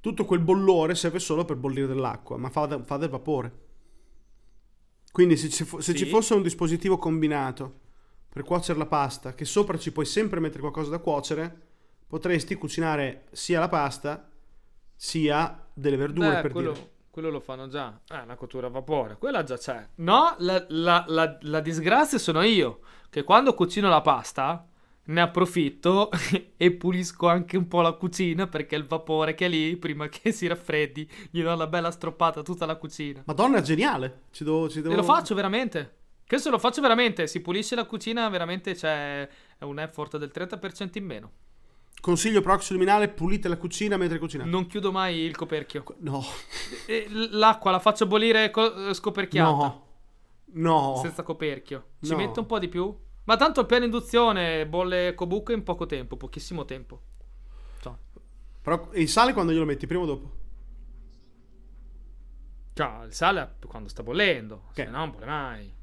Tutto 0.00 0.24
quel 0.24 0.40
bollore 0.40 0.94
serve 0.94 1.18
solo 1.18 1.44
per 1.44 1.56
bollire 1.56 1.86
dell'acqua, 1.86 2.36
ma 2.36 2.50
fa, 2.50 2.82
fa 2.84 2.96
del 2.96 3.08
vapore. 3.08 3.62
Quindi 5.10 5.36
se, 5.36 5.48
ci 5.48 5.64
fo- 5.64 5.80
se 5.80 5.92
Sì. 5.92 5.98
ci 5.98 6.06
fosse 6.06 6.34
un 6.34 6.42
dispositivo 6.42 6.98
combinato 6.98 7.80
per 8.28 8.42
cuocere 8.42 8.78
la 8.78 8.86
pasta, 8.86 9.34
che 9.34 9.44
sopra 9.44 9.78
ci 9.78 9.92
puoi 9.92 10.04
sempre 10.06 10.40
mettere 10.40 10.60
qualcosa 10.60 10.90
da 10.90 10.98
cuocere, 10.98 11.62
potresti 12.06 12.54
cucinare 12.56 13.26
sia 13.32 13.60
la 13.60 13.68
pasta 13.68 14.28
sia 14.94 15.66
delle 15.72 15.96
verdure, 15.96 16.36
Beh, 16.36 16.42
per 16.42 16.52
quello, 16.52 16.72
dire. 16.72 16.90
Quello 17.14 17.30
lo 17.30 17.38
fanno 17.38 17.68
già. 17.68 17.96
Ah, 18.08 18.24
la 18.24 18.34
cottura 18.34 18.66
a 18.66 18.70
vapore. 18.70 19.16
Quella 19.18 19.44
già 19.44 19.56
c'è. 19.56 19.86
No, 19.98 20.34
la, 20.38 20.64
la, 20.70 21.04
la, 21.06 21.38
la 21.42 21.60
disgrazia 21.60 22.18
sono 22.18 22.42
io. 22.42 22.80
Che 23.08 23.22
quando 23.22 23.54
cucino 23.54 23.88
la 23.88 24.00
pasta 24.00 24.66
ne 25.04 25.20
approfitto 25.20 26.10
e 26.56 26.72
pulisco 26.72 27.28
anche 27.28 27.56
un 27.56 27.68
po' 27.68 27.82
la 27.82 27.92
cucina 27.92 28.48
perché 28.48 28.74
il 28.74 28.84
vapore 28.84 29.36
che 29.36 29.46
è 29.46 29.48
lì, 29.48 29.76
prima 29.76 30.08
che 30.08 30.32
si 30.32 30.48
raffreddi, 30.48 31.08
gli 31.30 31.40
do 31.40 31.54
una 31.54 31.68
bella 31.68 31.92
stroppata 31.92 32.40
a 32.40 32.42
tutta 32.42 32.66
la 32.66 32.74
cucina. 32.74 33.22
Madonna, 33.26 33.58
è 33.58 33.62
geniale. 33.62 34.22
Ci 34.32 34.42
devo, 34.42 34.68
ci 34.68 34.80
devo... 34.80 34.92
E 34.92 34.96
lo 34.96 35.04
faccio 35.04 35.36
veramente. 35.36 35.98
Questo 36.26 36.50
lo 36.50 36.58
faccio 36.58 36.80
veramente. 36.80 37.28
Si 37.28 37.40
pulisce 37.40 37.76
la 37.76 37.84
cucina, 37.84 38.28
veramente 38.28 38.74
c'è 38.74 39.28
un 39.60 39.78
effort 39.78 40.16
del 40.16 40.32
30% 40.34 40.90
in 40.94 41.04
meno. 41.04 41.30
Consiglio 42.04 42.42
proxy-luminale, 42.42 43.08
pulite 43.08 43.48
la 43.48 43.56
cucina 43.56 43.96
mentre 43.96 44.18
cucinate. 44.18 44.50
Non 44.50 44.66
chiudo 44.66 44.92
mai 44.92 45.20
il 45.20 45.34
coperchio. 45.34 45.82
No. 46.00 46.22
L'acqua 47.30 47.70
la 47.70 47.78
faccio 47.78 48.06
bollire 48.06 48.50
co- 48.50 48.92
scoperchiata. 48.92 49.50
No. 49.50 49.86
No. 50.56 50.96
Senza 51.00 51.22
coperchio. 51.22 51.92
Ci 52.02 52.10
No. 52.10 52.16
metto 52.18 52.40
un 52.40 52.46
po' 52.46 52.58
di 52.58 52.68
più? 52.68 52.94
Ma 53.24 53.36
tanto 53.36 53.60
il 53.60 53.66
piano 53.66 53.86
induzione 53.86 54.66
bolle 54.66 55.14
cobuco 55.14 55.52
in 55.52 55.62
poco 55.62 55.86
tempo, 55.86 56.18
pochissimo 56.18 56.66
tempo. 56.66 57.00
So. 57.80 57.98
Però 58.60 58.90
il 58.92 59.08
sale 59.08 59.32
quando 59.32 59.52
glielo 59.52 59.64
metti, 59.64 59.86
prima 59.86 60.02
o 60.02 60.06
dopo? 60.06 60.30
Cioè, 62.74 63.04
il 63.06 63.14
sale 63.14 63.54
quando 63.66 63.88
sta 63.88 64.02
bollendo, 64.02 64.64
se 64.74 64.82
Ok. 64.82 64.88
no 64.90 64.98
non 64.98 65.10
bolle 65.10 65.24
mai. 65.26 65.74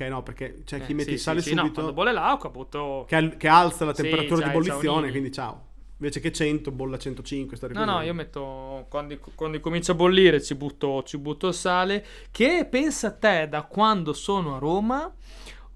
Ok, 0.00 0.08
no, 0.08 0.22
perché 0.22 0.62
c'è 0.64 0.82
chi 0.82 0.92
Eh, 0.92 0.94
mette 0.94 1.08
sì, 1.08 1.14
il 1.14 1.20
sale 1.20 1.42
sì, 1.42 1.50
sì, 1.50 1.54
no, 1.54 1.60
subito 1.60 1.80
quando 1.80 1.92
bolle 1.92 2.12
l'acqua 2.12 2.48
butto... 2.48 3.04
che, 3.06 3.36
che 3.36 3.48
alza 3.48 3.84
la 3.84 3.92
temperatura 3.92 4.46
di 4.46 4.52
bollizione, 4.52 5.10
quindi 5.10 5.30
ciao. 5.30 5.68
Invece 5.98 6.20
che 6.20 6.32
100, 6.32 6.70
bolla 6.70 6.96
105. 6.96 7.56
sta 7.58 7.68
No, 7.68 7.84
no, 7.84 8.00
io 8.00 8.14
metto 8.14 8.86
quando, 8.88 9.18
quando 9.34 9.60
comincia 9.60 9.92
a 9.92 9.94
bollire 9.94 10.40
ci 10.42 10.54
butto, 10.54 11.02
ci 11.02 11.18
butto 11.18 11.48
il 11.48 11.54
sale. 11.54 12.06
Che 12.30 12.66
pensa 12.70 13.08
a 13.08 13.12
te, 13.12 13.48
da 13.50 13.64
quando 13.64 14.14
sono 14.14 14.56
a 14.56 14.58
Roma 14.58 15.14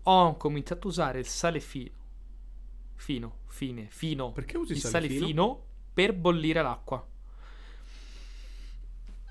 ho 0.05 0.37
cominciato 0.39 0.87
a 0.87 0.91
usare 0.91 1.18
il 1.18 1.27
sale 1.27 1.61
fino. 1.61 1.91
Fino, 2.95 3.37
fine, 3.49 3.89
fino. 3.91 4.33
Perché 4.33 4.57
usi 4.57 4.72
il 4.72 4.79
il 4.79 4.83
sale 4.83 5.07
sale 5.07 5.09
fino? 5.09 5.27
fino 5.27 5.62
per 5.93 6.14
bollire 6.14 6.62
l'acqua. 6.62 7.07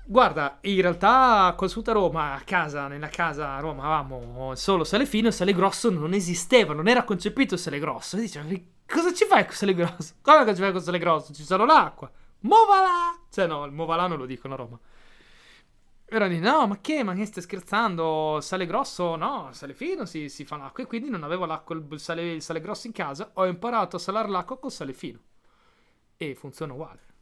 Guarda, 0.06 0.58
in 0.62 0.82
realtà 0.82 1.54
qua 1.56 1.66
su 1.66 1.82
a 1.86 1.92
Roma, 1.92 2.34
a 2.34 2.40
casa, 2.40 2.88
nella 2.88 3.08
casa 3.08 3.54
a 3.54 3.60
Roma 3.60 3.84
avevamo 3.84 4.54
solo 4.54 4.84
sale 4.84 5.06
fino 5.06 5.28
e 5.28 5.30
sale 5.32 5.54
grosso 5.54 5.88
non 5.88 6.12
esisteva, 6.12 6.74
non 6.74 6.88
era 6.88 7.04
concepito 7.04 7.54
il 7.54 7.60
sale 7.60 7.78
grosso. 7.78 8.18
E 8.18 8.20
diceva, 8.20 8.46
cosa 8.86 9.14
ci 9.14 9.24
fai 9.24 9.46
con 9.46 9.54
sale 9.54 9.72
grosso? 9.72 10.14
Come 10.20 10.54
ci 10.54 10.60
fai 10.60 10.72
con 10.72 10.82
sale 10.82 10.98
grosso? 10.98 11.32
Ci 11.32 11.42
solo 11.42 11.64
l'acqua. 11.64 12.10
Movala! 12.40 13.18
Cioè 13.30 13.46
no, 13.46 13.64
il 13.64 13.72
movala 13.72 14.06
non 14.06 14.18
lo 14.18 14.26
dicono 14.26 14.52
a 14.52 14.56
Roma. 14.58 14.78
Era 16.04 16.28
di 16.28 16.38
no, 16.38 16.66
ma 16.66 16.78
che? 16.82 17.02
Ma 17.02 17.14
che 17.14 17.24
stai 17.24 17.42
scherzando? 17.42 18.40
Sale 18.42 18.66
grosso? 18.66 19.16
No, 19.16 19.48
sale 19.52 19.72
fino 19.72 20.04
si, 20.04 20.28
si 20.28 20.44
fa 20.44 20.58
l'acqua. 20.58 20.84
E 20.84 20.86
quindi 20.86 21.08
non 21.08 21.24
avevo 21.24 21.46
l'acqua, 21.46 21.74
il 21.76 21.98
sale, 21.98 22.34
il 22.34 22.42
sale 22.42 22.60
grosso 22.60 22.86
in 22.86 22.92
casa. 22.92 23.30
Ho 23.34 23.46
imparato 23.46 23.96
a 23.96 23.98
salare 23.98 24.28
l'acqua 24.28 24.58
con 24.58 24.70
sale 24.70 24.92
fino. 24.92 25.18
E 26.18 26.34
funziona 26.34 26.74
uguale. 26.74 27.13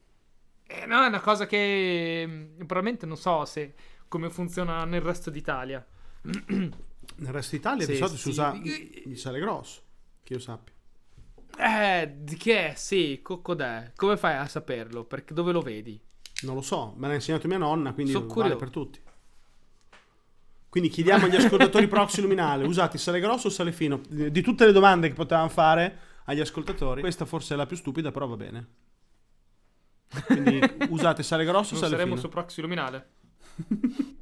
Eh, 0.75 0.87
no, 0.87 1.03
è 1.03 1.07
una 1.07 1.21
cosa 1.21 1.47
che 1.47 2.25
mm, 2.27 2.57
probabilmente 2.65 3.07
non 3.07 3.17
so 3.17 3.45
se 3.45 3.75
come 4.09 4.31
funziona 4.31 4.85
nel 4.85 5.01
resto 5.01 5.31
d'Italia. 5.31 5.85
Nel 6.23 7.33
resto 7.33 7.57
d'Italia 7.57 7.87
di 7.87 7.93
Sì, 7.93 7.99
solito 7.99 8.17
si 8.17 8.23
sì. 8.23 8.29
usa 8.31 8.61
il 8.63 9.19
sale 9.19 9.39
grosso, 9.41 9.83
che 10.23 10.35
io 10.35 10.39
sappia. 10.39 10.73
Eh, 11.59 12.15
di 12.19 12.37
che 12.37 12.71
è? 12.71 12.75
Sì, 12.75 13.21
co- 13.23 13.41
cod'è? 13.41 13.93
Come 13.97 14.17
fai 14.17 14.37
a 14.37 14.47
saperlo? 14.47 15.05
Perché 15.05 15.35
dove 15.35 15.53
lo 15.53 15.61
vedi? 15.61 16.01
Non 16.43 16.55
lo 16.57 16.63
so, 16.63 16.95
me 16.97 17.09
l'ha 17.09 17.15
insegnato 17.15 17.47
mia 17.49 17.59
nonna, 17.59 17.93
quindi 17.93 18.13
Sono 18.13 18.27
vale 18.27 18.57
per 18.57 18.71
tutti. 18.71 19.01
Quindi 20.69 20.89
chiediamo 20.89 21.27
agli 21.27 21.37
ascoltatori 21.37 21.87
proxy 21.87 22.23
luminale, 22.23 22.65
usate 22.65 22.97
il 22.97 23.03
sale 23.03 23.21
grosso 23.21 23.49
o 23.49 23.51
sale 23.51 23.73
fino? 23.73 24.01
Di 24.09 24.41
tutte 24.41 24.65
le 24.65 24.73
domande 24.73 25.09
che 25.09 25.15
potevamo 25.15 25.49
fare 25.51 25.99
agli 26.25 26.41
ascoltatori, 26.41 27.03
questa 27.03 27.27
forse 27.27 27.53
è 27.55 27.57
la 27.57 27.67
più 27.67 27.77
stupida, 27.77 28.11
però 28.11 28.27
va 28.27 28.37
bene. 28.37 28.67
Quindi 30.27 30.85
usate 30.87 31.23
sale 31.23 31.45
grosso 31.45 31.75
Non 31.75 31.77
sale 31.77 31.97
saremo 31.97 32.15
fino? 32.15 32.21
proxy 32.29 32.61
luminale? 32.63 33.09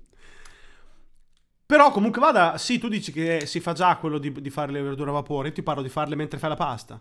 Però 1.65 1.91
comunque 1.91 2.21
vada, 2.21 2.59
sì, 2.59 2.79
tu 2.79 2.89
dici 2.89 3.13
che 3.13 3.47
si 3.47 3.61
fa 3.61 3.73
già 3.73 3.97
quello 3.97 4.19
di, 4.19 4.31
di 4.33 4.51
fare 4.51 4.73
le 4.73 4.83
verdure 4.83 5.09
a 5.09 5.15
vapore, 5.15 5.49
io 5.49 5.55
ti 5.55 5.63
parlo 5.63 5.81
di 5.83 5.89
farle 5.89 6.15
mentre 6.15 6.39
fai 6.39 6.51
la 6.51 6.57
pasta. 6.57 7.01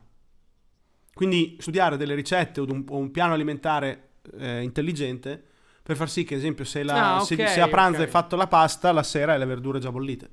Quindi 1.14 1.58
studiare 1.60 1.98
delle 1.98 2.16
ricette 2.16 2.62
o 2.62 2.66
un, 2.70 2.84
o 2.88 2.98
un 2.98 3.12
piano 3.12 3.34
alimentare 3.34 4.12
eh, 4.38 4.62
intelligente 4.62 5.44
per 5.84 5.98
far 5.98 6.10
sì 6.10 6.24
che, 6.24 6.36
ad 6.36 6.40
esempio, 6.40 6.64
se, 6.66 6.84
la- 6.84 7.18
Ah, 7.18 7.20
se- 7.20 7.46
se 7.48 7.62
a 7.62 7.68
pranzo 7.68 8.02
ok. 8.02 8.04
hai 8.04 8.08
fatto 8.08 8.36
la 8.36 8.48
pasta, 8.48 8.92
la 8.92 9.04
sera 9.04 9.34
hai 9.34 9.40
le 9.40 9.46
verdure 9.46 9.80
già 9.80 9.92
bollite. 9.92 10.30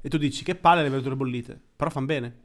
E 0.00 0.08
tu 0.08 0.18
dici 0.18 0.44
che 0.44 0.54
palle 0.54 0.82
le 0.82 0.90
verdure 0.90 1.16
bollite, 1.16 1.58
però 1.76 1.90
fan 1.90 2.04
bene. 2.04 2.36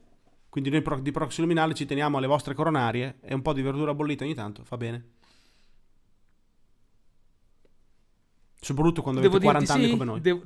Quindi 0.49 0.71
noi 0.71 0.83
di 1.01 1.11
proxy 1.11 1.41
luminale 1.41 1.75
ci 1.75 1.85
teniamo 1.85 2.17
alle 2.17 2.27
vostre 2.27 2.55
coronarie 2.55 3.19
e 3.21 3.33
un 3.35 3.41
po' 3.41 3.53
di 3.53 3.61
verdura 3.61 3.93
bollita 3.93 4.23
ogni 4.23 4.33
tanto 4.33 4.63
fa 4.63 4.77
bene. 4.77 5.05
Soprattutto 8.59 9.01
quando 9.01 9.21
Devo 9.21 9.37
avete 9.37 9.51
dire 9.51 9.65
40 9.65 9.73
di 9.73 9.79
anni 9.79 9.91
sì? 9.91 9.97
come 9.97 10.11
noi. 10.11 10.21
Devo, 10.21 10.41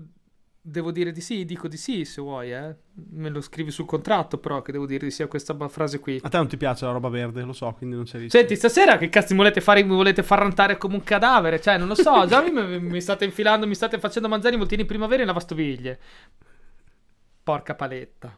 devo 0.61 0.91
dire 0.91 1.11
di 1.11 1.21
sì, 1.21 1.45
dico 1.45 1.67
di 1.67 1.77
sì 1.77 2.05
se 2.05 2.21
vuoi, 2.21 2.51
eh. 2.51 2.75
Me 3.11 3.29
lo 3.29 3.41
scrivi 3.41 3.71
sul 3.71 3.85
contratto, 3.85 4.37
però, 4.37 4.61
che 4.61 4.71
devo 4.73 4.85
dire 4.85 5.05
di 5.05 5.11
sì 5.11 5.23
a 5.23 5.27
questa 5.27 5.55
frase 5.69 5.99
qui. 5.99 6.19
A 6.21 6.29
te 6.29 6.37
non 6.37 6.47
ti 6.47 6.57
piace 6.57 6.85
la 6.85 6.91
roba 6.91 7.09
verde, 7.09 7.41
lo 7.41 7.53
so, 7.53 7.71
quindi 7.71 7.95
non 7.95 8.03
c'è 8.05 8.19
rischio. 8.19 8.39
Senti, 8.39 8.55
stasera 8.55 8.97
che 8.97 9.09
cazzo 9.09 9.33
mi 9.33 9.39
volete 9.39 9.61
fare? 9.61 9.83
Mi 9.83 9.95
volete 9.95 10.21
far 10.21 10.39
rantare 10.39 10.77
come 10.77 10.95
un 10.95 11.03
cadavere? 11.03 11.59
Cioè, 11.61 11.77
non 11.77 11.87
lo 11.87 11.95
so. 11.95 12.25
Già 12.27 12.41
mi, 12.41 12.79
mi 12.79 13.01
state 13.01 13.25
infilando, 13.25 13.65
mi 13.65 13.75
state 13.75 13.97
facendo 13.99 14.27
mangiare 14.27 14.55
i 14.55 14.57
voltini 14.57 14.85
primavera 14.85 15.21
in 15.21 15.27
lavastoviglie. 15.27 15.99
Porca 17.41 17.73
paletta. 17.73 18.37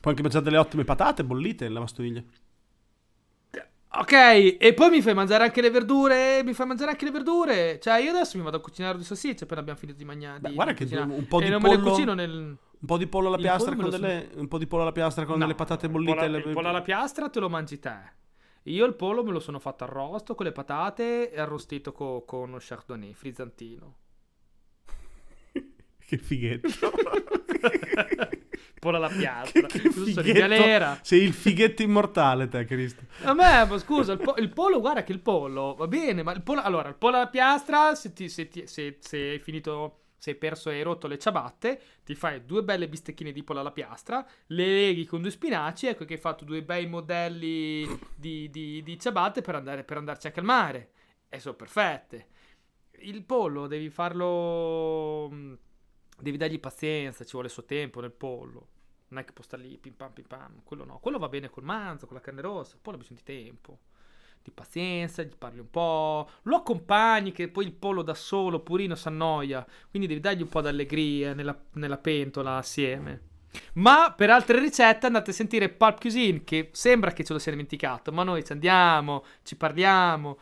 Puoi 0.00 0.12
anche 0.14 0.22
mangiare 0.22 0.44
delle 0.44 0.56
ottime 0.56 0.84
patate 0.84 1.24
bollite 1.24 1.66
in 1.66 1.72
lavastoviglie. 1.74 2.24
Ok, 3.92 4.12
e 4.12 4.72
poi 4.74 4.88
mi 4.88 5.02
fai 5.02 5.14
mangiare 5.14 5.44
anche 5.44 5.60
le 5.60 5.68
verdure. 5.70 6.42
Mi 6.44 6.54
fai 6.54 6.66
mangiare 6.66 6.92
anche 6.92 7.04
le 7.04 7.10
verdure. 7.10 7.78
Cioè, 7.80 8.00
io 8.00 8.10
adesso 8.10 8.38
mi 8.38 8.44
vado 8.44 8.56
a 8.58 8.60
cucinare 8.60 8.94
due 8.96 9.04
salsicce 9.04 9.44
appena 9.44 9.60
abbiamo 9.60 9.78
finito 9.78 9.98
di 9.98 10.04
mangiare. 10.04 10.38
Beh, 10.40 10.48
di- 10.50 10.54
guarda 10.54 10.72
di 10.72 10.78
che 10.78 10.84
cucinare. 10.84 11.12
un 11.12 11.26
po' 11.26 11.40
e 11.40 11.44
di 11.44 11.50
non 11.50 11.60
me 11.60 11.68
le 11.70 11.76
pollo- 11.78 11.90
cucino 11.90 12.14
nel. 12.14 12.30
Un 12.32 12.86
po' 12.86 12.96
di 12.96 13.06
pollo 13.08 13.26
alla 13.28 13.36
piastra 13.36 13.74
pollo 13.74 13.90
con 13.90 14.00
delle 14.00 14.30
un 14.36 14.48
po' 14.48 14.56
di 14.58 14.66
pollo 14.66 14.82
alla 14.82 14.92
piastra 14.92 15.24
con 15.26 15.34
No, 15.34 15.40
delle 15.40 15.54
patate 15.54 15.88
bollite. 15.90 16.14
pollo- 16.14 16.30
le- 16.30 16.38
Il 16.38 16.52
pollo 16.54 16.68
alla 16.68 16.82
piastra 16.82 17.28
te 17.28 17.40
lo 17.40 17.48
mangi 17.50 17.78
te. 17.78 17.98
Io 18.64 18.86
il 18.86 18.94
pollo 18.94 19.22
me 19.24 19.32
lo 19.32 19.40
sono 19.40 19.58
fatto 19.58 19.84
arrosto 19.84 20.34
con 20.34 20.46
le 20.46 20.52
patate 20.52 21.30
e 21.32 21.40
arrostito 21.40 21.92
co- 21.92 22.22
con 22.24 22.48
uno 22.50 22.58
chardonnay 22.60 23.12
frizzantino. 23.12 23.96
Che 26.06 26.16
fighetto. 26.16 26.68
pollo 28.80 28.96
alla 28.96 29.08
piastra. 29.08 29.68
che 29.68 29.78
fighetto. 29.90 30.22
galera. 30.38 30.98
Sei 31.02 31.22
il 31.22 31.32
fighetto 31.32 31.82
immortale 31.82 32.48
te, 32.48 32.64
Cristo. 32.64 33.04
A 33.22 33.32
me, 33.34 33.64
ma 33.64 33.78
scusa, 33.78 34.14
il, 34.14 34.18
po- 34.18 34.34
il 34.38 34.48
pollo, 34.48 34.80
guarda 34.80 35.04
che 35.04 35.12
il 35.12 35.20
pollo 35.20 35.74
va 35.74 35.86
bene, 35.86 36.24
ma 36.24 36.32
il 36.32 36.42
pollo, 36.42 36.62
allora, 36.62 36.88
il 36.88 36.96
pollo 36.96 37.16
alla 37.16 37.28
piastra, 37.28 37.94
se, 37.94 38.12
ti- 38.12 38.28
se 38.28 38.48
ti- 38.48 38.66
se- 38.66 38.96
se 38.98 39.16
hai 39.18 39.38
finito, 39.38 39.98
se 40.18 40.30
hai 40.30 40.36
perso 40.36 40.70
e 40.70 40.74
hai 40.76 40.82
rotto 40.82 41.06
le 41.06 41.18
ciabatte, 41.18 41.80
ti 42.04 42.14
fai 42.14 42.44
due 42.44 42.62
belle 42.64 42.88
bistecchine 42.88 43.30
di 43.32 43.42
pollo 43.44 43.60
alla 43.60 43.70
piastra, 43.70 44.26
le 44.46 44.66
leghi 44.66 45.04
con 45.06 45.20
due 45.22 45.30
spinaci, 45.30 45.86
ecco 45.86 46.04
che 46.04 46.14
hai 46.14 46.20
fatto 46.20 46.44
due 46.44 46.62
bei 46.62 46.86
modelli 46.88 47.86
di, 48.16 48.50
di- 48.50 48.82
di 48.82 48.98
ciabatte 48.98 49.42
per, 49.42 49.54
andare, 49.54 49.84
per 49.84 49.98
andarci 49.98 50.26
a 50.26 50.30
calmare. 50.32 50.90
E 51.28 51.38
sono 51.38 51.54
perfette. 51.54 52.26
Il 53.02 53.22
pollo 53.24 53.66
devi 53.66 53.88
farlo... 53.88 55.30
Devi 56.20 56.36
dargli 56.36 56.60
pazienza, 56.60 57.24
ci 57.24 57.32
vuole 57.32 57.46
il 57.46 57.52
suo 57.52 57.64
tempo 57.64 58.00
nel 58.00 58.12
pollo. 58.12 58.68
Non 59.08 59.20
è 59.20 59.24
che 59.24 59.32
può 59.32 59.42
stare 59.42 59.62
lì 59.62 59.76
pim 59.78 59.94
pam 59.94 60.12
pim 60.12 60.26
pam. 60.26 60.62
Quello 60.62 60.84
no. 60.84 60.98
Quello 61.00 61.18
va 61.18 61.28
bene 61.28 61.50
col 61.50 61.64
manzo, 61.64 62.06
con 62.06 62.16
la 62.16 62.22
carne 62.22 62.40
rossa. 62.40 62.78
Poi 62.80 62.94
ha 62.94 62.96
bisogno 62.98 63.20
di 63.24 63.24
tempo. 63.24 63.78
Di 64.42 64.50
pazienza, 64.50 65.22
gli 65.22 65.34
parli 65.36 65.58
un 65.58 65.70
po'. 65.70 66.28
Lo 66.42 66.56
accompagni 66.56 67.32
che 67.32 67.48
poi 67.48 67.64
il 67.64 67.72
pollo 67.72 68.02
da 68.02 68.14
solo, 68.14 68.60
purino, 68.60 68.94
si 68.94 69.08
annoia. 69.08 69.66
Quindi 69.90 70.08
devi 70.08 70.20
dargli 70.20 70.42
un 70.42 70.48
po' 70.48 70.60
d'allegria 70.60 71.34
nella, 71.34 71.58
nella 71.72 71.98
pentola 71.98 72.56
assieme. 72.56 73.28
Ma 73.74 74.12
per 74.16 74.30
altre 74.30 74.60
ricette 74.60 75.06
andate 75.06 75.30
a 75.30 75.34
sentire 75.34 75.68
Pulp 75.68 76.00
Cuisine 76.00 76.44
che 76.44 76.70
sembra 76.72 77.12
che 77.12 77.24
ce 77.24 77.32
lo 77.32 77.38
sia 77.38 77.50
dimenticato, 77.52 78.12
ma 78.12 78.22
noi 78.22 78.44
ci 78.44 78.52
andiamo, 78.52 79.24
ci 79.42 79.56
parliamo, 79.56 80.38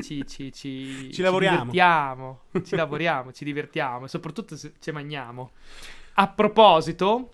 ci, 0.00 0.26
ci, 0.26 0.52
ci, 0.52 1.12
Ci 1.12 1.22
lavoriamo. 1.22 1.56
divertiamo, 1.58 2.40
ci 2.64 2.76
lavoriamo, 2.76 3.32
ci 3.32 3.44
divertiamo 3.44 4.04
e 4.04 4.08
soprattutto 4.08 4.56
ci 4.56 4.90
mangiamo. 4.92 5.52
A 6.14 6.28
proposito, 6.28 7.30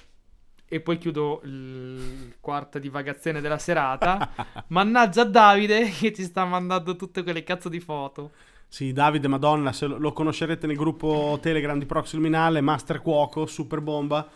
e 0.68 0.80
poi 0.80 0.98
chiudo 0.98 1.40
il 1.44 2.34
quarta 2.40 2.78
divagazione 2.78 3.40
della 3.40 3.58
serata, 3.58 4.30
mannaggia 4.68 5.24
Davide 5.24 5.90
che 5.90 6.12
ci 6.12 6.22
sta 6.24 6.44
mandando 6.44 6.96
tutte 6.96 7.22
quelle 7.22 7.42
cazzo 7.42 7.68
di 7.68 7.80
foto. 7.80 8.30
Sì, 8.68 8.92
Davide 8.92 9.28
Madonna, 9.28 9.72
se 9.72 9.86
lo, 9.86 9.96
lo 9.96 10.12
conoscerete 10.12 10.66
nel 10.66 10.76
gruppo 10.76 11.38
Telegram 11.40 11.78
di 11.78 11.86
Proxy 11.86 12.16
Luminale, 12.16 12.60
Master 12.60 13.00
Cuoco, 13.00 13.46
Super 13.46 13.80
Bomba, 13.80 14.28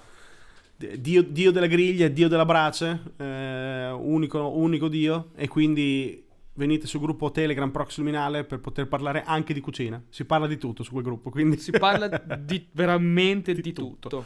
Dio, 0.98 1.22
Dio 1.22 1.50
della 1.50 1.66
griglia, 1.66 2.08
Dio 2.08 2.28
della 2.28 2.46
brace, 2.46 3.12
eh, 3.18 3.90
unico, 3.90 4.48
unico 4.56 4.88
Dio, 4.88 5.30
e 5.34 5.46
quindi 5.46 6.26
venite 6.54 6.86
sul 6.86 7.00
gruppo 7.00 7.30
Telegram 7.30 7.70
Prox 7.70 7.98
Luminale 7.98 8.44
per 8.44 8.60
poter 8.60 8.88
parlare 8.88 9.22
anche 9.24 9.52
di 9.52 9.60
cucina. 9.60 10.02
Si 10.08 10.24
parla 10.24 10.46
di 10.46 10.56
tutto 10.56 10.82
su 10.82 10.92
quel 10.92 11.04
gruppo, 11.04 11.28
quindi... 11.28 11.58
Si 11.58 11.70
parla 11.70 12.08
di, 12.38 12.66
veramente 12.72 13.52
di, 13.52 13.60
di 13.60 13.72
tutto. 13.72 14.08
tutto. 14.08 14.24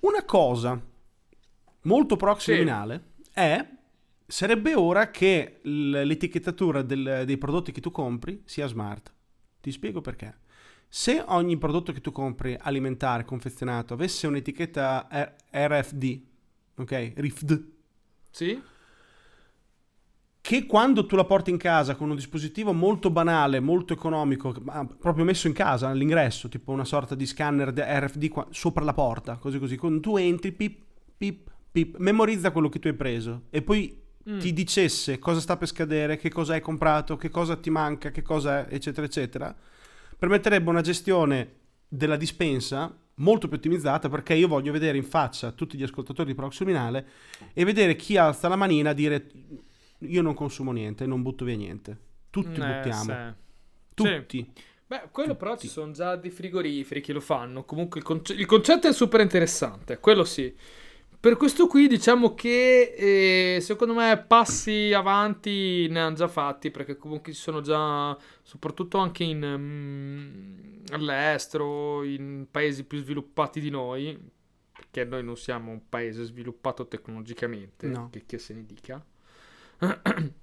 Una 0.00 0.24
cosa 0.24 0.80
molto 1.82 2.16
Prox 2.16 2.38
sì. 2.38 2.52
Luminale 2.52 3.02
è... 3.32 3.66
Sarebbe 4.24 4.74
ora 4.74 5.10
che 5.10 5.58
l'etichettatura 5.62 6.80
del, 6.80 7.24
dei 7.26 7.36
prodotti 7.36 7.70
che 7.70 7.82
tu 7.82 7.90
compri 7.90 8.40
sia 8.46 8.66
smart. 8.66 9.12
Ti 9.60 9.70
spiego 9.70 10.00
perché. 10.00 10.38
Se 10.94 11.24
ogni 11.26 11.56
prodotto 11.56 11.90
che 11.90 12.02
tu 12.02 12.12
compri 12.12 12.54
alimentare, 12.60 13.24
confezionato, 13.24 13.94
avesse 13.94 14.26
un'etichetta 14.26 15.08
RFD, 15.50 16.20
ok? 16.76 17.12
RFD. 17.16 17.64
Sì 18.30 18.62
che 20.42 20.66
quando 20.66 21.06
tu 21.06 21.14
la 21.14 21.24
porti 21.24 21.50
in 21.50 21.56
casa 21.56 21.94
con 21.94 22.10
un 22.10 22.16
dispositivo 22.16 22.72
molto 22.72 23.10
banale, 23.10 23.60
molto 23.60 23.92
economico, 23.92 24.52
proprio 24.98 25.24
messo 25.24 25.46
in 25.46 25.52
casa 25.52 25.88
all'ingresso, 25.88 26.48
tipo 26.48 26.72
una 26.72 26.84
sorta 26.84 27.14
di 27.14 27.24
scanner 27.26 27.72
RFD 27.72 28.28
qua, 28.28 28.46
sopra 28.50 28.82
la 28.82 28.92
porta, 28.92 29.36
così 29.36 29.60
così, 29.60 29.76
quando 29.76 30.00
tu 30.00 30.16
entri, 30.16 30.50
pip, 30.50 30.82
pip, 31.16 31.48
pip, 31.70 31.96
memorizza 31.98 32.50
quello 32.50 32.68
che 32.68 32.80
tu 32.80 32.88
hai 32.88 32.94
preso 32.94 33.42
e 33.50 33.62
poi 33.62 33.96
mm. 34.28 34.40
ti 34.40 34.52
dicesse 34.52 35.20
cosa 35.20 35.38
sta 35.38 35.56
per 35.56 35.68
scadere, 35.68 36.16
che 36.16 36.28
cosa 36.28 36.54
hai 36.54 36.60
comprato, 36.60 37.16
che 37.16 37.30
cosa 37.30 37.54
ti 37.54 37.70
manca, 37.70 38.10
che 38.10 38.22
cosa 38.22 38.66
è, 38.66 38.74
eccetera, 38.74 39.06
eccetera, 39.06 39.56
permetterebbe 40.22 40.70
una 40.70 40.82
gestione 40.82 41.54
della 41.88 42.14
dispensa 42.14 42.96
molto 43.16 43.48
più 43.48 43.56
ottimizzata 43.56 44.08
perché 44.08 44.34
io 44.34 44.46
voglio 44.46 44.70
vedere 44.70 44.96
in 44.96 45.02
faccia 45.02 45.50
tutti 45.50 45.76
gli 45.76 45.82
ascoltatori 45.82 46.28
di 46.28 46.36
Proxluminale 46.36 47.08
e 47.52 47.64
vedere 47.64 47.96
chi 47.96 48.16
alza 48.16 48.46
la 48.46 48.54
manina 48.54 48.90
a 48.90 48.92
dire 48.92 49.26
io 49.98 50.22
non 50.22 50.34
consumo 50.34 50.70
niente, 50.70 51.06
non 51.06 51.22
butto 51.22 51.44
via 51.44 51.56
niente. 51.56 51.98
Tutti 52.30 52.60
eh, 52.60 52.64
buttiamo. 52.64 53.02
Sì. 53.02 53.34
Tutti. 53.94 54.38
Sì. 54.54 54.62
Beh, 54.86 55.08
quello 55.10 55.32
Tutti. 55.32 55.44
però 55.44 55.56
ci 55.56 55.66
sono 55.66 55.90
già 55.90 56.14
dei 56.14 56.30
frigoriferi 56.30 57.00
che 57.00 57.12
lo 57.12 57.20
fanno. 57.20 57.64
Comunque 57.64 57.98
il, 57.98 58.06
conce- 58.06 58.34
il, 58.34 58.46
concetto 58.46 58.86
è 58.86 58.92
super 58.92 59.18
interessante, 59.18 59.98
quello 59.98 60.22
sì. 60.22 60.54
Per 61.22 61.36
questo 61.36 61.68
qui 61.68 61.86
diciamo 61.86 62.34
che 62.34 62.94
eh, 62.96 63.60
secondo 63.60 63.94
me 63.94 64.24
passi 64.26 64.92
avanti 64.92 65.86
ne 65.86 66.00
hanno 66.00 66.16
già 66.16 66.26
fatti 66.26 66.72
perché 66.72 66.96
comunque 66.96 67.32
ci 67.32 67.38
sono 67.38 67.60
già, 67.60 68.18
soprattutto 68.42 68.98
anche 68.98 69.22
in, 69.22 69.40
um, 69.40 70.82
all'estero, 70.90 72.02
in 72.02 72.46
paesi 72.50 72.82
più 72.82 72.98
sviluppati 72.98 73.60
di 73.60 73.70
noi, 73.70 74.18
perché 74.72 75.04
noi 75.04 75.22
non 75.22 75.36
siamo 75.36 75.70
un 75.70 75.88
paese 75.88 76.24
sviluppato 76.24 76.88
tecnologicamente, 76.88 77.86
no. 77.86 78.08
che, 78.10 78.24
che 78.26 78.38
se 78.38 78.54
ne 78.54 78.66
dica. 78.66 79.00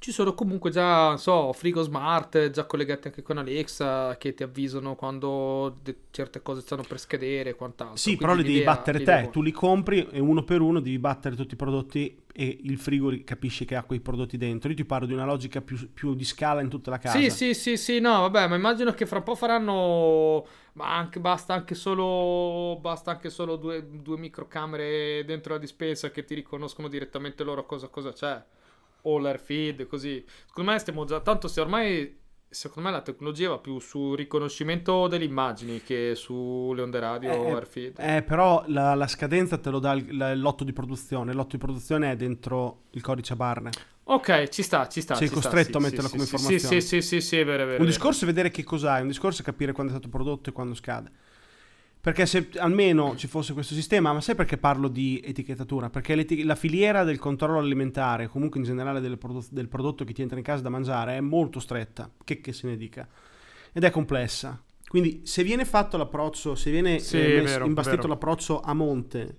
Ci 0.00 0.12
sono 0.12 0.32
comunque 0.32 0.70
già, 0.70 1.18
so, 1.18 1.52
frigo 1.52 1.82
smart, 1.82 2.48
già 2.48 2.64
collegati 2.64 3.08
anche 3.08 3.20
con 3.20 3.36
Alexa, 3.36 4.16
che 4.16 4.32
ti 4.32 4.42
avvisano 4.42 4.94
quando 4.94 5.76
de- 5.82 5.94
certe 6.10 6.40
cose 6.40 6.62
stanno 6.62 6.84
per 6.88 6.98
scadere 6.98 7.50
e 7.50 7.54
quant'altro. 7.54 7.98
Sì, 7.98 8.16
Quindi 8.16 8.24
però 8.24 8.34
li 8.34 8.42
devi 8.42 8.62
battere 8.62 9.02
te, 9.02 9.28
tu 9.30 9.42
li 9.42 9.52
compri 9.52 10.08
e 10.10 10.18
uno 10.18 10.42
per 10.42 10.62
uno 10.62 10.80
devi 10.80 10.98
battere 10.98 11.36
tutti 11.36 11.52
i 11.52 11.56
prodotti 11.58 12.18
e 12.32 12.60
il 12.62 12.78
frigo 12.78 13.14
capisce 13.24 13.66
che 13.66 13.76
ha 13.76 13.82
quei 13.82 14.00
prodotti 14.00 14.38
dentro. 14.38 14.70
Io 14.70 14.76
ti 14.76 14.86
parlo 14.86 15.06
di 15.06 15.12
una 15.12 15.26
logica 15.26 15.60
più, 15.60 15.76
più 15.92 16.14
di 16.14 16.24
scala 16.24 16.62
in 16.62 16.70
tutta 16.70 16.88
la 16.88 16.96
casa. 16.96 17.18
Sì, 17.18 17.28
sì, 17.28 17.52
sì, 17.52 17.76
sì, 17.76 18.00
no, 18.00 18.20
vabbè, 18.22 18.48
ma 18.48 18.56
immagino 18.56 18.94
che 18.94 19.04
fra 19.04 19.18
un 19.18 19.24
po' 19.24 19.34
faranno... 19.34 20.46
Ma 20.72 20.96
anche, 20.96 21.20
basta 21.20 21.52
anche 21.52 21.74
solo, 21.74 22.78
basta 22.80 23.10
anche 23.10 23.28
solo 23.28 23.56
due, 23.56 23.86
due 23.86 24.16
microcamere 24.16 25.24
dentro 25.26 25.52
la 25.52 25.58
dispensa 25.58 26.10
che 26.10 26.24
ti 26.24 26.34
riconoscono 26.34 26.88
direttamente 26.88 27.44
loro 27.44 27.66
cosa, 27.66 27.88
cosa 27.88 28.14
c'è 28.14 28.42
o 29.02 29.18
l'AirFeed, 29.18 29.86
così. 29.86 30.24
Secondo 30.46 30.70
me 30.72 30.78
stiamo 30.78 31.04
già, 31.04 31.20
tanto 31.20 31.48
se 31.48 31.60
ormai, 31.60 32.18
secondo 32.48 32.88
me 32.88 32.94
la 32.94 33.02
tecnologia 33.02 33.50
va 33.50 33.58
più 33.58 33.78
sul 33.78 34.16
riconoscimento 34.16 35.06
delle 35.06 35.24
immagini 35.24 35.82
che 35.82 36.14
sulle 36.14 36.82
onde 36.82 36.98
radio 36.98 37.32
o 37.32 37.48
eh, 37.48 37.52
AirFeed. 37.52 37.98
Eh, 37.98 38.22
però 38.22 38.64
la, 38.66 38.94
la, 38.94 39.06
scadenza 39.06 39.58
te 39.58 39.70
lo 39.70 39.78
dà 39.78 39.92
il, 39.92 40.40
l'otto 40.40 40.64
di 40.64 40.72
produzione, 40.72 41.32
l'otto 41.32 41.56
di 41.56 41.58
produzione 41.58 42.12
è 42.12 42.16
dentro 42.16 42.82
il 42.90 43.02
codice 43.02 43.34
a 43.34 43.36
barre. 43.36 43.70
Ok, 44.04 44.48
ci 44.48 44.62
sta, 44.62 44.88
ci 44.88 45.00
sta. 45.00 45.14
Sei 45.14 45.28
ci 45.28 45.34
costretto 45.34 45.68
sta, 45.68 45.78
a 45.78 45.80
metterla 45.80 46.08
sì, 46.08 46.10
come 46.10 46.24
sì, 46.24 46.34
informazione. 46.34 46.80
Sì, 46.80 46.86
sì, 46.86 47.02
sì, 47.02 47.20
sì, 47.20 47.38
è 47.38 47.44
vero, 47.44 47.62
è 47.62 47.66
vero. 47.66 47.80
Un 47.80 47.86
discorso 47.86 48.24
è 48.24 48.26
vedere 48.26 48.50
che 48.50 48.64
cos'hai, 48.64 49.02
un 49.02 49.08
discorso 49.08 49.42
è 49.42 49.44
capire 49.44 49.72
quando 49.72 49.92
è 49.92 49.94
stato 49.94 50.10
prodotto 50.10 50.50
e 50.50 50.52
quando 50.52 50.74
scade. 50.74 51.10
Perché 52.02 52.24
se 52.24 52.48
almeno 52.56 53.14
ci 53.14 53.26
fosse 53.26 53.52
questo 53.52 53.74
sistema, 53.74 54.10
ma 54.14 54.22
sai 54.22 54.34
perché 54.34 54.56
parlo 54.56 54.88
di 54.88 55.20
etichettatura? 55.22 55.90
Perché 55.90 56.42
la 56.44 56.54
filiera 56.54 57.04
del 57.04 57.18
controllo 57.18 57.58
alimentare, 57.58 58.26
comunque 58.26 58.58
in 58.58 58.64
generale 58.64 59.00
del, 59.00 59.18
prodotto, 59.18 59.48
del 59.50 59.68
prodotto 59.68 60.04
che 60.04 60.14
ti 60.14 60.22
entra 60.22 60.38
in 60.38 60.42
casa 60.42 60.62
da 60.62 60.70
mangiare, 60.70 61.18
è 61.18 61.20
molto 61.20 61.60
stretta, 61.60 62.10
che, 62.24 62.40
che 62.40 62.54
se 62.54 62.68
ne 62.68 62.78
dica, 62.78 63.06
ed 63.70 63.84
è 63.84 63.90
complessa. 63.90 64.62
Quindi 64.88 65.20
se 65.24 65.44
viene 65.44 65.66
fatto 65.66 65.98
l'approccio, 65.98 66.54
se 66.54 66.70
viene 66.70 67.00
sì, 67.00 67.20
eh, 67.20 67.42
vero, 67.42 67.66
imbastito 67.66 67.96
vero. 67.96 68.08
l'approccio 68.08 68.62
a 68.62 68.72
monte, 68.72 69.36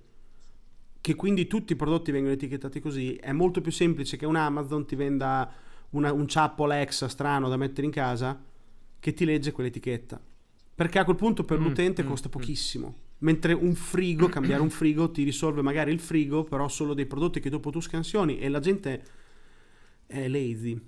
che 1.00 1.16
quindi 1.16 1.48
tutti 1.48 1.72
i 1.72 1.76
prodotti 1.76 2.12
vengono 2.12 2.34
etichettati 2.34 2.78
così, 2.78 3.16
è 3.16 3.32
molto 3.32 3.60
più 3.60 3.72
semplice 3.72 4.16
che 4.16 4.24
un 4.24 4.36
Amazon 4.36 4.86
ti 4.86 4.94
venda 4.94 5.52
una, 5.90 6.12
un 6.12 6.28
ciappo 6.28 6.62
Alexa 6.62 7.08
strano 7.08 7.48
da 7.48 7.56
mettere 7.56 7.88
in 7.88 7.92
casa 7.92 8.40
che 9.00 9.12
ti 9.14 9.24
legge 9.24 9.50
quell'etichetta 9.50 10.30
perché 10.74 10.98
a 10.98 11.04
quel 11.04 11.16
punto 11.16 11.44
per 11.44 11.58
mm, 11.58 11.62
l'utente 11.62 12.02
mm, 12.02 12.06
costa 12.06 12.28
mm. 12.28 12.30
pochissimo. 12.30 12.94
Mentre 13.18 13.52
un 13.52 13.74
frigo, 13.74 14.28
cambiare 14.28 14.62
un 14.62 14.70
frigo, 14.70 15.10
ti 15.10 15.22
risolve 15.22 15.62
magari 15.62 15.92
il 15.92 16.00
frigo, 16.00 16.42
però 16.42 16.68
solo 16.68 16.92
dei 16.92 17.06
prodotti 17.06 17.38
che 17.38 17.50
dopo 17.50 17.70
tu 17.70 17.80
scansioni 17.80 18.38
e 18.38 18.48
la 18.48 18.58
gente 18.58 19.02
è 20.06 20.26
lazy. 20.26 20.80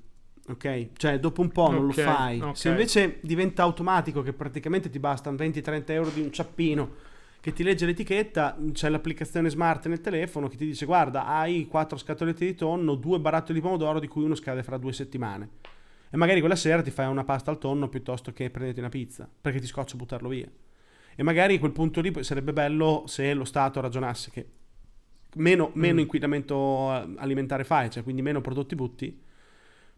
Ok? 0.48 0.88
Cioè, 0.96 1.20
dopo 1.20 1.42
un 1.42 1.50
po' 1.50 1.70
non 1.70 1.88
okay, 1.88 2.04
lo 2.04 2.10
fai. 2.10 2.38
Okay. 2.40 2.54
Se 2.56 2.68
invece 2.70 3.18
diventa 3.22 3.62
automatico, 3.62 4.22
che 4.22 4.32
praticamente 4.32 4.90
ti 4.90 4.98
bastano 4.98 5.36
20-30 5.36 5.90
euro 5.92 6.10
di 6.10 6.22
un 6.22 6.32
ciappino 6.32 7.12
che 7.40 7.52
ti 7.52 7.62
legge 7.62 7.86
l'etichetta, 7.86 8.58
c'è 8.72 8.88
l'applicazione 8.88 9.48
smart 9.48 9.86
nel 9.86 10.00
telefono 10.00 10.48
che 10.48 10.56
ti 10.56 10.66
dice: 10.66 10.86
Guarda, 10.86 11.26
hai 11.26 11.68
4 11.68 11.96
scatolette 11.96 12.44
di 12.44 12.54
tonno, 12.56 12.96
due 12.96 13.20
barattoli 13.20 13.60
di 13.60 13.64
pomodoro, 13.64 14.00
di 14.00 14.08
cui 14.08 14.24
uno 14.24 14.34
scade 14.34 14.64
fra 14.64 14.76
due 14.76 14.92
settimane 14.92 15.48
e 16.10 16.16
magari 16.16 16.40
quella 16.40 16.56
sera 16.56 16.82
ti 16.82 16.90
fai 16.90 17.06
una 17.06 17.24
pasta 17.24 17.50
al 17.50 17.58
tonno 17.58 17.88
piuttosto 17.88 18.32
che 18.32 18.50
prendete 18.50 18.80
una 18.80 18.88
pizza, 18.88 19.28
perché 19.40 19.60
ti 19.60 19.66
scoccia 19.66 19.96
buttarlo 19.96 20.28
via. 20.28 20.48
E 21.16 21.22
magari 21.22 21.56
a 21.56 21.58
quel 21.58 21.72
punto 21.72 22.00
lì 22.00 22.12
sarebbe 22.22 22.52
bello 22.52 23.04
se 23.06 23.34
lo 23.34 23.44
Stato 23.44 23.80
ragionasse 23.80 24.30
che 24.30 24.46
meno, 25.36 25.68
mm. 25.68 25.80
meno 25.80 26.00
inquinamento 26.00 26.90
alimentare 26.90 27.64
fai, 27.64 27.90
cioè 27.90 28.02
quindi 28.02 28.22
meno 28.22 28.40
prodotti 28.40 28.74
butti, 28.74 29.22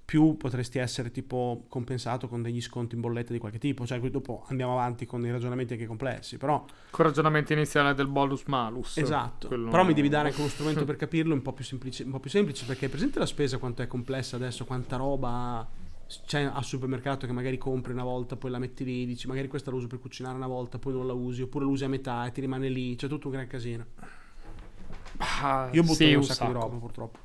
più 0.06 0.36
potresti 0.36 0.78
essere 0.78 1.10
tipo 1.10 1.64
compensato 1.68 2.28
con 2.28 2.40
degli 2.40 2.60
sconti 2.60 2.94
in 2.94 3.00
bolletta 3.00 3.32
di 3.32 3.40
qualche 3.40 3.58
tipo. 3.58 3.84
Cioè, 3.84 3.98
dopo 3.98 4.44
andiamo 4.46 4.72
avanti 4.72 5.04
con 5.04 5.20
dei 5.20 5.32
ragionamenti 5.32 5.72
anche 5.72 5.86
complessi. 5.86 6.36
Però. 6.36 6.64
Con 6.90 7.04
il 7.04 7.10
ragionamento 7.10 7.52
iniziale 7.52 7.92
del 7.92 8.06
bonus 8.06 8.44
malus. 8.44 8.98
Esatto. 8.98 9.48
Però 9.48 9.84
mi 9.84 9.94
devi 9.94 10.08
dare 10.08 10.28
anche 10.28 10.40
uno 10.40 10.48
strumento 10.48 10.84
per 10.86 10.94
capirlo 10.94 11.34
un 11.34 11.42
po, 11.42 11.52
più 11.52 11.64
semplice, 11.64 12.04
un 12.04 12.12
po' 12.12 12.20
più 12.20 12.30
semplice. 12.30 12.64
Perché 12.66 12.88
presente 12.88 13.18
la 13.18 13.26
spesa 13.26 13.58
quanto 13.58 13.82
è 13.82 13.88
complessa 13.88 14.36
adesso, 14.36 14.64
quanta 14.64 14.94
roba 14.94 15.68
c'è 16.24 16.42
al 16.42 16.64
supermercato 16.64 17.26
che 17.26 17.32
magari 17.32 17.58
compri 17.58 17.92
una 17.92 18.04
volta, 18.04 18.36
poi 18.36 18.50
la 18.50 18.58
metti 18.58 18.84
lì, 18.84 19.06
dici 19.06 19.26
magari 19.26 19.48
questa 19.48 19.70
la 19.70 19.76
uso 19.76 19.88
per 19.88 19.98
cucinare 19.98 20.36
una 20.36 20.46
volta, 20.46 20.78
poi 20.78 20.92
non 20.92 21.06
la 21.06 21.12
usi, 21.12 21.42
oppure 21.42 21.64
la 21.64 21.70
usi 21.70 21.84
a 21.84 21.88
metà 21.88 22.26
e 22.26 22.32
ti 22.32 22.40
rimane 22.40 22.68
lì, 22.68 22.94
c'è 22.94 23.08
tutto 23.08 23.26
un 23.26 23.32
gran 23.34 23.46
casino. 23.46 23.86
Ah, 25.18 25.68
Io 25.72 25.82
butto 25.82 25.94
sì, 25.94 26.10
un, 26.10 26.16
un 26.16 26.22
sacco, 26.22 26.38
sacco, 26.38 26.52
di 26.52 26.58
roba 26.58 26.76
purtroppo. 26.76 27.18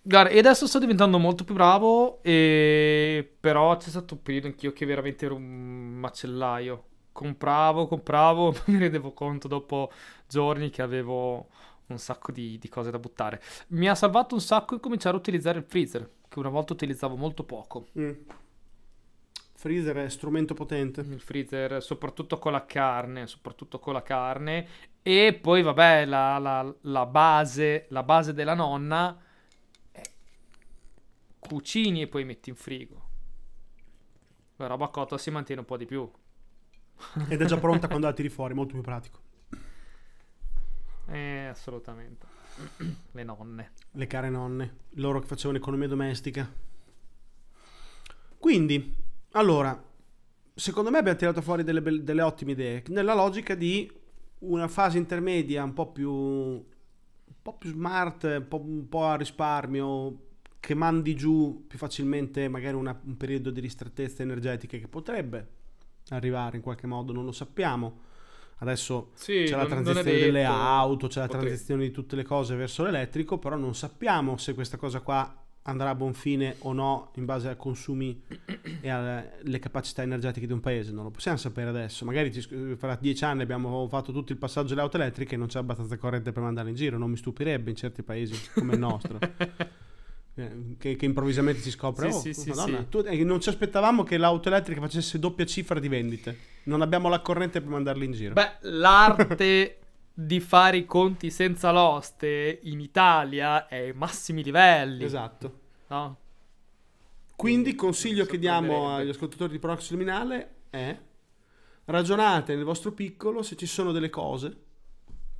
Guarda, 0.00 0.30
e 0.30 0.38
adesso 0.38 0.66
sto 0.66 0.78
diventando 0.78 1.18
molto 1.18 1.44
più 1.44 1.54
bravo, 1.54 2.22
e... 2.22 3.36
però 3.38 3.76
c'è 3.76 3.90
stato 3.90 4.14
un 4.14 4.22
periodo 4.22 4.46
anch'io 4.46 4.72
che 4.72 4.86
veramente 4.86 5.26
ero 5.26 5.34
un 5.34 5.98
macellaio. 5.98 6.84
Compravo, 7.12 7.86
compravo, 7.88 8.54
mi 8.66 8.78
rendevo 8.78 9.12
conto 9.12 9.48
dopo 9.48 9.90
giorni 10.26 10.70
che 10.70 10.82
avevo 10.82 11.48
un 11.88 11.98
sacco 11.98 12.32
di, 12.32 12.58
di 12.58 12.68
cose 12.68 12.90
da 12.90 12.98
buttare. 12.98 13.42
Mi 13.68 13.88
ha 13.88 13.94
salvato 13.94 14.34
un 14.34 14.40
sacco 14.40 14.74
il 14.74 14.80
cominciare 14.80 15.16
a 15.16 15.18
utilizzare 15.18 15.58
il 15.58 15.64
freezer 15.64 16.08
che 16.40 16.46
una 16.46 16.54
volta 16.54 16.72
utilizzavo 16.72 17.16
molto 17.16 17.44
poco. 17.44 17.88
Mm. 17.98 18.12
Freezer 19.54 19.96
è 19.96 20.08
strumento 20.08 20.54
potente. 20.54 21.00
Il 21.00 21.20
freezer, 21.20 21.82
soprattutto 21.82 22.38
con 22.38 22.52
la 22.52 22.64
carne, 22.64 23.26
soprattutto 23.26 23.78
con 23.80 23.92
la 23.92 24.02
carne. 24.02 24.66
E 25.02 25.36
poi, 25.40 25.62
vabbè, 25.62 26.04
la, 26.04 26.38
la, 26.38 26.74
la 26.82 27.06
base, 27.06 27.86
la 27.88 28.04
base 28.04 28.32
della 28.32 28.54
nonna 28.54 29.20
è 29.90 30.02
cucini 31.38 32.02
e 32.02 32.06
poi 32.06 32.24
metti 32.24 32.50
in 32.50 32.56
frigo. 32.56 33.06
La 34.56 34.66
roba 34.66 34.88
cotta 34.88 35.18
si 35.18 35.30
mantiene 35.30 35.62
un 35.62 35.66
po' 35.66 35.76
di 35.76 35.86
più. 35.86 36.08
Ed 37.28 37.40
è 37.40 37.44
già 37.44 37.58
pronta 37.58 37.86
quando 37.88 38.06
la 38.06 38.12
tiri 38.12 38.28
fuori, 38.28 38.54
molto 38.54 38.74
più 38.74 38.82
pratico. 38.82 39.18
Eh, 41.08 41.46
assolutamente. 41.46 42.27
Le 43.12 43.24
nonne. 43.24 43.72
Le 43.92 44.06
care 44.06 44.30
nonne, 44.30 44.76
loro 44.90 45.20
che 45.20 45.26
facevano 45.26 45.58
economia 45.58 45.88
domestica. 45.88 46.50
Quindi, 48.38 48.94
allora, 49.32 49.82
secondo 50.54 50.90
me 50.90 50.98
abbiamo 50.98 51.18
tirato 51.18 51.40
fuori 51.42 51.64
delle, 51.64 51.82
be- 51.82 52.02
delle 52.02 52.22
ottime 52.22 52.52
idee, 52.52 52.84
nella 52.88 53.14
logica 53.14 53.54
di 53.54 53.90
una 54.40 54.68
fase 54.68 54.98
intermedia 54.98 55.64
un 55.64 55.72
po' 55.72 55.90
più, 55.90 56.10
un 56.12 56.64
po 57.42 57.54
più 57.54 57.70
smart, 57.70 58.24
un 58.24 58.46
po', 58.48 58.60
un 58.60 58.88
po', 58.88 59.04
a 59.06 59.16
risparmio, 59.16 60.26
che 60.60 60.74
mandi 60.74 61.14
giù 61.14 61.64
più 61.66 61.78
facilmente 61.78 62.48
magari 62.48 62.76
una- 62.76 62.98
un 63.04 63.16
periodo 63.16 63.50
di 63.50 63.60
ristrettezza 63.60 64.22
energetica 64.22 64.76
che 64.76 64.88
potrebbe 64.88 65.48
arrivare 66.10 66.56
in 66.56 66.62
qualche 66.62 66.86
modo, 66.86 67.12
non 67.12 67.24
lo 67.24 67.32
sappiamo. 67.32 68.06
Adesso 68.60 69.10
Sì, 69.14 69.44
c'è 69.44 69.50
la 69.52 69.58
non- 69.58 69.68
transizione 69.68 70.18
delle 70.18 70.44
auto, 70.44 71.06
c'è 71.06 71.20
la 71.20 71.26
Potrebbe. 71.26 71.46
transizione 71.46 71.82
di 71.84 71.90
tutte 71.92 72.16
le 72.16 72.24
cose 72.24 72.56
verso 72.56 72.82
l'elettrico, 72.82 73.38
però 73.38 73.56
non 73.56 73.74
sappiamo 73.74 74.36
se 74.36 74.54
questa 74.54 74.76
cosa 74.76 75.00
qua 75.00 75.42
andrà 75.62 75.90
a 75.90 75.94
buon 75.94 76.14
fine 76.14 76.56
o 76.60 76.72
no 76.72 77.12
in 77.16 77.26
base 77.26 77.48
ai 77.50 77.56
consumi 77.56 78.22
e 78.80 78.88
alle 78.88 79.58
capacità 79.60 80.02
energetiche 80.02 80.46
di 80.46 80.52
un 80.54 80.60
paese. 80.60 80.92
Non 80.92 81.04
lo 81.04 81.10
possiamo 81.10 81.36
sapere 81.36 81.68
adesso. 81.68 82.04
Magari 82.06 82.32
fra 82.76 82.96
dieci 82.98 83.22
anni 83.24 83.42
abbiamo 83.42 83.86
fatto 83.88 84.10
tutto 84.10 84.32
il 84.32 84.38
passaggio 84.38 84.68
delle 84.70 84.80
auto 84.80 84.96
elettriche 84.96 85.34
e 85.34 85.38
non 85.38 85.46
c'è 85.48 85.58
abbastanza 85.58 85.96
corrente 85.98 86.32
per 86.32 86.42
mandare 86.42 86.70
in 86.70 86.74
giro. 86.74 86.96
Non 86.96 87.10
mi 87.10 87.16
stupirebbe 87.18 87.68
in 87.70 87.76
certi 87.76 88.02
paesi 88.02 88.34
come 88.54 88.72
il 88.74 88.78
nostro. 88.80 89.18
Eh, 90.40 90.76
Che, 90.78 90.94
che 90.94 91.04
improvvisamente 91.04 91.60
si 91.60 91.70
scopre 91.70 92.12
Sì, 92.12 92.28
oh, 92.28 92.32
sì, 92.32 92.48
Madonna, 92.50 92.78
sì. 92.78 92.88
tu- 92.88 93.04
eh, 93.04 93.24
non 93.24 93.40
ci 93.40 93.48
aspettavamo 93.48 94.04
che 94.04 94.16
l'auto 94.18 94.48
elettrica 94.48 94.80
facesse 94.80 95.18
doppia 95.18 95.44
cifra 95.44 95.80
di 95.80 95.88
vendite 95.88 96.38
non 96.64 96.80
abbiamo 96.80 97.08
la 97.08 97.20
corrente 97.20 97.60
per 97.60 97.68
mandarli 97.70 98.04
in 98.04 98.12
giro 98.12 98.34
Beh, 98.34 98.58
l'arte 98.68 99.78
di 100.14 100.38
fare 100.40 100.76
i 100.76 100.84
conti 100.86 101.30
senza 101.30 101.72
l'oste 101.72 102.60
in 102.62 102.80
Italia 102.80 103.66
è 103.66 103.78
ai 103.78 103.92
massimi 103.94 104.42
livelli. 104.44 105.02
esatto 105.04 105.60
No? 105.88 106.16
Quindi 107.34 107.70
il 107.70 107.74
consiglio 107.76 108.24
che 108.26 108.38
diamo 108.38 108.94
agli 108.94 109.08
ascoltatori 109.08 109.52
di 109.52 109.58
Prox 109.58 109.90
Luminale 109.90 110.54
è 110.70 110.96
ragionate 111.86 112.54
nel 112.54 112.64
vostro 112.64 112.92
piccolo 112.92 113.42
se 113.42 113.56
ci 113.56 113.66
sono 113.66 113.90
delle 113.92 114.10
cose 114.10 114.56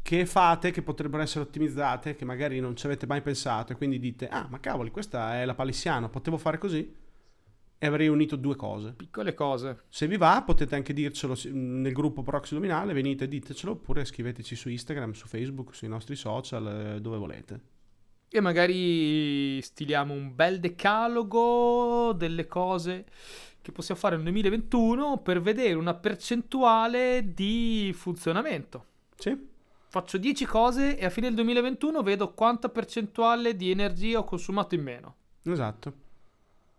che 0.09 0.24
fate 0.24 0.70
che 0.70 0.80
potrebbero 0.80 1.22
essere 1.22 1.44
ottimizzate, 1.44 2.16
che 2.16 2.24
magari 2.24 2.61
non 2.61 2.74
ci 2.74 2.86
avete 2.86 3.06
mai 3.06 3.20
pensato 3.20 3.74
e 3.74 3.76
quindi 3.76 3.98
dite 3.98 4.26
"Ah, 4.26 4.46
ma 4.48 4.59
cavoli, 4.59 4.90
questa 4.90 5.38
è 5.38 5.44
la 5.44 5.52
palissiano, 5.54 6.09
potevo 6.09 6.38
fare 6.38 6.56
così?" 6.56 6.96
E 7.76 7.86
avrei 7.86 8.09
unito 8.09 8.36
due 8.36 8.56
cose. 8.56 8.94
Piccole 8.94 9.34
cose. 9.34 9.82
Se 9.90 10.06
vi 10.06 10.16
va, 10.16 10.42
potete 10.46 10.74
anche 10.74 10.94
dircelo 10.94 11.34
si- 11.34 11.50
nel 11.52 11.92
gruppo 11.92 12.22
Proxy 12.22 12.54
Luminale, 12.54 12.94
venite 12.94 13.24
e 13.24 13.28
ditecelo, 13.28 13.72
oppure 13.72 14.06
scriveteci 14.06 14.56
su 14.56 14.70
Instagram, 14.70 15.12
su 15.12 15.26
Facebook, 15.26 15.74
sui 15.74 15.88
nostri 15.88 16.16
social, 16.16 16.94
eh, 16.94 17.00
dove 17.02 17.18
volete. 17.18 17.61
E 18.30 18.40
magari 18.40 19.61
stiliamo 19.61 20.14
un 20.14 20.34
bel 20.34 20.59
decalogo 20.59 22.14
delle 22.16 22.46
cose 22.46 23.04
che 23.61 23.72
possiamo 23.72 24.00
fare 24.00 24.14
nel 24.14 24.24
2021 24.24 25.18
per 25.18 25.42
vedere 25.42 25.74
una 25.74 25.92
percentuale 25.92 27.34
di 27.34 27.92
funzionamento. 27.94 28.86
Sì? 29.14 29.56
Faccio 29.99 30.16
10 30.16 30.44
cose 30.44 30.96
e 30.96 31.05
a 31.05 31.11
fine 31.11 31.26
del 31.26 31.34
2021 31.34 32.03
vedo 32.03 32.32
quanta 32.32 32.68
percentuale 32.68 33.57
di 33.57 33.72
energia 33.72 34.20
ho 34.20 34.24
consumato 34.24 34.76
in 34.76 34.82
meno. 34.84 35.16
Esatto. 35.42 35.92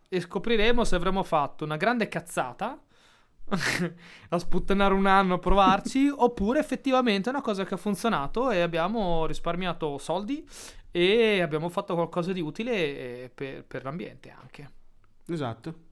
E 0.08 0.22
scopriremo 0.22 0.86
se 0.86 0.96
avremo 0.96 1.24
fatto 1.24 1.66
una 1.66 1.76
grande 1.76 2.08
cazzata 2.08 2.82
a 4.30 4.40
sputtanare 4.40 4.94
un 4.94 5.06
anno 5.06 5.34
a 5.34 5.38
provarci 5.38 6.08
oppure 6.16 6.62
effettivamente 6.62 7.28
è 7.28 7.34
una 7.34 7.42
cosa 7.42 7.66
che 7.66 7.74
ha 7.74 7.78
funzionato 7.78 8.52
e 8.52 8.62
abbiamo 8.62 9.26
risparmiato 9.26 9.98
soldi 9.98 10.48
e 10.90 11.42
abbiamo 11.42 11.68
fatto 11.68 11.96
qualcosa 11.96 12.32
di 12.32 12.40
utile 12.40 12.74
eh, 12.74 13.32
per, 13.36 13.66
per 13.66 13.84
l'ambiente 13.84 14.30
anche. 14.30 14.72
Esatto. 15.28 15.88